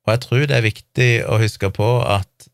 og 0.04 0.12
jeg 0.12 0.22
tror 0.24 0.46
det 0.46 0.56
er 0.56 0.66
viktig 0.66 1.10
å 1.30 1.38
huske 1.40 1.70
på 1.74 1.90
at 2.02 2.48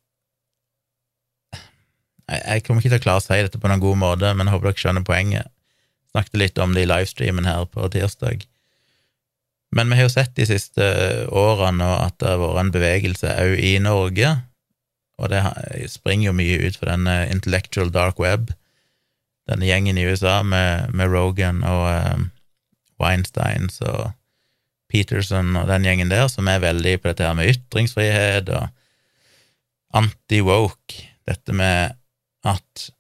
Jeg 2.31 2.63
kommer 2.67 2.83
ikke 2.83 2.93
til 2.95 3.01
å 3.01 3.07
klare 3.07 3.23
å 3.23 3.25
si 3.25 3.39
dette 3.43 3.59
på 3.59 3.71
noen 3.71 3.83
god 3.83 3.99
måte, 3.99 4.31
men 4.37 4.47
jeg 4.47 4.55
håper 4.55 4.71
dere 4.71 4.83
skjønner 4.83 5.07
poenget. 5.07 5.51
Snakket 6.11 6.39
litt 6.39 6.61
om 6.63 6.75
det 6.75 6.85
i 6.85 6.91
livestreamen 6.91 7.49
her 7.49 7.67
på 7.71 7.89
tirsdag. 7.91 8.47
Men 9.75 9.91
vi 9.91 9.99
har 9.99 10.09
jo 10.09 10.13
sett 10.13 10.33
de 10.35 10.47
siste 10.49 10.87
årene 11.31 11.87
at 12.07 12.17
det 12.23 12.33
har 12.33 12.41
vært 12.43 12.63
en 12.65 12.73
bevegelse 12.75 13.35
òg 13.45 13.59
i 13.63 13.75
Norge, 13.83 14.33
og 15.21 15.31
det 15.31 15.43
springer 15.93 16.31
jo 16.31 16.39
mye 16.39 16.59
ut 16.65 16.79
for 16.81 16.91
denne 16.91 17.17
intellectual 17.31 17.93
dark 17.95 18.19
web, 18.23 18.51
denne 19.51 19.69
gjengen 19.69 19.99
i 19.99 20.07
USA 20.09 20.41
med, 20.47 20.91
med 20.95 21.11
Rogan 21.13 21.63
og 21.67 21.87
um, 21.91 22.27
Weinsteins 23.03 23.81
og 23.85 24.13
Peterson 24.91 25.55
og 25.59 25.69
den 25.71 25.87
gjengen 25.87 26.11
der, 26.11 26.27
som 26.31 26.49
er 26.51 26.63
veldig 26.63 26.97
på 26.99 27.11
dette 27.11 27.27
her 27.27 27.37
med 27.39 27.53
ytringsfrihet 27.53 28.51
og 28.55 28.71
anti-woke, 30.01 31.07
dette 31.29 31.55
med 31.55 32.00
at 32.47 32.91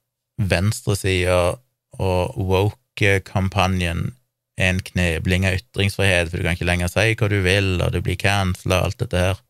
venstresida 0.41 1.59
og 2.01 2.41
woke-kampanjen 2.51 4.11
er 4.61 4.75
en 4.75 4.83
knebling 4.85 5.47
av 5.49 5.59
ytringsfrihet, 5.61 6.31
for 6.31 6.39
du 6.41 6.47
kan 6.47 6.57
ikke 6.57 6.69
lenger 6.69 6.91
si 6.93 7.15
hva 7.15 7.31
du 7.33 7.39
vil, 7.45 7.79
og 7.81 7.95
du 7.95 8.03
blir 8.05 8.19
cancela 8.21 8.81
og 8.81 8.91
alt 8.91 9.01
dette 9.05 9.25
her. 9.25 9.41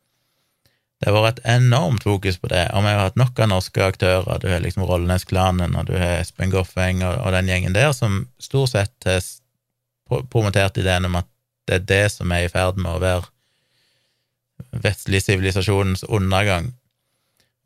Det 1.00 1.08
har 1.08 1.24
vært 1.24 1.38
et 1.40 1.52
enormt 1.54 2.04
fokus 2.04 2.36
på 2.36 2.50
det, 2.52 2.66
og 2.76 2.84
vi 2.84 2.92
har 2.92 3.06
hatt 3.06 3.16
nok 3.16 3.38
av 3.40 3.48
norske 3.48 3.82
aktører. 3.82 4.40
Du 4.42 4.50
har 4.52 4.60
liksom 4.60 4.84
Rollenes-klanen, 4.84 5.76
og 5.80 5.88
du 5.88 5.94
har 5.96 6.18
Espen 6.20 6.52
Goffeng 6.52 7.00
og, 7.00 7.14
og, 7.22 7.32
den 7.32 7.48
gjengen 7.48 7.76
der, 7.76 7.94
som 7.96 8.26
stort 8.42 8.74
sett 8.74 9.08
har 9.08 9.24
promotert 10.28 10.76
ideen 10.76 11.08
om 11.08 11.16
at 11.22 11.28
det 11.70 11.78
er 11.78 11.86
det 11.88 12.04
som 12.12 12.32
er 12.34 12.44
i 12.44 12.52
ferd 12.52 12.76
med 12.76 12.98
å 12.98 13.00
være 13.00 14.82
vestlig 14.84 15.22
sivilisasjonens 15.24 16.04
undergang. 16.04 16.74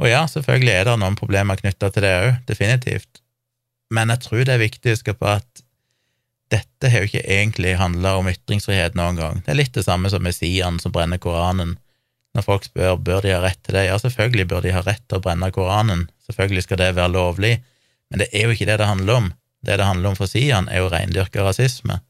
Og 0.02 0.08
ja, 0.10 0.24
selvfølgelig 0.30 0.72
er 0.74 0.88
det 0.88 0.96
noen 1.02 1.18
problemer 1.18 1.58
knytta 1.60 1.90
til 1.94 2.04
det 2.06 2.14
òg, 2.18 2.32
definitivt, 2.48 3.20
men 3.94 4.10
jeg 4.10 4.24
tror 4.24 4.42
det 4.46 4.56
er 4.56 4.62
viktig 4.64 4.90
å 4.90 4.96
huske 4.96 5.14
på 5.18 5.28
at 5.36 5.62
dette 6.52 6.90
har 6.90 7.02
jo 7.02 7.08
ikke 7.08 7.24
egentlig 7.24 7.76
handla 7.80 8.16
om 8.18 8.28
ytringsfrihet 8.30 8.96
noen 8.98 9.18
gang. 9.18 9.40
Det 9.44 9.54
er 9.54 9.58
litt 9.58 9.74
det 9.76 9.86
samme 9.86 10.10
som 10.12 10.22
Messiaen 10.24 10.80
som 10.82 10.92
brenner 10.94 11.20
Koranen. 11.22 11.76
Når 12.34 12.46
folk 12.46 12.66
spør 12.66 12.98
bør 12.98 13.22
de 13.24 13.32
ha 13.34 13.40
rett 13.44 13.60
til 13.62 13.76
det, 13.78 13.86
ja, 13.88 13.96
selvfølgelig 14.00 14.48
bør 14.50 14.64
de 14.64 14.74
ha 14.74 14.82
rett 14.84 15.02
til 15.06 15.20
å 15.20 15.24
brenne 15.24 15.50
Koranen, 15.54 16.08
selvfølgelig 16.26 16.66
skal 16.66 16.80
det 16.82 16.90
være 16.98 17.14
lovlig, 17.14 17.54
men 18.10 18.22
det 18.22 18.28
er 18.32 18.46
jo 18.46 18.54
ikke 18.54 18.68
det 18.68 18.80
det 18.82 18.90
handler 18.90 19.20
om. 19.20 19.30
Det 19.64 19.78
det 19.80 19.86
handler 19.86 20.12
om 20.12 20.18
for 20.18 20.30
Sian, 20.30 20.68
er 20.68 20.82
jo 20.82 20.90
reindyrka 20.92 21.46
rasisme. 21.46 22.00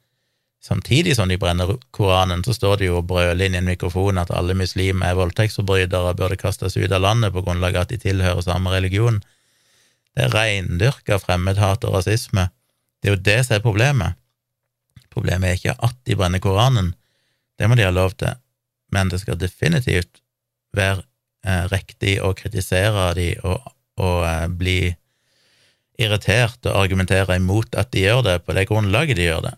Samtidig 0.65 1.13
som 1.17 1.29
de 1.29 1.37
brenner 1.37 1.75
Koranen, 1.93 2.41
så 2.45 2.55
står 2.57 2.79
det 2.81 2.87
jo 2.87 3.03
og 3.03 3.09
brøler 3.11 3.45
inn 3.45 3.57
i 3.57 3.61
en 3.61 3.69
mikrofon 3.69 4.17
at 4.17 4.31
alle 4.33 4.55
muslimer 4.57 5.11
er 5.11 5.19
voldtektsforbrytere 5.19 6.15
og 6.15 6.17
burde 6.17 6.39
kastes 6.41 6.79
ut 6.79 6.93
av 6.93 7.03
landet 7.05 7.35
på 7.35 7.43
grunnlag 7.45 7.77
av 7.77 7.85
at 7.85 7.91
de 7.93 7.99
tilhører 8.01 8.41
samme 8.47 8.73
religion. 8.73 9.19
Det 10.17 10.25
er 10.25 10.33
reindyrka 10.33 11.19
fremmedhat 11.21 11.85
og 11.85 11.99
rasisme. 11.99 12.47
Det 13.03 13.11
er 13.11 13.17
jo 13.19 13.25
det 13.27 13.39
som 13.45 13.59
er 13.59 13.65
problemet. 13.67 14.17
Problemet 15.13 15.51
er 15.51 15.59
ikke 15.59 15.75
at 15.85 15.99
de 16.09 16.17
brenner 16.17 16.41
Koranen, 16.41 16.95
det 17.61 17.69
må 17.69 17.77
de 17.77 17.85
ha 17.85 17.93
lov 17.93 18.17
til, 18.19 18.33
men 18.91 19.13
det 19.13 19.21
skal 19.21 19.37
definitivt 19.39 20.23
være 20.75 21.03
eh, 21.45 21.67
riktig 21.71 22.15
å 22.25 22.33
kritisere 22.35 23.11
de 23.19 23.29
og, 23.45 23.69
og 24.01 24.25
eh, 24.27 24.47
bli 24.49 24.79
irritert 26.01 26.65
og 26.65 26.81
argumentere 26.81 27.37
imot 27.37 27.77
at 27.79 27.93
de 27.93 28.07
gjør 28.09 28.25
det, 28.27 28.39
på 28.49 28.57
det 28.57 28.65
grunnlaget 28.73 29.21
de 29.21 29.29
gjør 29.29 29.45
det. 29.51 29.55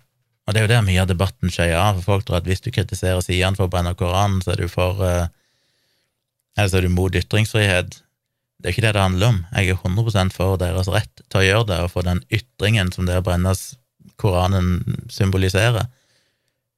Og 0.46 0.54
det 0.54 0.60
er 0.60 0.66
jo 0.66 0.72
der 0.74 0.86
mye 0.86 1.02
av 1.02 1.10
debatten 1.10 1.50
skjer 1.50 1.74
av, 1.74 1.98
for 1.98 2.14
folk 2.14 2.26
tror 2.26 2.38
at 2.38 2.46
hvis 2.46 2.62
du 2.62 2.70
kritiserer 2.74 3.22
sidene 3.24 3.58
for 3.58 3.66
å 3.66 3.72
brenne 3.72 3.96
Koranen, 3.98 4.38
så 4.44 4.54
er 4.54 4.62
du 4.62 4.70
for 4.70 5.02
eh, 5.02 5.26
så 6.56 6.78
er 6.78 6.86
du 6.86 6.92
mot 6.94 7.14
ytringsfrihet. 7.14 7.98
Det 8.56 8.70
er 8.70 8.72
ikke 8.72 8.86
det 8.86 8.94
det 8.96 9.02
handler 9.02 9.34
om. 9.34 9.40
Jeg 9.58 9.74
er 9.74 9.82
100 9.82 10.30
for 10.32 10.56
deres 10.60 10.88
rett 10.88 11.24
til 11.26 11.42
å 11.42 11.44
gjøre 11.44 11.68
det, 11.72 11.80
og 11.84 11.92
for 11.92 12.06
den 12.06 12.22
ytringen 12.32 12.92
som 12.94 13.08
det 13.08 13.18
å 13.18 13.26
brenne 13.26 13.52
Koranen 14.16 14.98
symboliserer. 15.12 15.90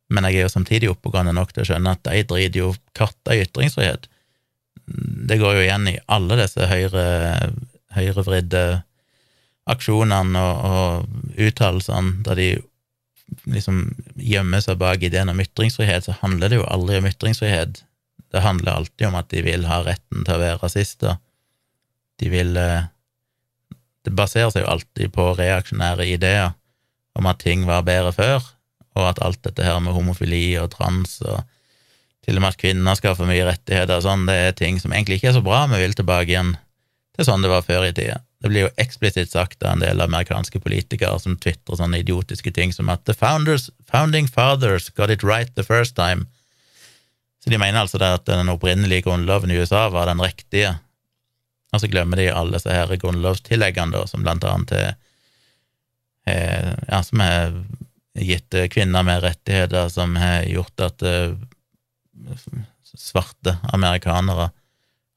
Men 0.09 0.27
jeg 0.27 0.39
er 0.39 0.47
jo 0.47 0.55
samtidig 0.57 0.91
oppegående 0.91 1.37
nok 1.37 1.53
til 1.53 1.63
å 1.63 1.69
skjønne 1.69 1.93
at 1.95 2.07
de 2.09 2.25
driter 2.25 2.63
jo 2.63 2.73
katta 2.97 3.37
i 3.37 3.45
ytringsfrihet. 3.45 4.09
Det 5.29 5.37
går 5.39 5.59
jo 5.59 5.65
igjen 5.67 5.91
i 5.93 5.99
alle 6.09 6.41
disse 6.41 6.67
høyre, 6.67 7.05
høyrevridde 7.95 8.65
aksjonene 9.69 10.41
og, 10.41 10.65
og 10.65 11.43
uttalelsene 11.45 12.25
der 12.25 12.41
de 12.41 12.49
liksom 13.49 13.95
gjemmer 14.17 14.63
seg 14.65 14.79
bak 14.81 15.03
ideen 15.05 15.31
om 15.33 15.41
ytringsfrihet, 15.43 16.07
så 16.07 16.17
handler 16.23 16.53
det 16.53 16.61
jo 16.61 16.69
aldri 16.69 17.01
om 17.01 17.09
ytringsfrihet. 17.11 17.83
Det 18.33 18.45
handler 18.45 18.73
alltid 18.73 19.09
om 19.09 19.17
at 19.19 19.31
de 19.33 19.43
vil 19.45 19.67
ha 19.69 19.81
retten 19.87 20.25
til 20.25 20.37
å 20.37 20.43
være 20.43 20.61
rasister. 20.63 21.19
De 22.21 22.31
vil 22.33 22.57
eh, 22.61 22.89
Det 24.05 24.15
baserer 24.17 24.51
seg 24.55 24.63
jo 24.63 24.71
alltid 24.73 25.13
på 25.13 25.33
reaksjonære 25.37 26.07
ideer 26.09 26.53
om 27.19 27.27
at 27.29 27.41
ting 27.43 27.67
var 27.69 27.83
bedre 27.85 28.13
før, 28.15 28.45
og 28.97 29.09
at 29.11 29.21
alt 29.25 29.43
dette 29.45 29.65
her 29.67 29.81
med 29.85 29.93
homofili 29.93 30.57
og 30.61 30.71
trans 30.73 31.19
og 31.27 31.43
til 32.25 32.39
og 32.39 32.45
med 32.45 32.53
at 32.53 32.61
kvinner 32.61 32.97
skal 32.97 33.17
få 33.19 33.27
mye 33.29 33.45
rettigheter 33.49 33.99
og 33.99 34.05
sånn, 34.05 34.27
det 34.29 34.37
er 34.37 34.57
ting 34.57 34.79
som 34.81 34.93
egentlig 34.93 35.19
ikke 35.19 35.31
er 35.31 35.37
så 35.39 35.45
bra. 35.45 35.63
Vi 35.71 35.81
vil 35.81 35.97
tilbake 35.97 36.29
igjen 36.29 36.55
til 37.17 37.25
sånn 37.25 37.45
det 37.45 37.53
var 37.53 37.65
før 37.65 37.87
i 37.89 37.95
tida. 37.97 38.21
Det 38.39 38.51
blir 38.53 38.69
jo 38.69 38.75
eksplisitt 38.79 39.33
sagt 39.33 39.63
av 39.67 39.75
en 39.75 39.83
del 39.83 40.01
amerikanske 40.01 40.61
politikere 40.63 41.19
som 41.19 41.35
tvitrer 41.41 41.81
sånne 41.81 42.03
idiotiske 42.05 42.53
ting 42.55 42.71
som 42.75 42.91
at 42.93 43.03
the 43.09 43.15
founders, 43.17 43.67
founding 43.91 44.29
fathers 44.31 44.91
got 44.95 45.11
it 45.11 45.25
right 45.27 45.51
the 45.57 45.67
first 45.67 45.97
time. 45.99 46.29
Så 47.43 47.51
de 47.51 47.59
mener 47.59 47.81
altså 47.81 47.99
at 48.03 48.27
den 48.27 48.51
opprinnelige 48.53 49.09
grunnloven 49.09 49.51
i 49.51 49.59
USA 49.59 49.89
var 49.91 50.07
den 50.07 50.23
riktige, 50.23 50.77
og 51.73 51.83
så 51.83 51.91
glemmer 51.91 52.17
de 52.17 52.31
alle 52.33 52.57
disse 52.57 52.73
her 52.73 52.95
grunnlovstilleggene, 52.97 54.07
som 54.09 54.23
blant 54.25 54.47
annet 54.47 54.73
er 54.79 54.97
ja, 56.29 57.03
som 57.03 57.21
har 57.21 57.55
gitt 58.19 58.55
kvinner 58.73 59.05
med 59.07 59.23
rettigheter, 59.23 59.89
som 59.89 60.17
har 60.21 60.43
gjort 60.49 60.83
at 60.85 61.05
uh, 61.07 61.37
svarte 62.83 63.57
amerikanere 63.73 64.51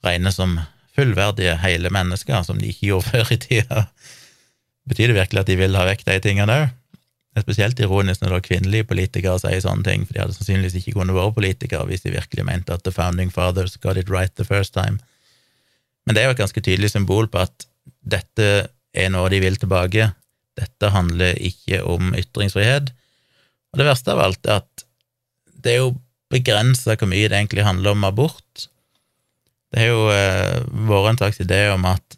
regnes 0.06 0.38
som 0.40 0.60
fullverdige 0.96 1.56
hele 1.64 1.92
mennesker, 1.94 2.44
som 2.44 2.60
de 2.60 2.70
ikke 2.72 2.92
gjorde 2.92 3.10
før 3.14 3.34
i 3.34 3.40
tida. 3.42 3.88
Betyr 4.90 5.12
det 5.12 5.20
virkelig 5.20 5.44
at 5.44 5.50
de 5.52 5.58
vil 5.60 5.78
ha 5.78 5.88
vekk 5.88 6.06
de 6.08 6.22
tingene 6.24 6.62
òg? 6.62 6.78
Det 7.32 7.40
er 7.40 7.46
spesielt 7.46 7.80
ironisk 7.80 8.20
når 8.20 8.34
det 8.34 8.38
er 8.42 8.48
kvinnelige 8.50 8.86
politikere 8.90 9.40
sier 9.40 9.62
sånne 9.64 9.86
ting, 9.88 10.02
for 10.04 10.12
de 10.12 10.20
hadde 10.20 10.36
sannsynligvis 10.36 10.82
ikke 10.82 10.98
kunnet 10.98 11.16
være 11.16 11.32
politikere 11.38 11.86
hvis 11.88 12.04
de 12.04 12.12
virkelig 12.12 12.44
mente 12.44 12.76
at 12.76 12.84
the 12.84 12.92
founding 12.92 13.32
fathers 13.32 13.78
got 13.80 13.96
it 13.96 14.12
right 14.12 14.34
the 14.36 14.44
first 14.44 14.74
time. 14.76 15.00
Men 16.04 16.18
det 16.18 16.24
er 16.24 16.28
jo 16.28 16.36
et 16.36 16.42
ganske 16.42 16.64
tydelig 16.66 16.92
symbol 16.92 17.30
på 17.32 17.46
at 17.46 17.68
dette 18.04 18.50
er 18.92 19.14
noe 19.14 19.32
de 19.32 19.40
vil 19.40 19.56
tilbake. 19.62 20.10
Dette 20.60 20.92
handler 20.92 21.40
ikke 21.40 21.80
om 21.88 22.12
ytringsfrihet. 22.20 22.92
Og 23.72 23.80
det 23.80 23.88
verste 23.88 24.12
av 24.12 24.26
alt 24.26 24.50
er 24.50 24.60
at 24.60 24.86
det 25.64 25.76
er 25.76 25.84
jo 25.86 25.94
begrensa 26.32 26.98
hvor 26.98 27.10
mye 27.12 27.30
det 27.30 27.38
egentlig 27.38 27.64
handler 27.64 27.96
om 27.96 28.04
abort. 28.08 28.68
Det 29.72 29.80
har 29.80 29.92
jo 29.92 30.08
eh, 30.12 30.58
vært 30.90 31.14
en 31.14 31.20
slags 31.22 31.42
idé 31.44 31.62
om 31.72 31.86
at 31.88 32.18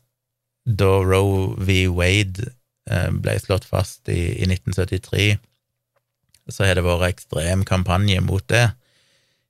da 0.63 0.91
Roe 1.03 1.53
v. 1.59 1.83
Wade 1.91 2.47
eh, 2.89 3.09
ble 3.11 3.35
slått 3.41 3.67
fast 3.69 4.09
i, 4.09 4.39
i 4.41 4.47
1973, 4.49 5.35
så 6.51 6.65
har 6.65 6.75
det 6.75 6.85
vært 6.85 7.13
ekstrem 7.13 7.63
kampanje 7.67 8.23
mot 8.23 8.43
det 8.51 8.65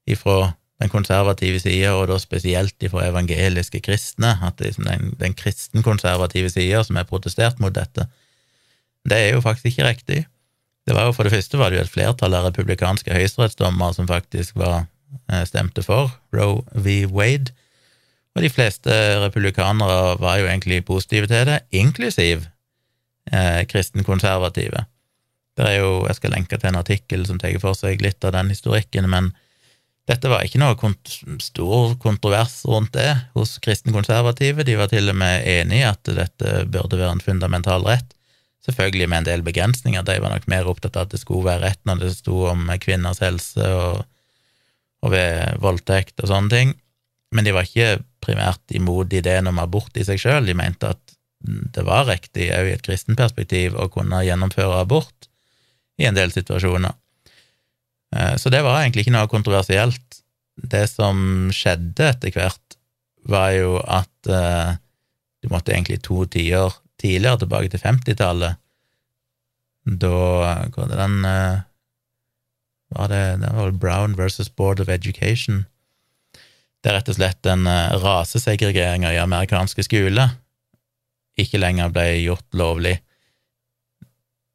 ifra 0.10 0.54
den 0.82 0.92
konservative 0.92 1.62
sida, 1.64 1.94
og 1.96 2.10
da 2.12 2.18
spesielt 2.20 2.84
ifra 2.84 3.08
evangeliske 3.08 3.80
kristne, 3.86 4.36
at 4.44 4.60
det 4.60 4.74
er 4.74 4.84
den, 4.84 5.14
den 5.22 5.36
kristenkonservative 5.38 6.52
sida 6.52 6.84
som 6.84 7.00
har 7.00 7.08
protestert 7.08 7.62
mot 7.64 7.74
dette. 7.76 8.10
Det 9.08 9.20
er 9.20 9.34
jo 9.36 9.44
faktisk 9.44 9.72
ikke 9.72 9.88
riktig. 9.88 10.22
Det 10.84 10.96
var 10.96 11.08
jo 11.08 11.16
For 11.16 11.24
det 11.24 11.32
første 11.32 11.58
var 11.58 11.72
det 11.72 11.80
jo 11.80 11.86
et 11.86 11.94
flertall 11.94 12.36
av 12.36 12.50
republikanske 12.50 13.14
høyesterettsdommere 13.16 13.96
som 13.96 14.10
faktisk 14.10 14.58
var, 14.60 14.88
eh, 15.32 15.46
stemte 15.48 15.84
for 15.84 16.12
Roe 16.36 16.64
v. 16.76 17.06
Wade, 17.06 17.54
og 18.34 18.42
de 18.42 18.50
fleste 18.50 18.94
republikanere 19.22 20.18
var 20.22 20.40
jo 20.42 20.50
egentlig 20.50 20.82
positive 20.88 21.30
til 21.30 21.46
det, 21.52 21.60
inklusiv 21.72 22.48
eh, 23.32 23.62
kristenkonservative. 23.70 24.86
Det 25.54 25.66
er 25.70 25.80
jo, 25.84 26.08
Jeg 26.08 26.16
skal 26.18 26.34
lenke 26.34 26.58
til 26.58 26.72
en 26.72 26.82
artikkel 26.82 27.28
som 27.30 27.40
tar 27.40 27.60
for 27.62 27.78
seg 27.78 28.02
litt 28.02 28.26
av 28.26 28.34
den 28.34 28.50
historikken, 28.50 29.10
men 29.10 29.32
dette 30.10 30.28
var 30.28 30.44
ikke 30.44 30.60
noe 30.60 30.76
kont 30.76 31.14
stor 31.40 31.94
kontrovers 32.02 32.64
rundt 32.66 32.92
det 32.98 33.12
hos 33.38 33.56
kristenkonservative. 33.64 34.66
De 34.66 34.76
var 34.76 34.90
til 34.92 35.14
og 35.14 35.16
med 35.16 35.46
enig 35.48 35.80
i 35.80 35.88
at 35.88 36.02
dette 36.04 36.66
burde 36.66 37.00
være 37.00 37.20
en 37.20 37.24
fundamental 37.24 37.86
rett. 37.88 38.18
Selvfølgelig 38.66 39.08
med 39.12 39.22
en 39.22 39.30
del 39.30 39.46
begrensninger. 39.46 40.04
De 40.04 40.18
var 40.20 40.34
nok 40.34 40.50
mer 40.52 40.68
opptatt 40.68 40.98
av 40.98 41.06
at 41.06 41.14
det 41.14 41.22
skulle 41.22 41.48
være 41.48 41.70
rett 41.70 41.80
når 41.88 42.02
det 42.02 42.12
sto 42.18 42.48
om 42.50 42.66
kvinners 42.84 43.22
helse 43.24 43.70
og, 43.78 44.04
og 45.06 45.14
ved 45.14 45.62
voldtekt 45.64 46.20
og 46.24 46.32
sånne 46.34 46.52
ting 46.52 46.76
men 47.34 47.46
de 47.48 47.54
var 47.56 47.68
ikke 47.68 48.04
primært 48.24 48.76
imot 48.78 49.14
ideen 49.14 49.50
om 49.50 49.60
abort 49.62 49.98
i 49.98 50.06
seg 50.08 50.22
sjøl. 50.22 50.46
De 50.48 50.56
mente 50.58 50.94
at 50.94 51.16
det 51.44 51.84
var 51.84 52.08
riktig, 52.08 52.52
òg 52.56 52.70
i 52.70 52.76
et 52.78 52.86
kristen 52.86 53.18
perspektiv, 53.20 53.76
å 53.76 53.90
kunne 53.92 54.22
gjennomføre 54.24 54.80
abort 54.80 55.28
i 56.00 56.08
en 56.08 56.16
del 56.16 56.32
situasjoner. 56.34 56.94
Eh, 58.16 58.36
så 58.40 58.52
det 58.54 58.64
var 58.64 58.82
egentlig 58.82 59.06
ikke 59.06 59.16
noe 59.18 59.32
kontroversielt. 59.32 60.22
Det 60.56 60.86
som 60.92 61.50
skjedde 61.54 62.12
etter 62.14 62.34
hvert, 62.36 62.78
var 63.24 63.54
jo 63.56 63.78
at 63.80 64.28
uh, 64.28 64.76
du 65.40 65.48
måtte 65.48 65.72
egentlig 65.72 66.02
to 66.04 66.26
tiår 66.28 66.74
tidligere, 67.00 67.40
tilbake 67.40 67.72
til 67.72 67.80
50-tallet, 67.80 68.60
da 69.84 70.10
Hva 70.12 70.76
var 70.76 70.92
det 70.92 70.98
den 71.00 71.16
uh, 71.24 71.64
var 72.94 73.08
det, 73.12 73.24
det 73.42 73.54
var 73.56 73.72
Brown 73.72 74.18
versus 74.20 74.50
Board 74.50 74.80
of 74.84 74.92
Education 74.92 75.64
det 76.84 76.92
er 76.92 76.98
rett 77.00 77.12
og 77.12 77.16
slett 77.16 77.48
en 77.48 77.68
uh, 77.70 77.96
rasesegregeringa 78.04 79.14
i 79.16 79.22
amerikanske 79.24 79.86
skoler 79.88 80.34
ikke 81.40 81.62
lenger 81.62 81.94
ble 81.94 82.06
gjort 82.22 82.58
lovlig. 82.58 82.98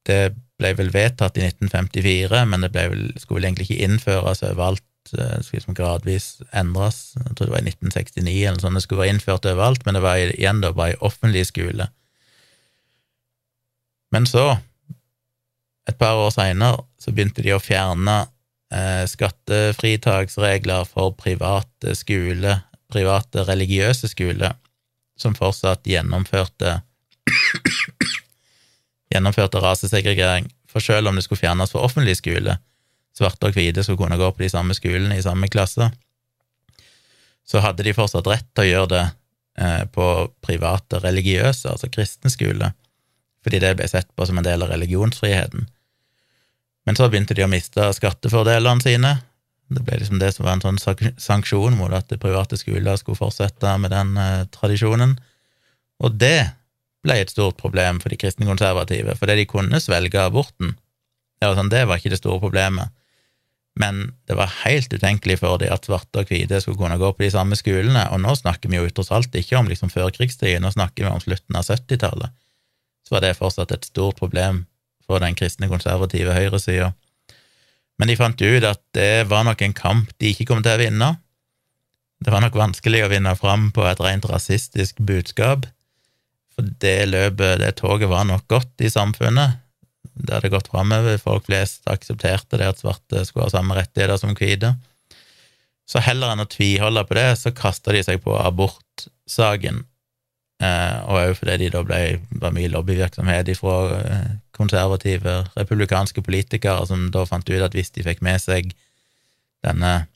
Det 0.07 0.21
ble 0.59 0.73
vel 0.79 0.93
vedtatt 0.95 1.39
i 1.39 1.47
1954, 1.47 2.45
men 2.51 2.65
det 2.65 2.73
vel, 2.75 3.11
skulle 3.19 3.41
vel 3.41 3.51
egentlig 3.51 3.69
ikke 3.69 3.89
innføres 3.89 4.45
overalt, 4.47 4.85
det 5.09 5.25
eh, 5.25 5.43
skulle 5.43 5.63
liksom 5.63 5.77
gradvis 5.79 6.27
endres. 6.53 7.15
Jeg 7.17 7.37
tror 7.37 7.49
det 7.49 7.55
var 7.55 7.63
i 7.63 7.71
1969 7.73 8.33
eller 8.45 8.63
sånn 8.63 8.77
det 8.77 8.83
skulle 8.85 9.05
være 9.05 9.15
innført 9.17 9.49
overalt, 9.49 9.87
men 9.87 9.97
det 9.97 10.05
var 10.05 10.21
igjen 10.21 10.63
da 10.65 10.73
bare 10.77 10.97
i 10.97 11.03
offentlige 11.09 11.49
skoler. 11.49 11.93
Men 14.13 14.27
så, 14.29 14.59
et 15.89 15.99
par 16.01 16.21
år 16.21 16.33
seinere, 16.35 16.85
så 17.01 17.13
begynte 17.13 17.45
de 17.45 17.55
å 17.57 17.63
fjerne 17.63 18.19
eh, 18.23 18.35
skattefritaksregler 18.69 20.85
for 20.85 21.15
private 21.17 21.95
skoler 21.97 22.59
private 22.93 23.45
religiøse 23.49 24.11
skoler 24.11 24.57
som 25.19 25.37
fortsatt 25.37 25.87
gjennomførte 25.89 26.79
gjennomførte 29.13 29.61
rasesegregering. 29.63 30.49
For 30.69 30.85
selv 30.85 31.09
om 31.09 31.17
det 31.17 31.25
skulle 31.25 31.41
fjernes 31.41 31.73
for 31.73 31.85
offentlig 31.85 32.19
skole, 32.19 32.59
svarte 33.17 33.49
og 33.49 33.57
hvite 33.57 33.85
skulle 33.85 34.01
kunne 34.01 34.21
gå 34.21 34.29
på 34.33 34.45
de 34.45 34.51
samme 34.53 34.77
skolene 34.77 35.17
i 35.17 35.25
samme 35.25 35.49
klasse, 35.53 35.89
så 37.49 37.63
hadde 37.65 37.87
de 37.87 37.97
fortsatt 37.97 38.29
rett 38.29 38.49
til 38.53 38.67
å 38.67 38.69
gjøre 38.69 38.91
det 38.93 39.05
eh, 39.65 39.85
på 39.89 40.07
private 40.45 41.01
religiøse, 41.01 41.73
altså 41.73 41.89
kristne 41.93 42.31
skoler, 42.33 42.77
fordi 43.45 43.63
det 43.65 43.75
ble 43.79 43.89
sett 43.89 44.11
på 44.15 44.29
som 44.29 44.39
en 44.39 44.47
del 44.47 44.65
av 44.65 44.73
religionsfriheten. 44.75 45.65
Men 46.89 46.97
så 46.97 47.11
begynte 47.11 47.37
de 47.37 47.45
å 47.45 47.51
miste 47.53 47.85
skattefordelene 47.99 48.81
sine. 48.81 49.15
Det 49.69 49.85
ble 49.85 50.01
liksom 50.01 50.21
det 50.23 50.33
som 50.33 50.47
var 50.47 50.57
en 50.57 50.65
sånn 50.65 50.81
sanksjon 51.21 51.77
mot 51.77 51.93
at 51.93 52.15
private 52.23 52.57
skoler 52.57 52.97
skulle 52.97 53.21
fortsette 53.21 53.75
med 53.83 53.93
den 53.93 54.15
eh, 54.17 54.47
tradisjonen. 54.55 55.19
Og 56.01 56.17
det 56.17 56.49
ble 57.05 57.19
et 57.21 57.31
stort 57.35 57.61
problem 57.61 58.01
for 58.01 58.09
de 58.09 58.17
kristne 58.21 58.49
konservative, 58.49 59.13
fordi 59.21 59.43
de 59.43 59.51
kunne 59.51 59.83
svelge 59.85 60.23
aborten. 60.23 60.73
Det 61.39 61.51
var, 61.51 61.59
sånn, 61.61 61.71
det 61.71 61.85
var 61.87 62.01
ikke 62.01 62.15
det 62.17 62.23
store 62.23 62.41
problemet 62.43 62.97
men 63.79 64.13
det 64.27 64.35
var 64.35 64.51
helt 64.65 64.93
utenkelig 64.93 65.39
for 65.39 65.61
dem 65.63 65.71
at 65.71 65.87
svarte 65.87 66.23
og 66.23 66.31
hvite 66.31 66.59
skulle 66.63 66.81
kunne 66.81 66.99
gå 66.99 67.13
på 67.15 67.23
de 67.23 67.31
samme 67.31 67.57
skolene, 67.59 68.09
og 68.11 68.23
nå 68.25 68.35
snakker 68.35 68.71
vi 68.71 68.81
jo 68.81 68.89
tross 68.91 69.13
alt 69.15 69.35
ikke 69.39 69.59
om 69.61 69.71
liksom 69.71 69.93
førkrigstiden, 69.93 70.65
nå 70.67 70.73
snakker 70.75 71.07
vi 71.07 71.13
om 71.13 71.23
slutten 71.23 71.59
av 71.59 71.69
70-tallet, 71.69 72.35
så 73.07 73.15
var 73.15 73.25
det 73.25 73.37
fortsatt 73.39 73.75
et 73.77 73.87
stort 73.87 74.19
problem 74.19 74.65
for 75.09 75.25
den 75.25 75.37
kristne, 75.39 75.71
konservative 75.71 76.35
høyresida. 76.37 76.93
Men 77.99 78.11
de 78.11 78.19
fant 78.19 78.39
ut 78.45 78.67
at 78.69 78.83
det 78.95 79.27
var 79.31 79.47
nok 79.49 79.65
en 79.65 79.75
kamp 79.75 80.13
de 80.21 80.31
ikke 80.31 80.47
kom 80.53 80.61
til 80.63 80.77
å 80.77 80.83
vinne. 80.83 81.09
Det 82.23 82.35
var 82.35 82.45
nok 82.45 82.59
vanskelig 82.59 83.03
å 83.07 83.11
vinne 83.11 83.33
fram 83.39 83.71
på 83.75 83.87
et 83.89 84.03
rent 84.03 84.27
rasistisk 84.29 85.01
budskap, 85.01 85.67
for 86.55 86.67
det 86.83 87.09
løpet, 87.09 87.63
det 87.63 87.77
toget, 87.79 88.11
var 88.11 88.27
nok 88.27 88.47
godt 88.51 88.83
i 88.83 88.91
samfunnet 88.91 89.59
det 90.19 90.35
hadde 90.35 90.51
gått 90.53 90.71
framover, 90.73 91.19
folk 91.23 91.47
flest 91.47 91.87
aksepterte 91.91 92.59
det 92.59 92.69
at 92.73 92.81
svarte 92.83 93.25
skulle 93.27 93.47
ha 93.47 93.53
samme 93.53 93.77
rettigheter 93.79 94.19
som 94.21 94.35
hvite. 94.39 94.75
Så 95.89 96.03
heller 96.05 96.35
enn 96.35 96.45
å 96.45 96.49
tviholde 96.51 97.05
på 97.09 97.17
det, 97.17 97.29
så 97.41 97.55
kasta 97.57 97.95
de 97.95 98.03
seg 98.05 98.21
på 98.25 98.35
abortsaken, 98.37 99.85
og 101.07 101.21
òg 101.21 101.37
fordi 101.39 101.57
de 101.63 101.71
da 101.71 101.85
ble, 101.87 102.19
var 102.43 102.55
mye 102.55 102.71
lobbyvirksomhet 102.73 103.51
fra 103.61 103.77
eh, 104.01 104.31
konservative 104.59 105.45
republikanske 105.55 106.25
politikere 106.27 106.87
som 106.91 107.09
da 107.15 107.23
fant 107.29 107.47
ut 107.47 107.63
at 107.63 107.77
hvis 107.77 107.95
de 107.95 108.03
fikk 108.07 108.25
med 108.27 108.43
seg 108.43 108.73
denne 109.63 110.09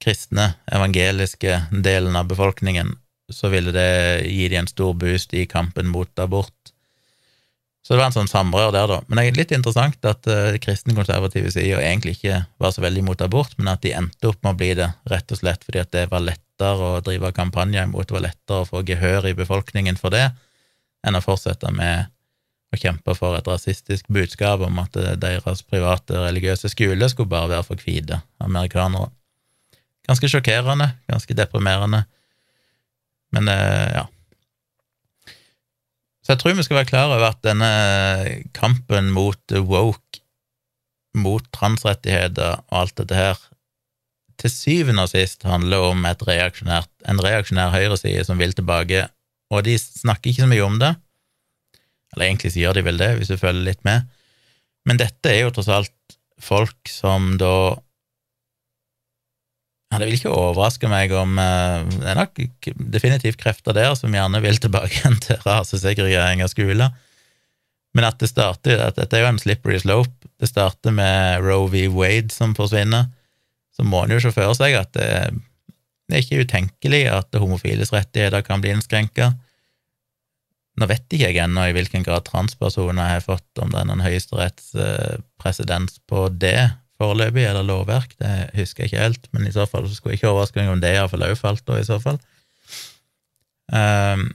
kristne, 0.00 0.54
evangeliske 0.72 1.60
delen 1.84 2.16
av 2.16 2.30
befolkningen, 2.30 2.94
så 3.28 3.50
ville 3.52 3.74
det 3.74 4.24
gi 4.30 4.48
de 4.48 4.60
en 4.62 4.70
stor 4.70 4.94
boost 4.96 5.34
i 5.36 5.44
kampen 5.50 5.90
mot 5.92 6.22
abort. 6.22 6.54
Så 7.84 7.94
det 7.94 8.00
var 8.00 8.10
en 8.10 8.16
sånn 8.16 8.30
samrør 8.30 8.72
der, 8.72 8.88
da. 8.88 8.98
Men 9.08 9.18
det 9.18 9.24
er 9.26 9.38
litt 9.38 9.52
interessant 9.56 10.04
at 10.08 10.28
uh, 10.28 10.56
kristne 10.62 10.96
konservative 10.96 11.50
sider 11.52 11.80
egentlig 11.80 12.18
ikke 12.18 12.42
var 12.60 12.72
så 12.72 12.84
veldig 12.84 13.04
imot 13.04 13.24
abort, 13.24 13.56
men 13.58 13.72
at 13.72 13.84
de 13.84 13.94
endte 13.96 14.28
opp 14.28 14.40
med 14.44 14.54
å 14.54 14.58
bli 14.60 14.74
det 14.78 14.90
rett 15.08 15.32
og 15.34 15.40
slett 15.40 15.64
fordi 15.64 15.82
at 15.82 15.92
det 15.96 16.06
var 16.12 16.24
lettere 16.58 16.98
å 16.98 17.00
drive 17.00 17.32
kampanjer 17.32 17.86
imot, 17.86 18.08
det 18.08 18.16
var 18.16 18.26
lettere 18.26 18.62
å 18.62 18.66
få 18.66 18.82
gehør 18.82 19.28
i 19.30 19.34
befolkningen 19.34 19.96
for 19.96 20.10
det, 20.10 20.32
enn 21.06 21.14
å 21.14 21.22
fortsette 21.22 21.70
med 21.70 22.10
å 22.74 22.76
kjempe 22.76 23.14
for 23.14 23.36
et 23.38 23.46
rasistisk 23.46 24.08
budskap 24.08 24.60
om 24.60 24.78
at 24.82 24.96
eh, 24.96 25.16
deres 25.16 25.62
private 25.62 26.18
religiøse 26.18 26.68
skole 26.68 27.08
skulle 27.08 27.30
bare 27.30 27.48
være 27.48 27.64
for 27.64 27.80
hvite 27.80 28.20
amerikanere. 28.42 29.12
Ganske 30.08 30.28
sjokkerende, 30.28 30.90
ganske 31.08 31.34
deprimerende, 31.36 32.06
men 33.36 33.48
uh, 33.48 33.88
ja. 33.92 34.04
Så 36.24 36.32
jeg 36.32 36.40
tror 36.40 36.56
vi 36.56 36.64
skal 36.64 36.78
være 36.78 36.88
klar 36.88 37.10
over 37.12 37.26
at 37.28 37.42
denne 37.44 37.68
kampen 38.56 39.10
mot 39.12 39.52
woke, 39.68 40.22
mot 41.12 41.44
transrettigheter 41.52 42.56
og 42.56 42.78
alt 42.80 42.96
dette 42.96 43.16
her, 43.16 43.36
til 44.38 44.52
syvende 44.52 45.04
og 45.04 45.10
sist 45.10 45.42
handler 45.46 45.88
om 45.90 46.06
reaksjonært, 46.06 46.90
en 47.10 47.20
reaksjonær 47.22 47.74
høyreside 47.74 48.24
som 48.26 48.38
vil 48.38 48.54
tilbake, 48.54 49.08
og 49.50 49.64
de 49.66 49.74
snakker 49.80 50.30
ikke 50.30 50.44
så 50.44 50.50
mye 50.50 50.66
om 50.66 50.78
det. 50.80 50.92
Eller 52.14 52.28
egentlig 52.28 52.54
sier 52.54 52.76
de 52.76 52.84
vel 52.86 53.00
det, 53.00 53.10
hvis 53.18 53.32
du 53.32 53.40
følger 53.40 53.66
litt 53.66 53.82
med. 53.88 54.06
Men 54.88 55.00
dette 55.00 55.32
er 55.32 55.42
jo 55.42 55.52
tross 55.56 55.70
alt 55.72 56.18
folk 56.40 56.90
som 56.90 57.34
da 57.40 57.76
ja, 59.88 59.98
Det 59.98 60.06
vil 60.06 60.18
ikke 60.18 60.32
overraske 60.36 60.88
meg 60.92 61.12
om 61.16 61.38
eh, 61.40 61.86
Det 61.90 62.10
er 62.12 62.18
nok 62.18 62.40
definitivt 62.92 63.40
krefter 63.40 63.74
der 63.74 63.94
som 63.98 64.12
gjerne 64.14 64.42
vil 64.44 64.60
tilbake 64.60 64.92
igjen 65.00 65.18
til 65.24 65.40
rasesegregering 65.46 66.44
av 66.44 66.52
skoler. 66.52 66.94
Men 67.96 68.06
at 68.06 68.20
det 68.20 68.30
starter 68.30 68.84
at 68.84 69.00
Dette 69.00 69.16
er 69.16 69.24
jo 69.24 69.32
en 69.32 69.40
slippery 69.40 69.80
slope. 69.80 70.28
Det 70.38 70.50
starter 70.50 70.94
med 70.94 71.40
Roe 71.42 71.70
v. 71.72 71.88
Wade 71.90 72.30
som 72.34 72.54
forsvinner. 72.56 73.08
Så 73.78 73.86
må 73.86 74.02
en 74.02 74.16
jo 74.16 74.18
se 74.22 74.32
for 74.34 74.56
seg 74.58 74.74
at 74.74 74.90
det, 74.98 75.10
det 76.08 76.16
er 76.16 76.24
ikke 76.24 76.42
utenkelig 76.48 77.04
at 77.12 77.38
homofiles 77.38 77.92
rettigheter 77.94 78.42
kan 78.42 78.64
bli 78.64 78.72
innskrenka. 78.74 79.30
Nå 80.78 80.86
vet 80.90 81.06
ikke 81.14 81.30
jeg 81.30 81.38
ennå 81.42 81.68
i 81.68 81.74
hvilken 81.76 82.04
grad 82.06 82.26
transpersoner 82.26 83.14
har 83.14 83.24
fått, 83.24 83.48
om 83.62 83.70
det 83.72 83.80
er 83.80 83.88
noen 83.88 84.02
høyesterettspresedens 84.04 85.98
på 86.10 86.26
det, 86.34 86.70
foreløpig, 86.98 87.44
eller 87.46 87.66
lovverk, 87.66 88.16
det 88.18 88.48
husker 88.58 88.84
jeg 88.84 88.92
ikke 88.92 89.04
helt, 89.04 89.30
men 89.34 89.46
i 89.46 89.54
så 89.54 89.68
fall 89.70 89.86
så 89.86 89.94
skulle 89.94 90.16
jeg 90.16 90.22
ikke 90.22 90.32
overraske 90.32 90.58
meg 90.58 90.72
om 90.72 90.82
det 90.82 90.96
iallfall 90.96 91.26
òg 91.28 91.36
falt, 91.38 91.62
da, 91.66 91.78
i 91.78 91.86
så 91.86 92.00
fall. 92.02 92.18
Um, 93.70 94.30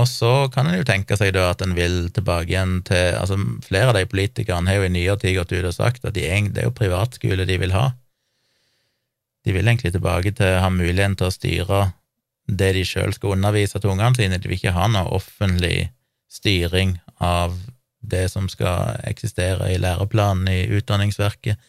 og 0.00 0.08
så 0.08 0.48
kan 0.52 0.68
en 0.68 0.78
jo 0.80 0.86
tenke 0.88 1.16
seg 1.18 1.34
da 1.36 1.50
at 1.52 1.62
en 1.64 1.76
vil 1.76 2.08
tilbake 2.14 2.52
igjen 2.52 2.80
til 2.88 3.16
altså 3.20 3.36
Flere 3.66 3.92
av 3.92 3.98
de 3.98 4.06
politikerne 4.08 4.70
har 4.70 4.80
jo 4.80 4.88
i 4.88 4.92
nyere 4.92 5.18
tid 5.20 5.36
gått 5.38 5.54
ut 5.54 5.68
og 5.68 5.76
sagt 5.76 6.06
at 6.08 6.16
de, 6.16 6.26
det 6.50 6.62
er 6.62 6.68
jo 6.68 6.76
privatskole 6.76 7.46
de 7.48 7.58
vil 7.60 7.74
ha. 7.76 7.90
De 9.44 9.54
vil 9.56 9.66
egentlig 9.66 9.94
tilbake 9.94 10.32
til 10.36 10.56
å 10.56 10.62
ha 10.64 10.70
muligheten 10.72 11.16
til 11.20 11.28
å 11.28 11.34
styre 11.34 11.80
det 12.50 12.72
de 12.76 12.84
sjøl 12.86 13.14
skal 13.14 13.36
undervise 13.36 13.78
til 13.78 13.92
ungene 13.92 14.16
sine. 14.18 14.40
De 14.40 14.50
vil 14.50 14.58
ikke 14.58 14.74
ha 14.76 14.88
noe 14.90 15.12
offentlig 15.16 15.90
styring 16.30 16.96
av 17.22 17.56
det 18.00 18.26
som 18.32 18.48
skal 18.50 19.00
eksistere 19.08 19.70
i 19.72 19.78
læreplanen 19.80 20.48
i 20.50 20.60
Utdanningsverket. 20.78 21.60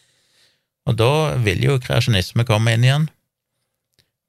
Og 0.88 0.98
da 0.98 1.36
vil 1.44 1.62
jo 1.62 1.78
kreasjonisme 1.82 2.46
komme 2.48 2.74
inn 2.74 2.86
igjen. 2.86 3.08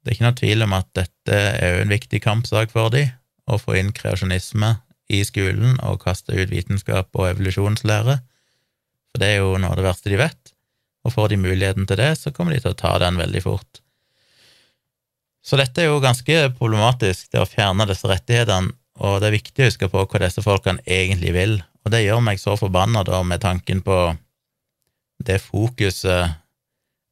Det 0.04 0.12
er 0.12 0.16
ikke 0.18 0.26
noe 0.28 0.38
tvil 0.38 0.66
om 0.66 0.74
at 0.76 0.88
dette 0.96 1.36
er 1.58 1.76
jo 1.78 1.84
en 1.84 1.94
viktig 1.94 2.20
kampsak 2.22 2.72
for 2.74 2.92
dem, 2.94 3.10
å 3.50 3.58
få 3.60 3.76
inn 3.80 3.92
kreasjonisme 3.94 4.76
i 5.12 5.20
skolen 5.26 5.76
og 5.84 6.02
kaste 6.04 6.34
ut 6.34 6.52
vitenskap 6.52 7.10
og 7.12 7.30
evolusjonslære, 7.34 8.18
for 9.12 9.22
det 9.22 9.30
er 9.30 9.42
jo 9.42 9.56
noe 9.60 9.72
av 9.72 9.78
det 9.78 9.86
verste 9.86 10.12
de 10.12 10.20
vet, 10.20 10.52
og 11.04 11.12
får 11.14 11.34
de 11.34 11.40
muligheten 11.42 11.88
til 11.88 12.00
det, 12.00 12.14
så 12.18 12.32
kommer 12.32 12.54
de 12.54 12.62
til 12.64 12.72
å 12.72 12.78
ta 12.78 12.94
den 13.02 13.20
veldig 13.20 13.42
fort. 13.44 13.80
Så 15.44 15.60
dette 15.60 15.82
er 15.82 15.90
jo 15.90 16.00
ganske 16.00 16.38
problematisk, 16.56 17.28
det 17.30 17.42
å 17.42 17.48
fjerne 17.48 17.86
disse 17.90 18.08
rettighetene, 18.08 18.72
og 19.04 19.18
det 19.20 19.28
er 19.28 19.36
viktig 19.36 19.64
å 19.64 19.68
huske 19.68 19.90
på 19.90 20.04
hva 20.06 20.20
disse 20.22 20.42
folkene 20.44 20.82
egentlig 20.86 21.34
vil, 21.36 21.58
og 21.84 21.92
det 21.92 22.04
gjør 22.06 22.22
meg 22.24 22.40
så 22.40 22.54
forbanna, 22.56 23.04
med 23.26 23.42
tanken 23.44 23.82
på 23.84 23.98
det 25.24 25.40
fokuset 25.42 26.40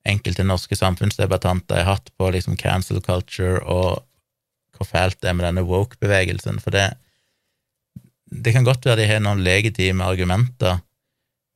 enkelte 0.09 0.45
norske 0.47 0.77
samfunnsdebattanter 0.79 1.83
har 1.83 1.97
hatt 1.97 2.11
på 2.19 2.31
liksom 2.35 2.57
cancel 2.59 2.99
culture 3.05 3.61
og 3.63 4.03
hvor 4.83 4.91
fælt 4.91 5.21
det 5.23 5.31
er 5.31 5.39
med 5.39 5.47
denne 5.49 5.65
woke-bevegelsen, 5.69 6.61
for 6.63 6.75
det 6.75 6.93
Det 8.33 8.55
kan 8.55 8.65
godt 8.65 8.87
være 8.87 8.97
de 8.97 9.07
har 9.07 9.19
noen 9.21 9.43
legitime 9.45 10.05
argumenter, 10.09 10.79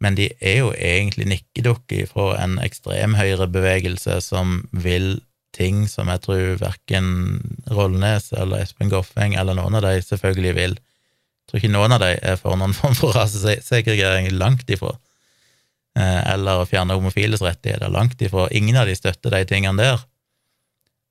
men 0.00 0.14
de 0.14 0.26
er 0.44 0.58
jo 0.58 0.72
egentlig 0.76 1.24
nikkedukker 1.30 2.04
fra 2.10 2.34
en 2.42 2.58
ekstremhøyrebevegelse 2.60 4.20
som 4.20 4.68
vil 4.72 5.22
ting 5.56 5.86
som 5.88 6.10
jeg 6.12 6.20
tror 6.26 6.58
verken 6.60 7.06
Rollnes 7.72 8.28
eller 8.36 8.60
Espen 8.60 8.92
Goffeng 8.92 9.38
eller 9.40 9.56
noen 9.56 9.78
av 9.78 9.86
de 9.86 10.02
selvfølgelig 10.04 10.54
vil. 10.58 10.76
Jeg 10.76 11.48
tror 11.48 11.62
ikke 11.62 11.72
noen 11.72 11.96
av 11.96 12.02
de 12.02 12.12
er 12.18 12.36
for 12.40 12.60
noen 12.60 12.76
form 12.76 12.96
for 12.98 13.16
rasesegregering, 13.16 14.28
langt 14.36 14.68
ifra. 14.68 14.92
Eh, 15.96 16.22
eller 16.34 16.60
å 16.60 16.68
fjerne 16.68 16.96
homofiles 16.98 17.44
rettigheter, 17.44 17.88
langt 17.92 18.20
ifra. 18.20 18.50
Ingen 18.52 18.76
av 18.76 18.90
de 18.90 18.96
støtter 18.98 19.32
de 19.32 19.44
tingene 19.48 19.80
der. 19.80 20.04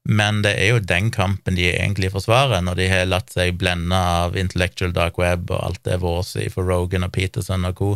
Men 0.06 0.43
det 0.45 0.53
er 0.62 0.76
jo 0.76 0.82
den 0.86 1.10
kampen 1.14 1.58
de 1.58 1.72
egentlig 1.72 2.12
forsvarer, 2.14 2.62
når 2.62 2.78
de 2.78 2.89
har 2.91 3.08
latt 3.10 3.32
seg 3.34 3.58
blende 3.58 3.97
av 3.97 4.38
intellectual 4.38 4.93
dark 4.93 5.18
web 5.18 5.49
og 5.49 5.64
alt 5.66 5.82
det 5.88 5.97
våse 6.03 6.45
for 6.53 6.70
Rogan 6.70 7.08
og 7.08 7.14
Peterson 7.16 7.66
og 7.66 7.80
co. 7.80 7.89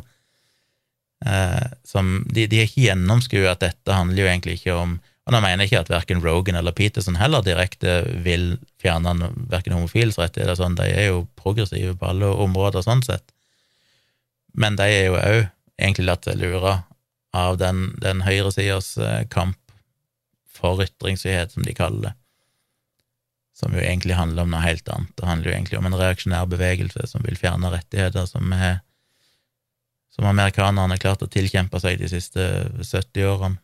Eh, 1.26 1.68
som, 1.86 2.24
de, 2.26 2.48
de 2.50 2.62
har 2.62 2.70
ikke 2.70 2.88
gjennomskuet 2.88 3.52
at 3.52 3.62
dette 3.62 3.94
handler 3.94 4.24
jo 4.24 4.32
egentlig 4.32 4.60
ikke 4.62 4.78
om 4.80 4.98
og 5.30 5.36
nå 5.36 5.44
mener 5.44 5.62
jeg 5.62 5.70
ikke 5.70 5.82
at 5.84 5.90
verken 5.94 6.22
Rogan 6.24 6.58
eller 6.58 6.74
Peterson 6.74 7.20
heller 7.20 7.44
direkte 7.46 8.00
vil 8.26 8.56
fjerne 8.82 9.28
verken 9.52 9.76
homofiles 9.76 10.18
rettigheter, 10.18 10.56
sånn, 10.58 10.74
de 10.80 10.88
er 10.90 11.12
jo 11.12 11.20
progressive 11.38 11.94
på 12.00 12.08
alle 12.10 12.32
områder 12.48 12.82
sånn 12.82 13.04
sett, 13.06 13.30
men 14.58 14.80
de 14.80 14.88
er 14.90 15.06
jo 15.06 15.20
òg 15.20 15.44
egentlig 15.78 16.08
latt 16.08 16.26
seg 16.26 16.42
lure 16.42 16.80
av 17.38 17.60
den, 17.62 17.92
den 18.02 18.24
høyresidas 18.26 18.96
eh, 18.98 19.22
kamp 19.30 19.59
for 20.60 20.82
ytringsfrihet, 20.84 21.56
som 21.56 21.66
de 21.66 21.76
kaller 21.78 22.10
det, 22.10 22.14
som 23.60 23.74
jo 23.76 23.82
egentlig 23.84 24.16
handler 24.16 24.46
om 24.46 24.54
noe 24.54 24.64
helt 24.64 24.88
annet. 24.92 25.12
Det 25.20 25.28
handler 25.28 25.50
jo 25.50 25.56
egentlig 25.56 25.80
om 25.80 25.88
en 25.90 25.98
reaksjonær 26.00 26.52
bevegelse 26.52 27.08
som 27.12 27.26
vil 27.26 27.40
fjerne 27.40 27.72
rettigheter 27.74 28.28
som, 28.30 28.54
er, 28.56 28.80
som 30.16 30.30
amerikanerne 30.30 30.96
har 30.96 31.02
klart 31.04 31.26
å 31.26 31.32
tilkjempe 31.32 31.82
seg 31.84 32.00
de 32.00 32.12
siste 32.12 32.46
70 32.80 33.28
årene. 33.34 33.60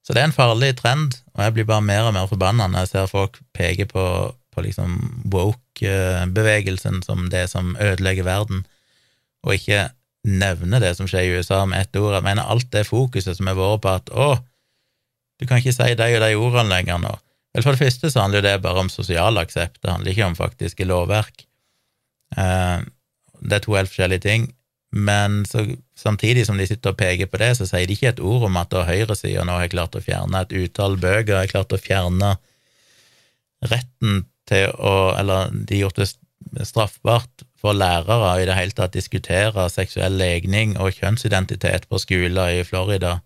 Så 0.00 0.14
det 0.16 0.22
er 0.22 0.30
en 0.30 0.34
farlig 0.34 0.72
trend, 0.78 1.18
og 1.36 1.44
jeg 1.44 1.54
blir 1.54 1.66
bare 1.68 1.84
mer 1.84 2.06
og 2.08 2.14
mer 2.16 2.28
forbanna 2.30 2.70
når 2.70 2.86
jeg 2.86 2.92
ser 2.94 3.10
folk 3.10 3.36
peke 3.56 3.84
på, 3.90 4.04
på 4.50 4.64
liksom 4.64 4.96
woke-bevegelsen 5.30 7.02
som 7.04 7.28
det 7.32 7.44
som 7.52 7.74
ødelegger 7.76 8.24
verden, 8.26 8.64
og 9.44 9.58
ikke 9.58 9.90
nevne 10.26 10.80
det 10.82 10.94
som 10.96 11.08
skjer 11.08 11.26
i 11.26 11.36
USA 11.36 11.62
med 11.68 11.84
ett 11.84 12.00
ord. 12.00 12.14
Jeg 12.16 12.26
mener 12.26 12.48
alt 12.48 12.68
det 12.72 12.88
fokuset 12.88 13.36
som 13.36 13.48
har 13.48 13.58
vært 13.58 13.84
på 13.84 13.92
at 13.92 14.10
å, 14.12 14.30
du 15.40 15.46
kan 15.48 15.60
ikke 15.60 15.74
si 15.74 15.96
de 15.96 16.08
og 16.16 16.22
de 16.22 16.36
ordene 16.36 16.70
lenger 16.74 17.00
nå. 17.02 17.16
Vel, 17.54 17.64
for 17.64 17.74
det 17.74 17.82
første 17.82 18.12
så 18.12 18.22
handler 18.22 18.44
det 18.44 18.60
bare 18.62 18.84
om 18.84 18.92
sosial 18.92 19.40
aksept, 19.40 19.80
det 19.82 19.90
handler 19.90 20.12
ikke 20.12 20.28
om 20.28 20.38
faktiske 20.38 20.86
lovverk. 20.86 21.46
Eh, 22.38 22.86
det 23.40 23.56
er 23.56 23.64
to 23.64 23.74
helt 23.74 23.90
forskjellige 23.90 24.26
ting, 24.26 24.50
men 24.92 25.44
så, 25.46 25.64
samtidig 25.98 26.44
som 26.46 26.58
de 26.58 26.66
sitter 26.66 26.92
og 26.92 26.98
peker 27.00 27.30
på 27.30 27.40
det, 27.42 27.54
så 27.58 27.66
sier 27.66 27.86
de 27.88 27.96
ikke 27.96 28.10
et 28.12 28.22
ord 28.22 28.48
om 28.48 28.58
at 28.60 28.74
høyresida 28.74 29.46
nå 29.46 29.58
har 29.62 29.72
klart 29.72 29.96
å 29.96 30.02
fjerne 30.04 30.44
et 30.44 30.54
utall 30.54 30.98
bøker, 31.00 31.38
har 31.38 31.50
klart 31.50 31.74
å 31.74 31.80
fjerne 31.80 32.36
retten 33.70 34.24
til 34.50 34.72
å 34.74 35.12
Eller 35.14 35.50
de 35.52 35.76
har 35.76 35.84
gjort 35.84 36.00
det 36.00 36.66
straffbart 36.66 37.44
for 37.60 37.76
lærere 37.76 38.32
i 38.40 38.46
det 38.48 38.56
hele 38.56 38.74
tatt 38.74 38.96
diskutere 38.96 39.68
seksuell 39.70 40.16
legning 40.18 40.74
og 40.80 40.96
kjønnsidentitet 40.96 41.86
på 41.86 42.00
skoler 42.00 42.56
i 42.58 42.64
Florida. 42.66 43.20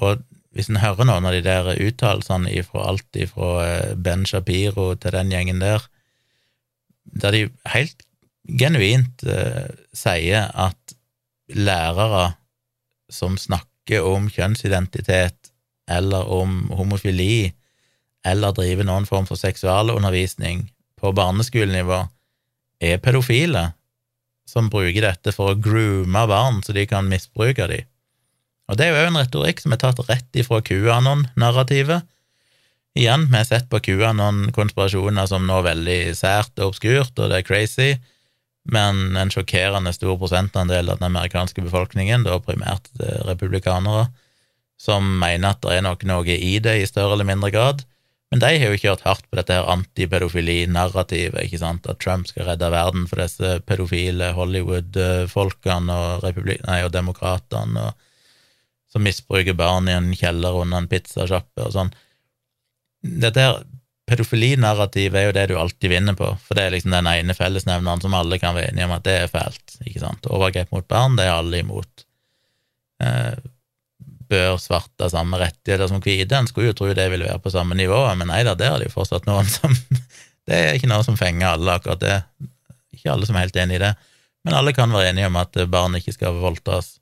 Og 0.00 0.22
hvis 0.58 0.66
en 0.72 0.80
hører 0.82 1.06
noen 1.06 1.26
av 1.28 1.36
de 1.36 1.44
der 1.46 1.68
uttalelsene 1.78 2.50
ifra 2.58 2.88
alt 2.90 3.14
ifra 3.14 3.50
eh, 3.62 3.90
Ben 3.94 4.24
Shapiro 4.26 4.90
til 4.98 5.14
den 5.14 5.30
gjengen 5.30 5.62
der, 5.62 5.84
der 7.22 7.36
de 7.36 7.44
helt 7.70 8.02
genuint 8.58 9.22
eh, 9.22 9.68
sier 9.94 10.48
at 10.58 10.96
lærere 11.54 12.32
som 13.06 13.38
snakker 13.38 14.02
om 14.02 14.26
kjønnsidentitet 14.34 15.52
eller 15.88 16.26
om 16.26 16.64
homofili 16.74 17.52
eller 18.26 18.56
driver 18.56 18.88
noen 18.88 19.06
form 19.06 19.28
for 19.30 19.38
seksualundervisning 19.38 20.66
på 20.98 21.12
barneskolenivå, 21.14 22.00
er 22.82 22.98
pedofile 22.98 23.68
som 24.50 24.66
bruker 24.72 25.06
dette 25.06 25.30
for 25.36 25.52
å 25.52 25.60
groome 25.62 26.24
barn 26.26 26.58
så 26.66 26.74
de 26.74 26.82
kan 26.90 27.06
misbruke 27.06 27.70
dem. 27.70 27.86
Og 28.68 28.76
det 28.76 28.86
er 28.86 28.92
jo 28.92 29.00
òg 29.00 29.10
en 29.10 29.20
retorikk 29.22 29.62
som 29.62 29.72
er 29.72 29.80
tatt 29.80 30.00
rett 30.10 30.38
ifra 30.38 30.60
QAnon-narrativet. 30.64 32.04
Igjen, 32.98 33.26
vi 33.30 33.36
har 33.38 33.46
sett 33.48 33.68
på 33.70 33.80
QAnon-konspirasjoner 33.84 35.28
som 35.30 35.46
nå 35.48 35.60
er 35.60 35.68
veldig 35.70 35.98
sært 36.18 36.54
og 36.58 36.72
obskurt, 36.72 37.14
og 37.16 37.30
det 37.30 37.40
er 37.40 37.46
crazy, 37.46 37.90
men 38.68 39.16
en 39.16 39.32
sjokkerende 39.32 39.94
stor 39.96 40.18
prosentandel 40.20 40.90
av 40.92 40.98
den 41.00 41.08
amerikanske 41.08 41.62
befolkningen, 41.64 42.26
da 42.26 42.40
primært 42.42 42.90
republikanere, 43.28 44.08
som 44.78 45.06
mener 45.20 45.54
at 45.54 45.62
det 45.64 45.78
er 45.78 45.86
nok 45.86 46.04
noe 46.06 46.34
i 46.36 46.58
det 46.62 46.76
i 46.82 46.88
større 46.90 47.16
eller 47.16 47.28
mindre 47.28 47.52
grad, 47.54 47.86
men 48.28 48.42
de 48.42 48.50
har 48.60 48.74
jo 48.74 48.80
kjørt 48.82 49.06
hardt 49.06 49.24
på 49.30 49.38
dette 49.38 49.56
her 49.56 49.70
antipedofili-narrativet, 49.72 51.46
ikke 51.46 51.62
sant, 51.62 51.88
at 51.88 52.00
Trump 52.02 52.28
skal 52.28 52.50
redde 52.50 52.68
verden 52.74 53.06
for 53.08 53.22
disse 53.22 53.54
pedofile 53.64 54.34
Hollywood-folkene 54.36 55.96
og, 55.96 56.42
nei, 56.66 56.82
og 56.84 56.92
demokratene 56.92 57.88
og, 57.88 58.04
som 58.92 59.04
misbruker 59.04 59.56
barn 59.58 59.88
i 59.88 59.96
en 59.96 60.12
kjeller 60.16 60.56
under 60.62 60.82
en 60.82 60.88
pizzasjappe 60.90 61.66
og 61.66 61.74
sånn. 61.74 61.90
Dette 63.04 63.44
her 63.44 63.60
pedofilinarrativet 64.08 65.20
er 65.20 65.26
jo 65.28 65.36
det 65.36 65.46
du 65.50 65.58
alltid 65.60 65.92
vinner 65.92 66.16
på, 66.16 66.30
for 66.40 66.56
det 66.56 66.64
er 66.64 66.74
liksom 66.74 66.94
den 66.94 67.10
ene 67.10 67.36
fellesnevneren 67.36 68.00
som 68.02 68.16
alle 68.16 68.40
kan 68.40 68.56
være 68.56 68.72
enige 68.72 68.88
om 68.88 68.96
at 68.96 69.04
det 69.06 69.16
er 69.24 69.32
fælt, 69.32 69.78
ikke 69.84 70.02
sant. 70.02 70.28
Overgrep 70.32 70.72
mot 70.72 70.88
barn, 70.88 71.18
det 71.18 71.28
er 71.28 71.36
alle 71.36 71.60
imot. 71.60 72.04
Eh, 73.04 73.36
bør 74.28 74.58
svarte 74.60 75.06
ha 75.06 75.12
samme 75.12 75.40
rettigheter 75.40 75.88
som 75.90 76.02
hvite. 76.04 76.36
En 76.36 76.48
skulle 76.48 76.72
jo 76.72 76.76
tro 76.76 76.90
det 76.92 77.08
ville 77.12 77.28
være 77.28 77.42
på 77.44 77.52
samme 77.52 77.76
nivå, 77.78 78.00
men 78.18 78.30
nei 78.32 78.42
da, 78.46 78.56
der 78.58 78.74
er 78.74 78.82
det 78.82 78.90
jo 78.90 78.96
fortsatt 78.98 79.28
noen 79.28 79.48
som 79.58 79.76
Det 80.48 80.56
er 80.56 80.78
ikke 80.78 80.88
noe 80.88 81.04
som 81.04 81.16
fenger 81.20 81.50
alle, 81.50 81.74
akkurat 81.76 82.00
det. 82.00 82.18
Ikke 82.96 83.12
alle 83.12 83.28
som 83.28 83.36
er 83.36 83.44
helt 83.44 83.58
enig 83.60 83.76
i 83.76 83.82
det, 83.82 83.92
men 84.46 84.56
alle 84.56 84.72
kan 84.72 84.88
være 84.94 85.10
enige 85.12 85.28
om 85.28 85.36
at 85.36 85.58
barn 85.68 85.98
ikke 85.98 86.14
skal 86.16 86.38
voldtas. 86.40 86.94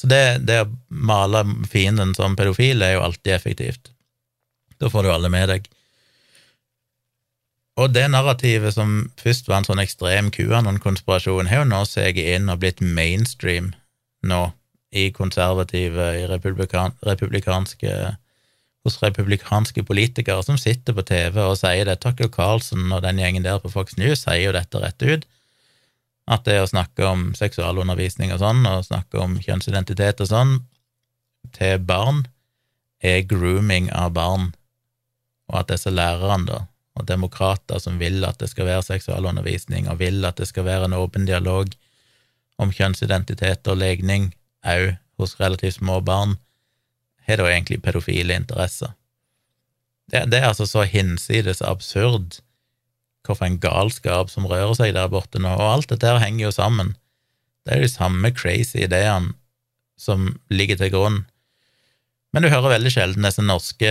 Så 0.00 0.08
det, 0.08 0.46
det 0.48 0.62
å 0.64 0.70
male 0.88 1.42
fienden 1.68 2.14
som 2.16 2.36
pedofil 2.38 2.80
er 2.82 2.94
jo 2.94 3.04
alltid 3.04 3.34
effektivt. 3.36 3.90
Da 4.80 4.88
får 4.88 5.04
du 5.04 5.10
alle 5.12 5.28
med 5.32 5.50
deg. 5.52 5.66
Og 7.80 7.92
det 7.92 8.06
narrativet 8.12 8.74
som 8.74 9.10
først 9.20 9.48
var 9.48 9.60
en 9.60 9.68
sånn 9.68 9.82
ekstrem 9.82 10.30
QAnon-konspirasjon, 10.34 11.48
har 11.48 11.62
jo 11.62 11.68
nå 11.68 11.82
seget 11.88 12.32
inn 12.36 12.48
og 12.52 12.62
blitt 12.64 12.80
mainstream 12.80 13.74
nå 14.26 14.40
i 14.90 15.10
konservative, 15.14 16.08
i 16.18 16.26
republikan, 16.28 16.96
republikanske 17.06 17.92
hos 18.84 18.96
republikanske 19.02 19.84
politikere 19.84 20.42
som 20.44 20.58
sitter 20.60 20.96
på 20.96 21.04
TV 21.08 21.36
og 21.44 21.58
sier 21.60 21.86
det. 21.86 22.00
Tucker 22.00 22.30
Carlson 22.32 22.88
og 22.88 23.04
den 23.04 23.20
gjengen 23.20 23.44
der 23.44 23.60
på 23.62 23.72
Fox 23.72 23.96
News 24.00 24.24
sier 24.24 24.48
jo 24.48 24.56
dette 24.56 24.80
rett 24.82 25.04
ut. 25.04 25.28
At 26.30 26.46
det 26.46 26.60
å 26.62 26.68
snakke 26.70 27.06
om 27.08 27.30
seksualundervisning 27.34 28.30
og 28.34 28.42
sånn, 28.42 28.62
og 28.68 28.86
snakke 28.86 29.18
om 29.18 29.38
kjønnsidentitet 29.42 30.22
og 30.22 30.30
sånn, 30.30 30.52
til 31.56 31.80
barn, 31.82 32.24
er 33.02 33.24
grooming 33.26 33.88
av 33.96 34.12
barn, 34.14 34.50
og 35.50 35.62
at 35.62 35.72
disse 35.72 35.90
lærerne, 35.90 36.46
da, 36.46 36.60
og 36.98 37.06
demokrater 37.08 37.80
som 37.82 37.98
vil 37.98 38.22
at 38.28 38.38
det 38.42 38.50
skal 38.52 38.68
være 38.68 38.86
seksualundervisning, 38.86 39.88
og 39.88 40.00
vil 40.02 40.22
at 40.28 40.38
det 40.38 40.50
skal 40.50 40.66
være 40.68 40.90
en 40.90 40.98
åpen 40.98 41.26
dialog 41.26 41.72
om 42.60 42.72
kjønnsidentitet 42.74 43.66
og 43.72 43.80
legning, 43.80 44.30
òg 44.66 44.94
hos 45.20 45.38
relativt 45.40 45.78
små 45.78 46.00
barn, 46.04 46.36
har 47.26 47.40
da 47.40 47.48
egentlig 47.48 47.80
pedofile 47.84 48.36
interesser. 48.36 48.92
Det, 50.10 50.26
det, 50.32 50.40
er 50.40 50.50
altså 50.50 50.66
så 50.66 50.84
hinsides 50.88 51.62
absurd 51.62 52.40
hvorfor 53.26 53.44
en 53.46 53.62
galskap 53.62 54.26
som 54.32 54.48
rører 54.48 54.74
seg 54.78 54.88
der 54.96 55.12
borte 55.12 55.38
nå, 55.42 55.50
og 55.52 55.72
alt 55.74 55.90
dette 55.92 56.08
her 56.08 56.22
henger 56.22 56.44
jo 56.46 56.52
sammen. 56.56 56.88
Det 57.66 57.72
er 57.74 57.80
de 57.84 57.90
samme 57.92 58.28
crazy 58.32 58.78
ideene 58.86 59.28
som 60.00 60.20
ligger 60.48 60.76
til 60.80 60.92
grunn. 60.94 61.18
Men 62.32 62.42
du 62.42 62.48
hører 62.48 62.74
veldig 62.76 62.92
sjelden 62.94 63.26
disse 63.26 63.42
norske 63.44 63.90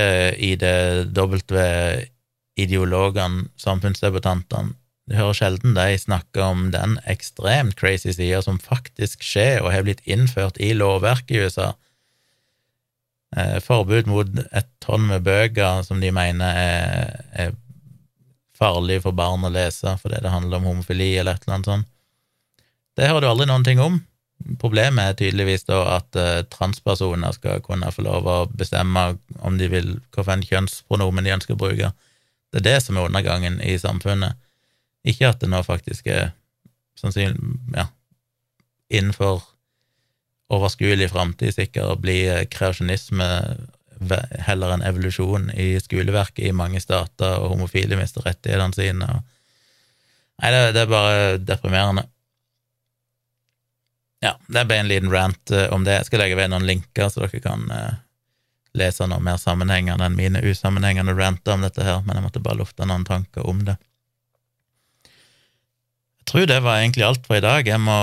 IDW-ideologene, 0.50 3.38
samfunnsdebutantene, 3.60 4.74
du 5.10 5.16
hører 5.18 5.34
sjelden 5.34 5.74
de 5.74 5.98
snakke 5.98 6.44
om 6.46 6.68
den 6.74 7.00
ekstremt 7.10 7.74
crazy 7.80 8.14
sida 8.14 8.44
som 8.46 8.60
faktisk 8.62 9.24
skjer 9.26 9.64
og 9.64 9.72
har 9.74 9.88
blitt 9.88 10.04
innført 10.06 10.60
i 10.62 10.70
lovverket 10.78 11.34
i 11.34 11.40
USA. 11.42 11.72
Eh, 13.34 13.58
forbud 13.66 14.10
mot 14.10 14.30
et 14.54 14.70
tonn 14.86 15.08
med 15.10 15.26
bøker 15.26 15.82
som 15.86 16.02
de 16.02 16.14
mener 16.14 16.62
er, 16.62 17.26
er 17.34 17.58
farlig 18.60 18.99
for 19.05 19.16
barn 19.16 19.47
å 19.47 19.53
lese 19.53 19.95
fordi 20.01 20.20
det 20.24 20.34
handler 20.34 20.60
om 20.60 20.70
homofili 20.70 21.14
eller 21.18 21.38
et 21.38 21.45
eller 21.45 21.57
annet 21.57 21.72
sånt. 21.72 21.89
Det 22.99 23.07
hører 23.07 23.24
du 23.24 23.30
aldri 23.30 23.47
noen 23.47 23.64
ting 23.64 23.80
om. 23.80 23.99
Problemet 24.60 25.03
er 25.03 25.18
tydeligvis 25.20 25.66
da 25.68 25.80
at 25.97 26.16
uh, 26.20 26.41
transpersoner 26.51 27.36
skal 27.36 27.64
kunne 27.64 27.91
få 27.95 28.03
lov 28.05 28.28
å 28.28 28.38
bestemme 28.51 29.14
om 29.43 29.60
de 29.60 29.70
vil, 29.72 29.93
hvilken 30.16 30.43
kjønnspronomen 30.47 31.28
de 31.28 31.36
ønsker 31.36 31.55
å 31.55 31.60
bruke. 31.60 31.91
Det 32.51 32.62
er 32.62 32.68
det 32.68 32.78
som 32.84 32.97
er 32.97 33.07
undergangen 33.07 33.60
i 33.64 33.78
samfunnet. 33.80 34.39
Ikke 35.07 35.32
at 35.32 35.39
det 35.43 35.51
nå 35.51 35.62
faktisk 35.64 36.07
er 36.12 36.32
sannsynlig 36.99 37.39
ja, 37.76 37.88
innenfor 38.91 39.43
overskuelig 40.49 41.12
framtid 41.14 41.53
sikkert 41.55 41.93
å 41.93 41.99
bli 42.01 42.24
kreasjonisme 42.51 43.28
heller 44.45 44.76
enn 44.76 44.86
evolusjon 44.86 45.50
i 45.52 45.74
skoleverket 45.82 46.47
i 46.47 46.56
mange 46.56 46.82
stater, 46.84 47.39
og 47.39 47.56
homofile 47.56 48.00
mister 48.00 48.26
rettighetene 48.26 48.76
sine. 48.76 49.10
Og... 49.10 49.26
Nei, 50.39 50.54
det, 50.54 50.62
det, 50.78 50.86
er 50.86 50.93
bare 50.93 51.26
deprimerende. 51.43 52.06
Ja, 54.24 54.36
det 54.52 54.66
ble 54.68 54.80
en 54.82 54.91
liten 54.91 55.12
rant 55.12 55.56
uh, 55.56 55.68
om 55.76 55.86
det. 55.88 56.00
Jeg 56.00 56.10
skal 56.10 56.24
legge 56.24 56.39
ved 56.39 56.52
noen 56.52 56.68
linker, 56.68 57.12
så 57.12 57.26
dere 57.26 57.43
kan 57.43 57.68
uh, 57.72 58.00
lese 58.78 59.08
noe 59.10 59.24
mer 59.24 59.39
sammenhengende 59.41 60.08
enn 60.08 60.18
mine 60.18 60.41
usammenhengende 60.45 61.16
ranter 61.18 61.56
om 61.56 61.64
dette 61.66 61.86
her, 61.86 62.02
men 62.06 62.20
jeg 62.20 62.28
måtte 62.28 62.43
bare 62.43 62.60
lufte 62.60 62.88
noen 62.88 63.08
tanker 63.08 63.47
om 63.50 63.64
det 63.68 63.80
Jeg 66.20 66.34
tror 66.34 66.45
det 66.45 66.60
var 66.62 66.78
egentlig 66.78 67.06
alt 67.08 67.24
for 67.26 67.39
i 67.39 67.41
dag. 67.41 67.66
Jeg 67.66 67.82
må 67.82 67.93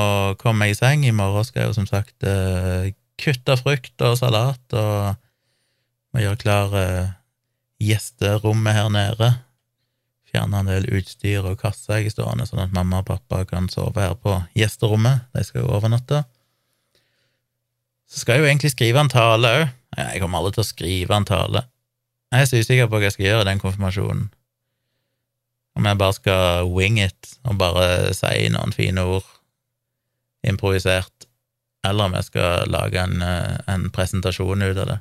komme 0.40 0.64
meg 0.64 0.72
i 0.72 0.74
seng. 0.74 1.04
I 1.06 1.12
morgen 1.14 1.44
skal 1.46 1.62
jeg 1.62 1.68
jo 1.70 1.76
som 1.76 1.86
sagt 1.86 2.24
uh, 2.26 2.88
kutte 3.22 3.54
frukt 3.60 4.02
og 4.02 4.16
salat 4.18 4.74
og 4.76 5.14
må 6.16 6.22
gjøre 6.24 6.40
klar 6.40 6.72
uh, 6.72 7.08
gjesterommet 7.82 8.72
her 8.72 8.88
nede. 8.88 9.28
Fjerne 10.30 10.62
en 10.62 10.70
del 10.70 10.88
utstyr 10.96 11.44
og 11.44 11.58
kasser 11.60 12.00
jeg 12.00 12.14
stående, 12.14 12.46
sånn 12.48 12.64
at 12.64 12.72
mamma 12.74 13.02
og 13.02 13.10
pappa 13.10 13.42
kan 13.48 13.68
sove 13.68 14.00
her 14.00 14.16
på 14.16 14.38
gjesterommet. 14.56 15.28
De 15.36 15.44
skal 15.44 15.62
jo 15.62 15.74
overnatte. 15.76 16.22
Så 18.08 18.22
skal 18.22 18.38
jeg 18.38 18.44
jo 18.44 18.48
egentlig 18.48 18.72
skrive 18.72 19.02
en 19.02 19.12
tale 19.12 19.52
òg. 19.58 19.66
Jeg 19.96 20.22
kommer 20.22 20.40
aldri 20.40 20.56
til 20.56 20.64
å 20.64 20.68
skrive 20.70 21.16
en 21.16 21.28
tale. 21.28 21.62
Jeg 22.32 22.42
er 22.42 22.48
så 22.48 22.60
usikker 22.60 22.88
på 22.88 22.98
hva 22.98 23.06
jeg 23.06 23.16
skal 23.16 23.28
gjøre 23.28 23.44
i 23.44 23.48
den 23.50 23.60
konfirmasjonen. 23.62 24.26
Om 25.76 25.88
jeg 25.90 26.00
bare 26.00 26.16
skal 26.16 26.70
wing 26.72 27.00
it 27.02 27.34
og 27.44 27.58
bare 27.60 28.14
si 28.16 28.48
noen 28.52 28.72
fine 28.72 29.04
ord 29.04 29.26
improvisert, 30.46 31.26
eller 31.84 32.08
om 32.08 32.16
jeg 32.16 32.28
skal 32.30 32.72
lage 32.72 33.02
en, 33.02 33.20
eh, 33.22 33.58
en 33.68 33.90
presentasjon 33.92 34.64
ut 34.64 34.80
av 34.80 34.88
det. 34.94 34.98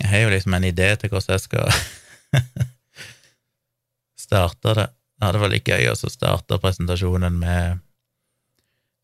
Jeg 0.00 0.10
har 0.10 0.26
jo 0.26 0.32
liksom 0.34 0.54
en 0.54 0.68
idé 0.68 0.90
til 1.00 1.12
hvordan 1.12 1.36
jeg 1.36 1.44
skal 1.46 1.72
starte 4.26 4.76
det. 4.76 4.86
Det 5.16 5.24
hadde 5.24 5.40
vært 5.40 5.54
litt 5.54 5.70
gøy 5.72 5.88
å 5.88 5.96
starte 5.96 6.58
presentasjonen 6.60 7.38
med 7.40 7.80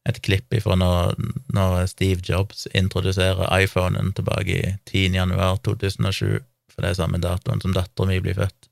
et 0.08 0.18
klipp 0.24 0.52
ifra 0.56 0.74
når, 0.76 1.14
når 1.54 1.86
Steve 1.90 2.24
Jobs 2.26 2.66
introduserer 2.74 3.46
iPhonen 3.62 4.10
tilbake 4.16 4.56
i 4.58 4.74
10. 4.90 5.14
januar 5.20 5.60
2007, 5.64 6.42
for 6.72 6.82
det 6.82 6.90
er 6.90 6.98
samme 6.98 7.20
datoen 7.22 7.62
som 7.62 7.74
dattera 7.76 8.10
mi 8.10 8.18
blir 8.24 8.36
født. 8.36 8.68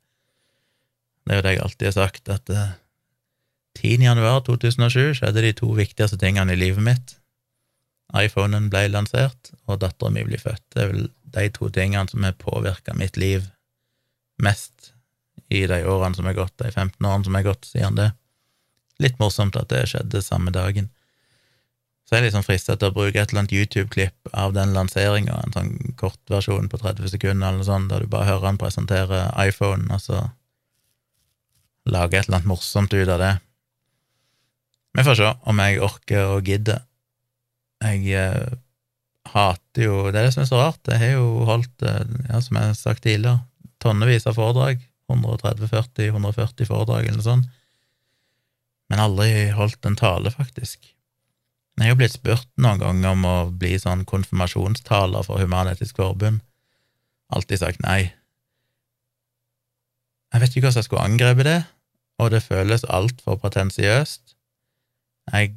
Det 1.24 1.36
er 1.36 1.38
jo 1.38 1.46
det 1.46 1.54
jeg 1.54 1.62
alltid 1.64 1.86
har 1.86 1.96
sagt, 1.96 2.28
at 2.32 2.50
10. 2.50 2.60
Eh, 3.84 4.04
januar 4.08 4.42
2007 4.48 5.20
skjedde 5.20 5.44
de 5.46 5.54
to 5.56 5.70
viktigste 5.78 6.18
tingene 6.20 6.56
i 6.56 6.60
livet 6.60 6.84
mitt. 6.84 7.16
iPhonen 8.10 8.66
ble 8.72 8.88
lansert, 8.90 9.52
og 9.70 9.78
dattera 9.84 10.10
mi 10.10 10.24
blir 10.26 10.42
født. 10.42 10.64
Det 10.74 10.82
er 10.82 10.90
vel 10.90 11.04
de 11.34 11.48
to 11.54 11.70
tingene 11.72 12.08
som 12.10 12.24
har 12.26 12.38
påvirka 12.38 12.94
mitt 12.94 13.16
liv 13.20 13.46
mest 14.42 14.92
i 15.50 15.66
de 15.66 15.82
årene 15.84 16.14
som 16.14 16.28
er 16.30 16.38
gått, 16.38 16.56
de 16.62 16.70
15 16.70 17.06
årene 17.06 17.26
som 17.26 17.36
er 17.36 17.46
gått 17.46 17.68
siden 17.68 17.98
det. 17.98 18.10
Litt 19.02 19.18
morsomt 19.20 19.56
at 19.58 19.70
det 19.72 19.86
skjedde 19.90 20.22
samme 20.22 20.52
dagen. 20.54 20.90
Så 22.06 22.16
jeg 22.16 22.24
er 22.24 22.26
liksom 22.26 22.42
frista 22.46 22.74
til 22.74 22.90
å 22.90 22.94
bruke 22.94 23.20
et 23.20 23.30
eller 23.30 23.44
annet 23.44 23.54
YouTube-klipp 23.54 24.32
av 24.34 24.54
den 24.56 24.72
lanseringa, 24.74 25.36
en 25.44 25.54
sånn 25.54 25.94
kortversjon 26.00 26.66
på 26.70 26.80
30 26.82 27.12
sekunder 27.12 27.48
eller 27.48 27.60
noe 27.62 27.68
sånt, 27.68 27.90
der 27.92 28.02
du 28.02 28.10
bare 28.10 28.26
hører 28.26 28.48
han 28.48 28.58
presentere 28.58 29.28
iPhone, 29.38 29.86
og 29.94 30.02
så 30.02 30.24
lage 31.90 32.18
et 32.18 32.26
eller 32.26 32.40
annet 32.40 32.50
morsomt 32.50 32.94
ut 32.94 33.08
av 33.08 33.22
det. 33.22 33.30
Vi 34.98 35.06
får 35.06 35.20
se 35.20 35.30
om 35.46 35.62
jeg 35.62 35.82
orker 35.86 36.34
og 36.34 36.50
gidder. 36.50 36.82
Jeg 37.86 38.10
eh, 38.10 38.58
hater 39.32 39.86
jo 39.86 40.10
Det 40.10 40.20
er 40.20 40.26
det 40.26 40.34
som 40.34 40.42
er 40.44 40.50
så 40.50 40.60
rart. 40.60 40.80
Jeg 40.88 41.00
har 41.00 41.12
jo 41.14 41.44
holdt, 41.48 41.82
eh, 41.86 42.14
ja, 42.28 42.40
som 42.44 42.56
jeg 42.58 42.70
har 42.72 42.78
sagt 42.78 43.02
tidligere, 43.06 43.44
tonnevis 43.80 44.26
av 44.28 44.36
foredrag 44.36 44.82
130-40-140 45.10 46.68
foredrag 46.68 47.06
eller 47.06 47.18
noe 47.18 47.26
sånt, 47.26 47.50
men 48.90 49.02
aldri 49.02 49.50
holdt 49.54 49.86
en 49.86 49.98
tale, 49.98 50.30
faktisk. 50.34 50.92
Jeg 51.78 51.86
har 51.86 51.94
jo 51.94 52.00
blitt 52.02 52.16
spurt 52.16 52.48
noen 52.60 52.80
ganger 52.82 53.14
om 53.14 53.26
å 53.26 53.36
bli 53.56 53.72
sånn 53.80 54.04
konfirmasjonstaler 54.08 55.24
for 55.24 55.40
Human-Etisk 55.40 56.00
Forbund. 56.00 56.42
Alltid 57.32 57.62
sagt 57.62 57.82
nei. 57.84 58.10
Jeg 60.30 60.42
vet 60.42 60.52
ikke 60.52 60.66
hvordan 60.66 60.82
jeg 60.82 60.88
skulle 60.88 61.06
angrepet 61.06 61.48
det, 61.48 61.60
og 62.20 62.34
det 62.34 62.42
føles 62.44 62.84
altfor 62.84 63.38
pretensiøst. 63.40 64.34
Jeg 65.32 65.54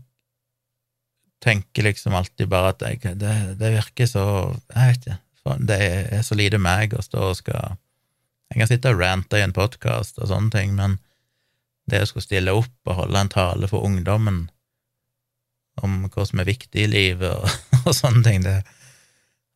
tenker 1.44 1.86
liksom 1.86 2.16
alltid 2.16 2.50
bare 2.52 2.74
at 2.74 2.84
jeg, 2.88 3.18
det, 3.20 3.34
det 3.60 3.74
virker 3.76 4.08
så 4.10 4.26
Jeg 4.72 4.94
vet 4.94 5.08
ikke. 5.08 5.20
Det 5.68 5.80
er 5.84 6.22
så 6.24 6.38
lite 6.40 6.60
meg 6.62 6.96
å 6.96 7.04
stå 7.04 7.24
og 7.32 7.40
skal 7.42 7.76
jeg 8.54 8.62
kan 8.62 8.70
sitte 8.70 8.92
og 8.94 9.00
rante 9.02 9.40
i 9.40 9.42
en 9.42 9.56
podkast 9.56 10.20
og 10.22 10.30
sånne 10.30 10.54
ting, 10.54 10.76
men 10.78 11.00
det 11.90 12.04
å 12.04 12.10
skulle 12.10 12.28
stille 12.28 12.54
opp 12.54 12.90
og 12.90 13.00
holde 13.00 13.24
en 13.24 13.32
tale 13.34 13.70
for 13.72 13.82
ungdommen 13.88 14.44
om 15.82 16.04
hva 16.14 16.26
som 16.30 16.44
er 16.44 16.52
viktig 16.52 16.84
i 16.84 16.92
livet 16.92 17.34
og, 17.34 17.50
og 17.88 17.96
sånne 17.98 18.24
ting, 18.28 18.46
det 18.46 18.62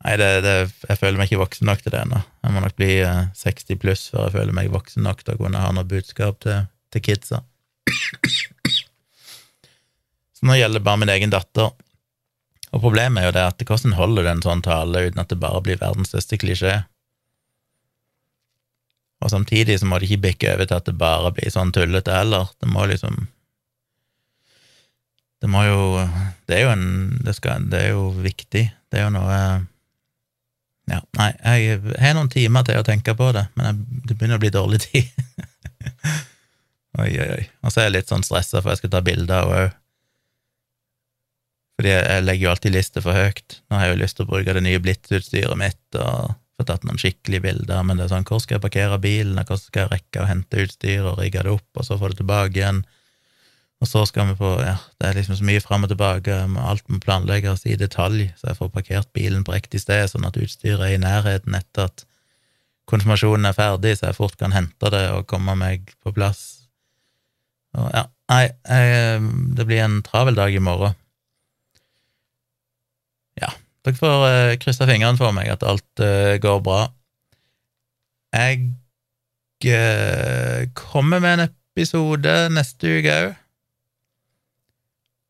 Nei, 0.05 0.13
det, 0.21 0.27
det, 0.45 0.51
jeg 0.85 0.99
føler 1.01 1.17
meg 1.17 1.25
ikke 1.25 1.39
voksen 1.41 1.65
nok 1.65 1.79
til 1.81 1.91
det 1.91 2.03
ennå. 2.03 2.19
Jeg 2.45 2.53
må 2.53 2.61
nok 2.61 2.75
bli 2.77 2.91
60 3.01 3.71
eh, 3.73 3.79
pluss 3.81 4.03
før 4.13 4.27
jeg 4.27 4.35
føler 4.35 4.53
meg 4.53 4.69
voksen 4.69 5.01
nok 5.03 5.23
til 5.25 5.33
å 5.33 5.39
kunne 5.39 5.63
ha 5.63 5.71
noe 5.73 5.89
budskap 5.89 6.38
til, 6.45 6.67
til 6.93 7.03
kidsa. 7.03 7.39
Så 10.38 10.45
nå 10.45 10.57
gjelder 10.57 10.77
det 10.77 10.85
bare 10.85 11.01
min 11.01 11.09
egen 11.09 11.33
datter. 11.33 11.71
Og 12.75 12.83
problemet 12.83 13.23
er 13.23 13.29
jo 13.29 13.35
det 13.38 13.45
at 13.47 13.63
hvordan 13.65 13.95
holder 13.97 14.25
du 14.25 14.29
en 14.29 14.43
sånn 14.45 14.61
tale 14.65 15.07
uten 15.07 15.23
at 15.23 15.31
det 15.31 15.39
bare 15.41 15.63
blir 15.65 15.79
verdens 15.81 16.11
største 16.13 16.38
klisjé? 16.38 16.75
Og 19.23 19.31
samtidig 19.33 19.79
så 19.79 19.88
må 19.89 19.97
det 19.97 20.11
ikke 20.11 20.25
bikke 20.27 20.51
over 20.53 20.67
til 20.69 20.77
at 20.77 20.85
det 20.85 20.99
bare 20.99 21.31
blir 21.33 21.49
sånn 21.53 21.71
tullete 21.73 22.13
heller. 22.13 22.51
Det 22.61 22.69
må 22.69 22.85
liksom 22.85 23.25
Det 25.41 25.49
må 25.49 25.63
jo 25.65 25.81
Det 26.49 26.57
er 26.57 26.61
jo 26.65 26.69
en 26.73 26.85
Det, 27.25 27.33
skal, 27.38 27.65
det 27.71 27.81
er 27.81 27.89
jo 27.95 28.11
viktig. 28.11 28.67
Det 28.91 28.99
er 28.99 29.07
jo 29.07 29.15
noe 29.15 29.39
Ja, 30.88 31.01
nei, 31.17 31.31
jeg 31.41 31.81
har 31.99 32.13
noen 32.15 32.29
timer 32.31 32.63
til 32.63 32.77
å 32.79 32.85
tenke 32.85 33.11
på 33.17 33.33
det, 33.35 33.49
men 33.57 33.65
jeg, 33.65 34.03
det 34.07 34.15
begynner 34.15 34.38
å 34.38 34.43
bli 34.43 34.51
dårlig 34.55 34.77
tid. 34.85 35.09
oi, 37.01 37.09
oi, 37.09 37.27
oi. 37.27 37.41
Og 37.59 37.73
så 37.73 37.81
er 37.81 37.89
jeg 37.89 37.95
litt 37.97 38.13
sånn 38.13 38.23
stressa 38.23 38.61
for 38.61 38.71
jeg 38.71 38.79
skal 38.79 38.93
ta 38.93 39.01
bilder 39.03 39.51
òg. 39.51 39.75
Fordi 41.78 41.93
jeg, 41.93 42.25
legger 42.25 42.47
jo 42.47 42.51
alltid 42.55 42.73
lista 42.73 43.03
for 43.05 43.13
høyt. 43.13 43.59
Nå 43.69 43.78
har 43.78 43.88
jeg 43.88 43.95
jo 43.95 44.01
lyst 44.01 44.17
til 44.17 44.25
å 44.25 44.32
bruke 44.32 44.53
det 44.57 44.63
nye 44.65 44.82
Blitz-utstyret 44.82 45.59
mitt 45.59 45.99
og 46.01 46.34
få 46.57 46.65
tatt 46.65 46.86
noen 46.88 46.97
skikkelige 46.97 47.43
bilder, 47.43 47.84
men 47.86 47.99
det 47.99 48.07
er 48.07 48.13
sånn, 48.15 48.25
hvor 48.25 48.41
skal 48.41 48.57
jeg 48.57 48.63
parkere 48.63 48.97
bilen, 49.01 49.38
hvordan 49.38 49.61
skal 49.61 49.84
jeg 49.84 49.91
rekke 49.91 50.23
å 50.23 50.30
hente 50.30 50.63
utstyr 50.63 51.05
og 51.05 51.19
rigge 51.21 51.43
det 51.45 51.53
opp, 51.53 51.67
og 51.78 51.86
så 51.86 51.99
få 52.01 52.09
det 52.09 52.17
tilbake 52.23 52.57
igjen, 52.57 52.82
og 53.78 53.89
så 53.91 54.01
skal 54.09 54.32
vi 54.32 54.38
på, 54.39 54.55
ja, 54.65 54.73
det 54.97 55.05
er 55.05 55.19
liksom 55.19 55.38
så 55.38 55.45
mye 55.45 55.61
fram 55.61 55.86
og 55.86 55.91
tilbake, 55.93 56.34
alt 56.65 56.88
må 56.89 56.97
planlegges 57.03 57.67
i 57.69 57.78
detalj, 57.78 58.32
så 58.39 58.49
jeg 58.49 58.57
får 58.57 58.73
parkert 58.73 59.11
bilen 59.13 59.45
på 59.45 59.53
riktig 59.53 59.84
sted, 59.84 60.09
sånn 60.09 60.25
at 60.25 60.39
utstyret 60.41 60.82
er 60.82 60.95
i 60.95 61.01
nærheten 61.03 61.57
etter 61.59 61.91
at 61.91 62.07
konfirmasjonen 62.89 63.45
er 63.51 63.57
ferdig, 63.57 63.93
så 63.99 64.09
jeg 64.09 64.17
fort 64.17 64.38
kan 64.41 64.55
hente 64.55 64.93
det 64.93 65.05
og 65.13 65.28
komme 65.30 65.53
meg 65.59 65.91
på 66.01 66.15
plass. 66.15 66.45
Og 67.78 67.91
ja, 67.93 68.07
nei, 68.34 68.45
jeg, 68.65 69.28
det 69.59 69.67
blir 69.69 69.84
en 69.86 70.01
travel 70.05 70.39
dag 70.39 70.55
i 70.55 70.63
morgen. 70.63 70.97
Dere 73.88 73.95
får 73.95 74.23
uh, 74.27 74.57
krysse 74.59 74.83
fingrene 74.83 75.15
for 75.15 75.31
meg 75.31 75.47
at 75.47 75.61
alt 75.63 76.01
uh, 76.03 76.35
går 76.43 76.57
bra. 76.65 76.81
Jeg 78.35 78.65
uh, 79.63 80.67
kommer 80.75 81.23
med 81.23 81.38
en 81.38 81.43
episode 81.47 82.33
neste 82.51 82.97
uke 82.97 83.13
òg. 83.15 83.38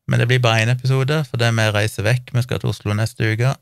Men 0.08 0.22
det 0.22 0.26
blir 0.26 0.40
bare 0.42 0.64
én 0.64 0.72
episode, 0.72 1.20
for 1.28 1.44
er 1.44 1.54
vi 1.54 1.68
reiser 1.70 2.02
vekk. 2.02 2.32
Vi 2.34 2.42
skal 2.42 2.58
til 2.58 2.72
Oslo 2.72 2.96
neste 2.96 3.28
uke. 3.30 3.52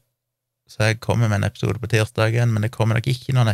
Så 0.71 0.89
jeg 0.89 1.01
kommer 1.03 1.29
med 1.29 1.43
en 1.43 1.51
episode 1.51 1.83
på 1.83 1.91
tirsdagen, 1.91 2.55
men 2.55 2.63
det 2.63 2.73
kommer 2.73 2.97
nok 2.97 3.11
ikke 3.11 3.35
noen 3.37 3.53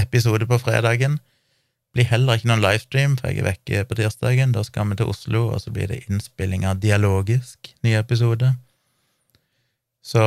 episode 0.00 0.48
på 0.48 0.58
fredagen. 0.58 1.20
Det 1.20 2.00
blir 2.00 2.10
heller 2.10 2.40
ikke 2.40 2.48
noen 2.48 2.64
livestream, 2.64 3.14
for 3.20 3.28
jeg 3.28 3.44
er 3.44 3.50
vekke 3.52 3.84
på 3.86 4.00
tirsdagen. 4.00 4.56
Da 4.56 4.64
skal 4.66 4.90
vi 4.90 4.98
til 4.98 5.12
Oslo, 5.12 5.46
og 5.52 5.62
så 5.62 5.70
blir 5.70 5.92
det 5.92 6.02
innspilling 6.08 6.66
av 6.66 6.82
Dialogisk, 6.82 7.70
ny 7.84 7.94
episode. 8.00 8.54
Så, 10.02 10.22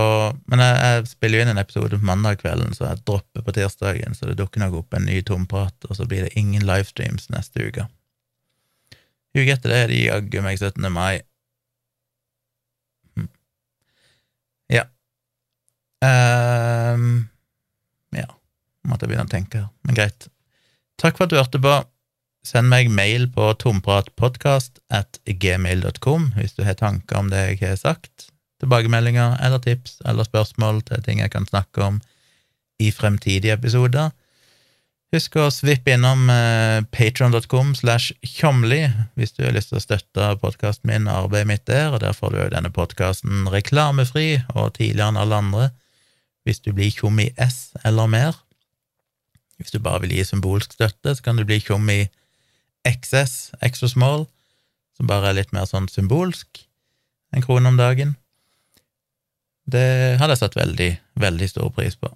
men 0.48 0.62
jeg, 0.64 0.76
jeg, 0.80 1.08
spiller 1.12 1.38
jo 1.38 1.44
inn 1.44 1.52
en 1.52 1.60
episode 1.60 1.98
på 2.00 2.08
mandag 2.08 2.40
kvelden, 2.40 2.72
så 2.74 2.88
jeg 2.88 3.02
dropper 3.04 3.44
på 3.44 3.54
tirsdagen, 3.58 4.16
så 4.16 4.30
det 4.30 4.38
dukker 4.40 4.62
nok 4.64 4.78
opp 4.80 4.96
en 4.96 5.08
ny 5.10 5.20
tomprat, 5.28 5.76
og 5.90 5.98
så 5.98 6.08
blir 6.08 6.24
det 6.24 6.36
ingen 6.40 6.64
livestreams 6.64 7.28
neste 7.34 7.68
uke. 7.68 7.84
Uke 9.36 9.52
etter 9.52 9.74
det 9.74 9.80
er 9.84 9.92
det 9.92 9.98
jaggu 10.00 10.38
meg 10.46 10.62
17. 10.62 10.86
mai. 10.96 11.20
Hm. 13.20 13.28
Ja. 14.72 14.86
Um, 16.00 17.26
ja, 18.16 18.30
måtte 18.88 19.04
jeg 19.04 19.12
begynne 19.12 19.28
å 19.28 19.34
tenke 19.34 19.66
her, 19.66 19.68
men 19.84 20.00
greit. 20.00 20.30
Takk 21.04 21.20
for 21.20 21.28
at 21.28 21.34
du 21.34 21.38
hørte 21.42 21.60
på. 21.60 21.74
Send 22.48 22.70
meg 22.72 22.88
mail 22.94 23.26
på 23.34 23.50
tompratpodkast 23.60 24.80
at 24.94 25.20
gmail.com 25.26 26.30
hvis 26.38 26.56
du 26.56 26.64
har 26.64 26.78
tanker 26.80 27.20
om 27.20 27.34
det 27.34 27.42
jeg 27.42 27.62
har 27.66 27.80
sagt 27.82 28.30
tilbakemeldinger 28.64 29.40
eller 29.44 29.62
tips 29.64 30.00
eller 30.06 30.28
spørsmål 30.28 30.84
til 30.88 31.04
ting 31.06 31.24
jeg 31.24 31.34
kan 31.34 31.48
snakke 31.48 31.84
om 31.84 32.00
i 32.80 32.92
fremtidige 32.92 33.56
episoder. 33.56 34.12
Husk 35.16 35.38
å 35.40 35.48
svippe 35.54 35.94
innom 35.96 36.28
eh, 36.34 36.82
patron.com 36.92 37.76
slash 37.78 38.16
tjomli 38.26 38.82
hvis 39.16 39.36
du 39.38 39.46
har 39.46 39.54
lyst 39.56 39.72
til 39.72 39.80
å 39.80 39.84
støtte 39.84 40.32
podkasten 40.42 40.90
min 40.90 41.08
og 41.08 41.28
arbeidet 41.28 41.52
mitt 41.52 41.66
der, 41.70 41.94
og 41.94 42.02
der 42.04 42.16
får 42.18 42.34
du 42.34 42.40
jo 42.42 42.48
denne 42.52 42.72
podkasten 42.74 43.46
reklamefri 43.54 44.42
og 44.56 44.74
tidligere 44.76 45.14
enn 45.14 45.22
alle 45.22 45.40
andre 45.44 45.70
hvis 46.46 46.62
du 46.62 46.74
blir 46.76 46.92
tjom 46.94 47.22
i 47.24 47.32
S 47.42 47.74
eller 47.88 48.10
mer. 48.12 48.36
Hvis 49.58 49.72
du 49.74 49.80
bare 49.80 50.04
vil 50.04 50.18
gi 50.18 50.26
symbolsk 50.28 50.76
støtte, 50.76 51.16
så 51.16 51.24
kan 51.26 51.40
du 51.40 51.46
bli 51.48 51.62
tjom 51.64 51.88
i 51.90 52.04
XS, 52.86 53.56
extra 53.66 53.90
small, 53.90 54.28
som 54.98 55.10
bare 55.10 55.32
er 55.32 55.40
litt 55.40 55.56
mer 55.56 55.66
sånn 55.70 55.88
symbolsk, 55.90 56.66
en 57.34 57.46
krone 57.46 57.72
om 57.72 57.80
dagen. 57.80 58.14
Det 59.66 60.18
hadde 60.22 60.36
jeg 60.36 60.44
satt 60.44 60.58
veldig, 60.60 60.92
veldig 61.18 61.50
stor 61.50 61.72
pris 61.74 61.98
på. 61.98 62.12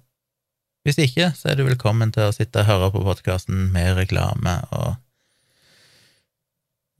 Hvis 0.86 1.00
ikke, 1.02 1.32
så 1.36 1.50
er 1.50 1.58
du 1.58 1.66
velkommen 1.66 2.12
til 2.14 2.28
å 2.28 2.34
sitte 2.34 2.62
og 2.62 2.68
høre 2.70 2.90
på 2.94 3.02
podkasten 3.04 3.66
med 3.74 3.98
reklame 3.98 4.54
og 4.72 4.94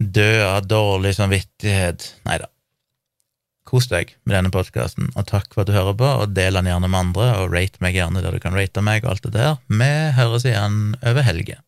dø 0.00 0.32
av 0.44 0.66
dårlig 0.68 1.14
samvittighet. 1.16 2.10
Nei 2.26 2.40
da. 2.42 2.50
kos 3.70 3.86
deg 3.86 4.16
med 4.26 4.34
denne 4.34 4.50
podkasten, 4.50 5.12
og 5.14 5.28
takk 5.30 5.52
for 5.54 5.62
at 5.62 5.70
du 5.70 5.76
hører 5.76 5.94
på, 5.94 6.06
og 6.24 6.32
del 6.34 6.58
den 6.58 6.66
gjerne 6.66 6.88
med 6.90 7.00
andre, 7.04 7.28
og 7.38 7.52
rate 7.54 7.78
meg 7.84 7.94
gjerne 7.94 8.22
der 8.24 8.34
du 8.34 8.42
kan 8.42 8.56
rate 8.56 8.82
meg, 8.82 9.04
og 9.04 9.14
alt 9.14 9.28
det 9.28 9.36
der. 9.36 9.60
Vi 9.70 9.90
høres 10.16 10.46
igjen 10.48 10.96
over 11.06 11.22
helga. 11.22 11.60